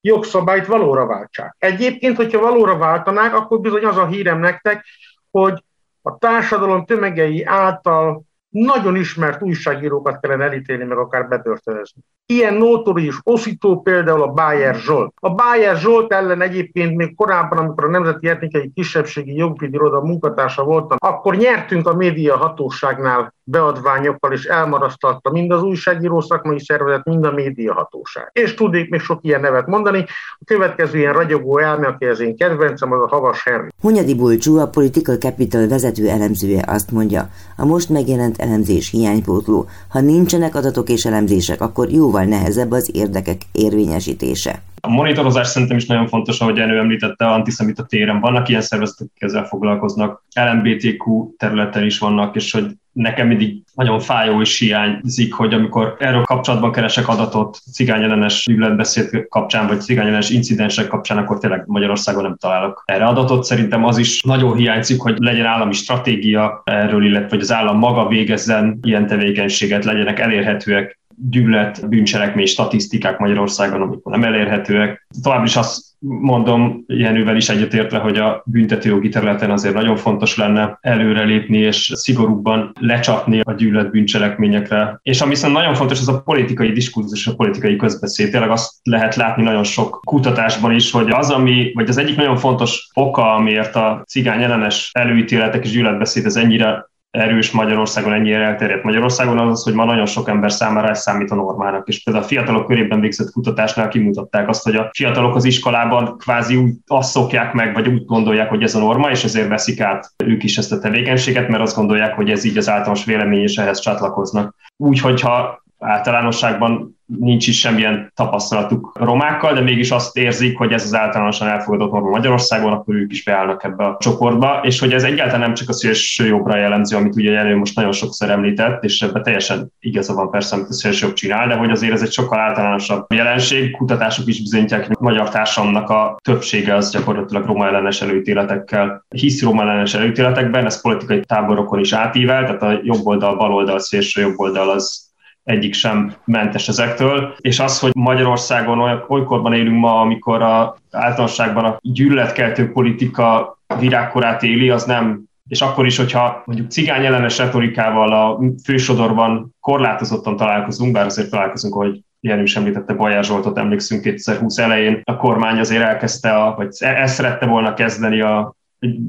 jogszabályt 0.00 0.66
valóra 0.66 1.06
váltsák. 1.06 1.56
Egyébként, 1.58 2.16
hogyha 2.16 2.40
valóra 2.40 2.76
váltanák, 2.76 3.34
akkor 3.34 3.60
bizony 3.60 3.84
az 3.84 3.96
a 3.96 4.06
hírem 4.06 4.38
nektek, 4.38 4.84
hogy 5.30 5.64
a 6.02 6.18
társadalom 6.18 6.84
tömegei 6.84 7.44
által 7.44 8.24
nagyon 8.64 8.96
ismert 8.96 9.42
újságírókat 9.42 10.20
kellene 10.20 10.44
elítélni, 10.44 10.84
meg 10.84 10.98
akár 10.98 11.28
betörtönözni. 11.28 12.02
Ilyen 12.26 12.54
notorius 12.54 13.20
oszító 13.22 13.80
például 13.80 14.22
a 14.22 14.32
Bayer 14.32 14.74
Zsolt. 14.74 15.12
A 15.20 15.34
Bayer 15.34 15.76
Zsolt 15.76 16.12
ellen 16.12 16.40
egyébként 16.40 16.96
még 16.96 17.14
korábban, 17.14 17.58
amikor 17.58 17.84
a 17.84 17.90
Nemzeti 17.90 18.28
Etnikai 18.28 18.70
Kisebbségi 18.74 19.34
Jogvédi 19.34 19.74
Iroda 19.74 20.00
munkatársa 20.00 20.64
voltam, 20.64 20.96
akkor 21.00 21.36
nyertünk 21.36 21.88
a 21.88 21.94
média 21.94 22.36
hatóságnál 22.36 23.34
beadványokkal, 23.48 24.32
és 24.32 24.44
elmarasztalta 24.44 25.30
mind 25.30 25.50
az 25.50 25.62
újságíró 25.62 26.20
szakmai 26.20 26.60
szervezet, 26.60 27.04
mind 27.04 27.24
a 27.24 27.32
média 27.32 27.74
hatóság. 27.74 28.30
És 28.32 28.54
tudnék 28.54 28.90
még 28.90 29.00
sok 29.00 29.18
ilyen 29.22 29.40
nevet 29.40 29.66
mondani. 29.66 30.04
A 30.38 30.44
következő 30.44 30.98
ilyen 30.98 31.12
ragyogó 31.12 31.58
elme, 31.58 31.86
aki 31.86 32.04
az 32.04 32.20
én 32.20 32.36
kedvencem, 32.36 32.92
az 32.92 33.00
a 33.00 33.08
Havas 33.08 33.42
Henry. 33.44 33.68
Hunyadi 33.80 34.14
Bulcsú, 34.14 34.58
a 34.58 34.68
Political 34.68 35.16
Capital 35.16 35.68
vezető 35.68 36.08
elemzője 36.08 36.64
azt 36.66 36.90
mondja, 36.90 37.28
a 37.56 37.64
most 37.64 37.88
megjelent 37.88 38.40
elemzés 38.40 38.90
hiánypótló. 38.90 39.66
Ha 39.88 40.00
nincsenek 40.00 40.54
adatok 40.54 40.88
és 40.88 41.04
elemzések, 41.04 41.60
akkor 41.60 41.88
jóval 41.90 42.24
nehezebb 42.24 42.70
az 42.70 42.90
érdekek 42.92 43.40
érvényesítése. 43.52 44.62
A 44.80 44.88
monitorozás 44.88 45.48
szerintem 45.48 45.76
is 45.76 45.86
nagyon 45.86 46.06
fontos, 46.06 46.40
ahogy 46.40 46.58
Enő 46.58 46.78
említette, 46.78 47.26
antiszemita 47.26 47.84
téren 47.84 48.20
vannak 48.20 48.48
ilyen 48.48 48.60
szervezetek, 48.60 49.06
akik 49.10 49.22
ezzel 49.22 49.44
foglalkoznak, 49.44 50.24
LMBTQ 50.34 51.34
területen 51.36 51.84
is 51.84 51.98
vannak, 51.98 52.36
és 52.36 52.52
hogy 52.52 52.66
nekem 52.96 53.26
mindig 53.26 53.62
nagyon 53.74 54.00
fájó 54.00 54.40
és 54.40 54.58
hiányzik, 54.58 55.32
hogy 55.34 55.54
amikor 55.54 55.96
erről 55.98 56.22
kapcsolatban 56.22 56.72
keresek 56.72 57.08
adatot 57.08 57.58
cigányellenes 57.72 58.44
gyűlöletbeszéd 58.46 59.26
kapcsán, 59.28 59.66
vagy 59.66 59.80
cigányellenes 59.80 60.30
incidensek 60.30 60.86
kapcsán, 60.86 61.18
akkor 61.18 61.38
tényleg 61.38 61.62
Magyarországon 61.66 62.22
nem 62.22 62.36
találok 62.36 62.82
erre 62.86 63.04
adatot. 63.04 63.44
Szerintem 63.44 63.84
az 63.84 63.98
is 63.98 64.22
nagyon 64.22 64.56
hiányzik, 64.56 65.00
hogy 65.00 65.18
legyen 65.18 65.46
állami 65.46 65.72
stratégia 65.72 66.62
erről, 66.64 67.04
illetve 67.04 67.28
hogy 67.28 67.40
az 67.40 67.52
állam 67.52 67.78
maga 67.78 68.08
végezzen 68.08 68.78
ilyen 68.82 69.06
tevékenységet, 69.06 69.84
legyenek 69.84 70.18
elérhetőek 70.18 70.98
gyűlölet 71.30 71.88
bűncselekmény 71.88 72.46
statisztikák 72.46 73.18
Magyarországon, 73.18 73.80
amikor 73.80 74.12
nem 74.12 74.24
elérhetőek. 74.24 75.06
Tovább 75.22 75.44
is 75.44 75.56
azt 75.56 75.84
mondom, 75.98 76.84
Jenővel 76.86 77.36
is 77.36 77.48
egyetértve, 77.48 77.98
hogy 77.98 78.18
a 78.18 78.42
büntetőjogi 78.46 79.08
területen 79.08 79.50
azért 79.50 79.74
nagyon 79.74 79.96
fontos 79.96 80.36
lenne 80.36 80.78
előrelépni 80.80 81.58
és 81.58 81.92
szigorúbban 81.94 82.72
lecsapni 82.80 83.40
a 83.40 83.52
gyűlölet 83.52 83.90
bűncselekményekre. 83.90 85.00
És 85.02 85.20
ami 85.20 85.30
viszont 85.30 85.52
nagyon 85.52 85.74
fontos, 85.74 86.00
az 86.00 86.08
a 86.08 86.20
politikai 86.20 86.72
diskurzus, 86.72 87.26
a 87.26 87.34
politikai 87.34 87.76
közbeszéd. 87.76 88.30
Tényleg 88.30 88.50
azt 88.50 88.72
lehet 88.82 89.14
látni 89.14 89.42
nagyon 89.42 89.64
sok 89.64 90.00
kutatásban 90.04 90.74
is, 90.74 90.90
hogy 90.90 91.10
az, 91.10 91.30
ami, 91.30 91.70
vagy 91.74 91.88
az 91.88 91.96
egyik 91.96 92.16
nagyon 92.16 92.36
fontos 92.36 92.90
oka, 92.94 93.34
amiért 93.34 93.74
a 93.74 94.02
cigány 94.06 94.42
ellenes 94.42 94.90
előítéletek 94.92 95.64
és 95.64 95.70
gyűlöletbeszéd 95.70 96.24
ez 96.24 96.36
ennyire 96.36 96.86
erős 97.16 97.50
Magyarországon, 97.50 98.12
ennyire 98.12 98.44
elterjedt 98.44 98.82
Magyarországon, 98.82 99.38
az 99.38 99.50
az, 99.50 99.62
hogy 99.62 99.74
ma 99.74 99.84
nagyon 99.84 100.06
sok 100.06 100.28
ember 100.28 100.52
számára 100.52 100.88
ez 100.88 101.00
számít 101.00 101.30
a 101.30 101.34
normának. 101.34 101.88
És 101.88 102.02
például 102.02 102.24
a 102.24 102.28
fiatalok 102.28 102.66
körében 102.66 103.00
végzett 103.00 103.30
kutatásnál 103.30 103.88
kimutatták 103.88 104.48
azt, 104.48 104.64
hogy 104.64 104.76
a 104.76 104.90
fiatalok 104.92 105.34
az 105.34 105.44
iskolában 105.44 106.18
kvázi 106.18 106.56
úgy 106.56 106.72
azt 106.86 107.10
szokják 107.10 107.52
meg, 107.52 107.74
vagy 107.74 107.88
úgy 107.88 108.04
gondolják, 108.04 108.48
hogy 108.48 108.62
ez 108.62 108.74
a 108.74 108.78
norma, 108.78 109.10
és 109.10 109.24
ezért 109.24 109.48
veszik 109.48 109.80
át 109.80 110.12
ők 110.24 110.42
is 110.42 110.58
ezt 110.58 110.72
a 110.72 110.78
tevékenységet, 110.78 111.48
mert 111.48 111.62
azt 111.62 111.76
gondolják, 111.76 112.14
hogy 112.14 112.30
ez 112.30 112.44
így 112.44 112.56
az 112.56 112.68
általános 112.68 113.04
vélemény, 113.04 113.42
és 113.42 113.56
ehhez 113.56 113.80
csatlakoznak. 113.80 114.54
Úgy, 114.76 115.00
hogyha 115.00 115.64
általánosságban 115.86 116.96
nincs 117.06 117.46
is 117.46 117.58
semmilyen 117.58 118.12
tapasztalatuk 118.14 118.92
romákkal, 118.94 119.54
de 119.54 119.60
mégis 119.60 119.90
azt 119.90 120.16
érzik, 120.16 120.58
hogy 120.58 120.72
ez 120.72 120.84
az 120.84 120.94
általánosan 120.94 121.48
elfogadott 121.48 121.92
norma 121.92 122.10
Magyarországon, 122.10 122.72
akkor 122.72 122.94
ők 122.94 123.12
is 123.12 123.24
beállnak 123.24 123.64
ebbe 123.64 123.84
a 123.84 123.96
csoportba, 124.00 124.60
és 124.62 124.78
hogy 124.78 124.92
ez 124.92 125.02
egyáltalán 125.02 125.40
nem 125.40 125.54
csak 125.54 125.68
a 125.68 125.72
szélső 125.72 126.26
jobbra 126.26 126.56
jellemző, 126.56 126.96
amit 126.96 127.16
ugye 127.16 127.36
elő 127.36 127.56
most 127.56 127.76
nagyon 127.76 127.92
sokszor 127.92 128.30
említett, 128.30 128.84
és 128.84 129.02
ebben 129.02 129.22
teljesen 129.22 129.72
igaza 129.80 130.14
van 130.14 130.30
persze, 130.30 130.56
amit 130.56 130.68
a 130.68 130.72
szélső 130.72 131.06
jobb 131.06 131.14
csinál, 131.14 131.48
de 131.48 131.54
hogy 131.54 131.70
azért 131.70 131.92
ez 131.92 132.02
egy 132.02 132.12
sokkal 132.12 132.38
általánosabb 132.38 133.12
jelenség. 133.12 133.76
Kutatások 133.76 134.26
is 134.26 134.42
bizonyítják, 134.42 134.86
hogy 134.86 134.96
a 134.98 135.02
magyar 135.02 135.28
társadalomnak 135.28 135.90
a 135.90 136.16
többsége 136.22 136.74
az 136.74 136.90
gyakorlatilag 136.90 137.46
roma 137.46 137.66
ellenes 137.66 138.02
előítéletekkel 138.02 139.04
hisz 139.08 139.42
roma 139.42 139.62
ellenes 139.62 139.94
előítéletekben, 139.94 140.64
ez 140.64 140.80
politikai 140.80 141.20
táborokon 141.20 141.78
is 141.78 141.92
átível, 141.92 142.44
tehát 142.44 142.62
a 142.62 142.80
jobb 142.82 143.06
oldal, 143.06 143.36
bal 143.36 143.52
oldal, 143.52 143.78
szélső 143.78 144.20
jobb 144.20 144.38
oldal 144.38 144.70
az 144.70 145.05
egyik 145.46 145.74
sem 145.74 146.14
mentes 146.24 146.68
ezektől, 146.68 147.34
és 147.40 147.60
az, 147.60 147.78
hogy 147.78 147.90
Magyarországon 147.94 148.80
olyan 148.80 149.04
olykorban 149.08 149.52
élünk 149.52 149.78
ma, 149.78 150.00
amikor 150.00 150.42
a 150.42 150.76
általánosságban 150.90 151.64
a 151.64 151.78
gyűlöletkeltő 151.80 152.72
politika 152.72 153.58
virágkorát 153.78 154.42
éli, 154.42 154.70
az 154.70 154.84
nem. 154.84 155.24
És 155.48 155.60
akkor 155.60 155.86
is, 155.86 155.96
hogyha 155.96 156.42
mondjuk 156.44 156.70
cigány 156.70 157.04
ellenes 157.04 157.38
retorikával 157.38 158.12
a 158.12 158.40
fősodorban 158.64 159.54
korlátozottan 159.60 160.36
találkozunk, 160.36 160.92
bár 160.92 161.06
azért 161.06 161.30
találkozunk, 161.30 161.74
hogy 161.74 162.00
Jenő 162.20 162.42
is 162.42 162.56
említette, 162.56 162.94
Bajár 162.94 163.24
Zsoltot 163.24 163.58
emlékszünk 163.58 164.02
2020 164.02 164.58
elején, 164.58 165.00
a 165.04 165.16
kormány 165.16 165.58
azért 165.58 165.82
elkezdte, 165.82 166.30
a, 166.30 166.54
vagy 166.54 166.68
ezt 166.78 167.14
szerette 167.14 167.46
volna 167.46 167.74
kezdeni 167.74 168.20
a 168.20 168.54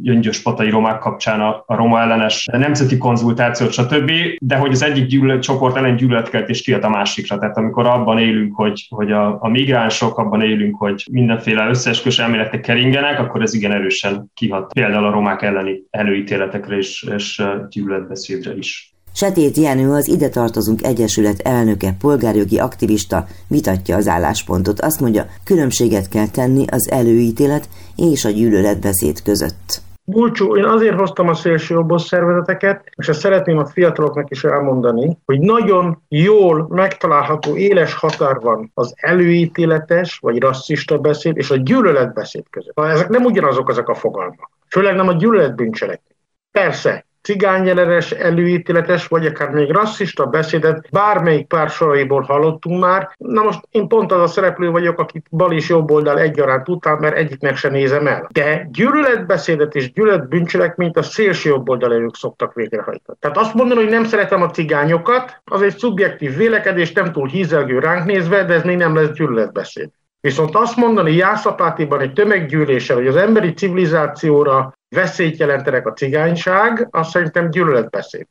gyöngyös 0.01 0.41
patai 0.41 0.69
romák 0.69 0.99
kapcsán 0.99 1.41
a, 1.41 1.63
a 1.65 1.75
roma 1.75 1.99
ellenes 1.99 2.45
nemzeti 2.51 2.97
konzultációt, 2.97 3.71
stb. 3.71 4.11
De 4.39 4.55
hogy 4.55 4.71
az 4.71 4.83
egyik 4.83 5.05
gyűlölet, 5.05 5.41
csoport 5.41 5.75
ellen 5.75 5.95
gyűlöletkeltés 5.95 6.61
kiad 6.61 6.83
a 6.83 6.89
másikra. 6.89 7.37
Tehát 7.37 7.57
amikor 7.57 7.85
abban 7.85 8.19
élünk, 8.19 8.55
hogy, 8.55 8.87
hogy 8.89 9.11
a, 9.11 9.37
a 9.41 9.47
migránsok, 9.47 10.17
abban 10.17 10.41
élünk, 10.41 10.77
hogy 10.77 11.03
mindenféle 11.11 11.67
összeesküvés 11.67 12.19
elméletek 12.19 12.61
keringenek, 12.61 13.19
akkor 13.19 13.41
ez 13.41 13.53
igen 13.53 13.71
erősen 13.71 14.31
kihat 14.33 14.73
például 14.73 15.05
a 15.05 15.11
romák 15.11 15.41
elleni 15.41 15.83
előítéletekre 15.89 16.77
és, 16.77 17.07
és 17.15 17.43
gyűlöletbeszédre 17.69 18.55
is. 18.55 18.96
Setét 19.19 19.57
Jenő 19.57 19.91
az 19.91 20.07
Ide 20.07 20.29
Tartozunk 20.29 20.83
Egyesület 20.83 21.39
elnöke, 21.39 21.95
polgárjogi 21.99 22.59
aktivista 22.59 23.25
vitatja 23.47 23.95
az 23.95 24.07
álláspontot. 24.07 24.79
Azt 24.79 24.99
mondja, 24.99 25.25
különbséget 25.43 26.09
kell 26.09 26.27
tenni 26.27 26.65
az 26.71 26.91
előítélet 26.91 27.69
és 27.95 28.25
a 28.25 28.29
gyűlöletbeszéd 28.29 29.21
között. 29.21 29.81
Bulcsú, 30.03 30.57
én 30.57 30.63
azért 30.63 30.99
hoztam 30.99 31.27
a 31.27 31.33
szélső 31.33 31.73
jobbos 31.73 32.01
szervezeteket, 32.01 32.83
és 32.95 33.07
ezt 33.07 33.19
szeretném 33.19 33.57
a 33.57 33.65
fiataloknak 33.65 34.29
is 34.29 34.43
elmondani, 34.43 35.17
hogy 35.25 35.39
nagyon 35.39 36.01
jól 36.07 36.67
megtalálható 36.69 37.55
éles 37.55 37.93
határ 37.93 38.39
van 38.39 38.71
az 38.73 38.93
előítéletes 38.95 40.17
vagy 40.21 40.39
rasszista 40.39 40.97
beszéd 40.97 41.37
és 41.37 41.51
a 41.51 41.55
gyűlöletbeszéd 41.55 42.45
között. 42.49 42.79
Ezek 42.79 43.09
nem 43.09 43.23
ugyanazok 43.23 43.69
ezek 43.69 43.87
a 43.87 43.95
fogalmak. 43.95 44.51
Főleg 44.69 44.95
nem 44.95 45.07
a 45.07 45.13
gyűlöletbűncselekmény. 45.13 46.15
Persze, 46.51 47.06
cigányellenes, 47.27 48.11
előítéletes, 48.11 49.07
vagy 49.07 49.25
akár 49.25 49.49
még 49.49 49.71
rasszista 49.71 50.25
beszédet 50.25 50.87
bármelyik 50.91 51.47
pár 51.47 51.69
soraiból 51.69 52.21
hallottunk 52.21 52.79
már. 52.79 53.09
Na 53.17 53.43
most 53.43 53.59
én 53.71 53.87
pont 53.87 54.11
az 54.11 54.21
a 54.21 54.27
szereplő 54.27 54.69
vagyok, 54.69 54.99
akit 54.99 55.25
bal 55.31 55.53
és 55.53 55.69
jobb 55.69 55.91
oldal 55.91 56.19
egyaránt 56.19 56.69
után, 56.69 56.97
mert 56.97 57.15
egyiknek 57.15 57.55
se 57.55 57.69
nézem 57.69 58.07
el. 58.07 58.27
De 58.31 58.67
gyűlöletbeszédet 58.71 59.75
és 59.75 59.91
gyűlöletbűncselekményt 59.91 60.97
a 60.97 61.01
szélső 61.01 61.49
jobb 61.49 61.69
oldal 61.69 62.11
szoktak 62.13 62.53
végrehajtani. 62.53 63.17
Tehát 63.19 63.37
azt 63.37 63.53
mondani, 63.53 63.81
hogy 63.81 63.89
nem 63.89 64.03
szeretem 64.03 64.41
a 64.41 64.49
cigányokat, 64.49 65.41
az 65.45 65.61
egy 65.61 65.77
szubjektív 65.77 66.35
vélekedés, 66.35 66.91
nem 66.91 67.11
túl 67.11 67.27
hízelgő 67.27 67.79
ránk 67.79 68.05
nézve, 68.05 68.43
de 68.43 68.53
ez 68.53 68.63
még 68.63 68.77
nem 68.77 68.95
lesz 68.95 69.11
gyűlöletbeszéd. 69.11 69.89
Viszont 70.19 70.55
azt 70.55 70.75
mondani 70.75 71.15
Jászapátiban 71.15 71.99
egy 71.99 72.13
tömeggyűléssel, 72.13 72.95
hogy 72.95 73.07
az 73.07 73.15
emberi 73.15 73.53
civilizációra 73.53 74.73
veszélyt 74.89 75.37
jelentenek 75.37 75.87
a 75.87 75.93
cigányság, 75.93 76.87
azt 76.91 77.09
szerintem 77.09 77.49
gyűlöletbeszéd. 77.49 78.27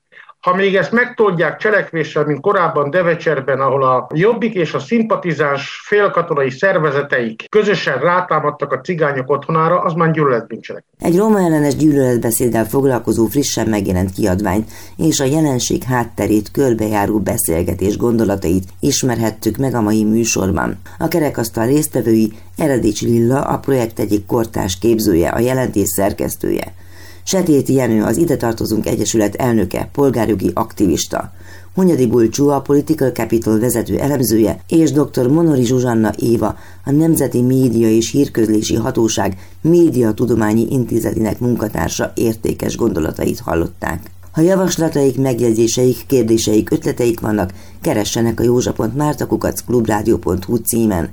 Ha 0.46 0.54
még 0.54 0.76
ezt 0.76 0.92
megtoldják 0.92 1.58
cselekvéssel, 1.58 2.24
mint 2.24 2.40
korábban 2.40 2.90
Devecserben, 2.90 3.60
ahol 3.60 3.82
a 3.82 4.06
Jobbik 4.14 4.54
és 4.54 4.74
a 4.74 4.78
szimpatizáns 4.78 5.82
félkatonai 5.84 6.50
szervezeteik 6.50 7.44
közösen 7.48 7.98
rátámadtak 7.98 8.72
a 8.72 8.80
cigányok 8.80 9.30
otthonára, 9.30 9.80
az 9.80 9.92
már 9.92 10.10
gyűlöletbűncselekmény. 10.10 11.10
Egy 11.12 11.18
roma 11.18 11.38
ellenes 11.38 11.76
gyűlöletbeszéddel 11.76 12.64
foglalkozó 12.64 13.26
frissen 13.26 13.68
megjelent 13.68 14.12
kiadvány 14.12 14.64
és 14.96 15.20
a 15.20 15.24
jelenség 15.24 15.82
hátterét 15.82 16.50
körbejáró 16.50 17.18
beszélgetés 17.18 17.96
gondolatait 17.96 18.64
ismerhettük 18.80 19.56
meg 19.56 19.74
a 19.74 19.80
mai 19.80 20.04
műsorban. 20.04 20.80
A 20.98 21.08
kerekasztal 21.08 21.66
résztvevői 21.66 22.32
Eredics 22.56 23.02
Lilla, 23.02 23.40
a 23.40 23.58
projekt 23.58 23.98
egyik 23.98 24.26
kortás 24.26 24.78
képzője, 24.78 25.28
a 25.28 25.38
jelentés 25.38 25.88
szerkesztője. 25.88 26.74
Setéti 27.28 27.74
Jenő 27.74 28.02
az 28.02 28.16
Ide 28.16 28.36
Tartozunk 28.36 28.86
Egyesület 28.86 29.34
elnöke, 29.34 29.88
polgárjogi 29.92 30.50
aktivista. 30.54 31.32
Hunyadi 31.74 32.06
Bulcsú 32.06 32.48
a 32.48 32.60
Political 32.60 33.10
Capital 33.10 33.58
vezető 33.58 33.98
elemzője, 33.98 34.60
és 34.68 34.92
dr. 34.92 35.26
Monori 35.26 35.64
Zsuzsanna 35.64 36.12
Éva, 36.16 36.56
a 36.84 36.90
Nemzeti 36.90 37.42
Média 37.42 37.88
és 37.88 38.10
Hírközlési 38.10 38.74
Hatóság 38.74 39.38
Média 39.60 40.12
Tudományi 40.12 40.66
Intézetének 40.70 41.38
munkatársa 41.38 42.12
értékes 42.14 42.76
gondolatait 42.76 43.38
hallották. 43.38 44.10
Ha 44.32 44.40
javaslataik, 44.40 45.18
megjegyzéseik, 45.18 46.06
kérdéseik, 46.06 46.70
ötleteik 46.70 47.20
vannak, 47.20 47.52
keressenek 47.80 48.40
a 48.40 48.42
józsa.mártakukac.clubradio.hu 48.42 50.56
címen. 50.56 51.10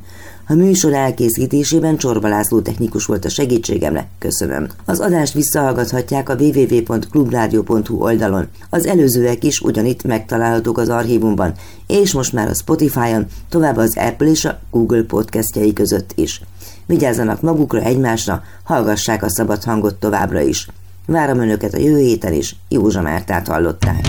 A 0.47 0.53
műsor 0.53 0.93
elkészítésében 0.93 1.97
Csorba 1.97 2.27
László 2.27 2.61
technikus 2.61 3.05
volt 3.05 3.25
a 3.25 3.29
segítségemre, 3.29 4.07
köszönöm. 4.19 4.67
Az 4.85 4.99
adást 4.99 5.33
visszahallgathatják 5.33 6.29
a 6.29 6.35
www.clubradio.hu 6.35 8.01
oldalon. 8.03 8.47
Az 8.69 8.85
előzőek 8.85 9.43
is 9.43 9.61
ugyanitt 9.61 10.03
megtalálhatók 10.03 10.77
az 10.77 10.89
archívumban, 10.89 11.53
és 11.87 12.13
most 12.13 12.33
már 12.33 12.47
a 12.47 12.53
Spotify-on, 12.53 13.25
tovább 13.49 13.77
az 13.77 13.97
Apple 13.97 14.27
és 14.27 14.45
a 14.45 14.59
Google 14.71 15.03
podcastjai 15.03 15.73
között 15.73 16.11
is. 16.15 16.41
Vigyázzanak 16.85 17.41
magukra, 17.41 17.81
egymásra, 17.81 18.43
hallgassák 18.63 19.23
a 19.23 19.29
szabad 19.29 19.63
hangot 19.63 19.95
továbbra 19.95 20.41
is. 20.41 20.67
Várom 21.05 21.39
Önöket 21.39 21.73
a 21.73 21.79
jövő 21.79 21.99
héten 21.99 22.33
is, 22.33 22.55
Józsa 22.69 23.01
Mártát 23.01 23.47
hallották. 23.47 24.07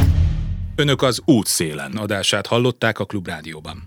Önök 0.77 1.03
az 1.03 1.21
útszélen 1.25 1.93
adását 1.93 2.47
hallották 2.47 2.99
a 2.99 3.05
Klubrádióban. 3.05 3.83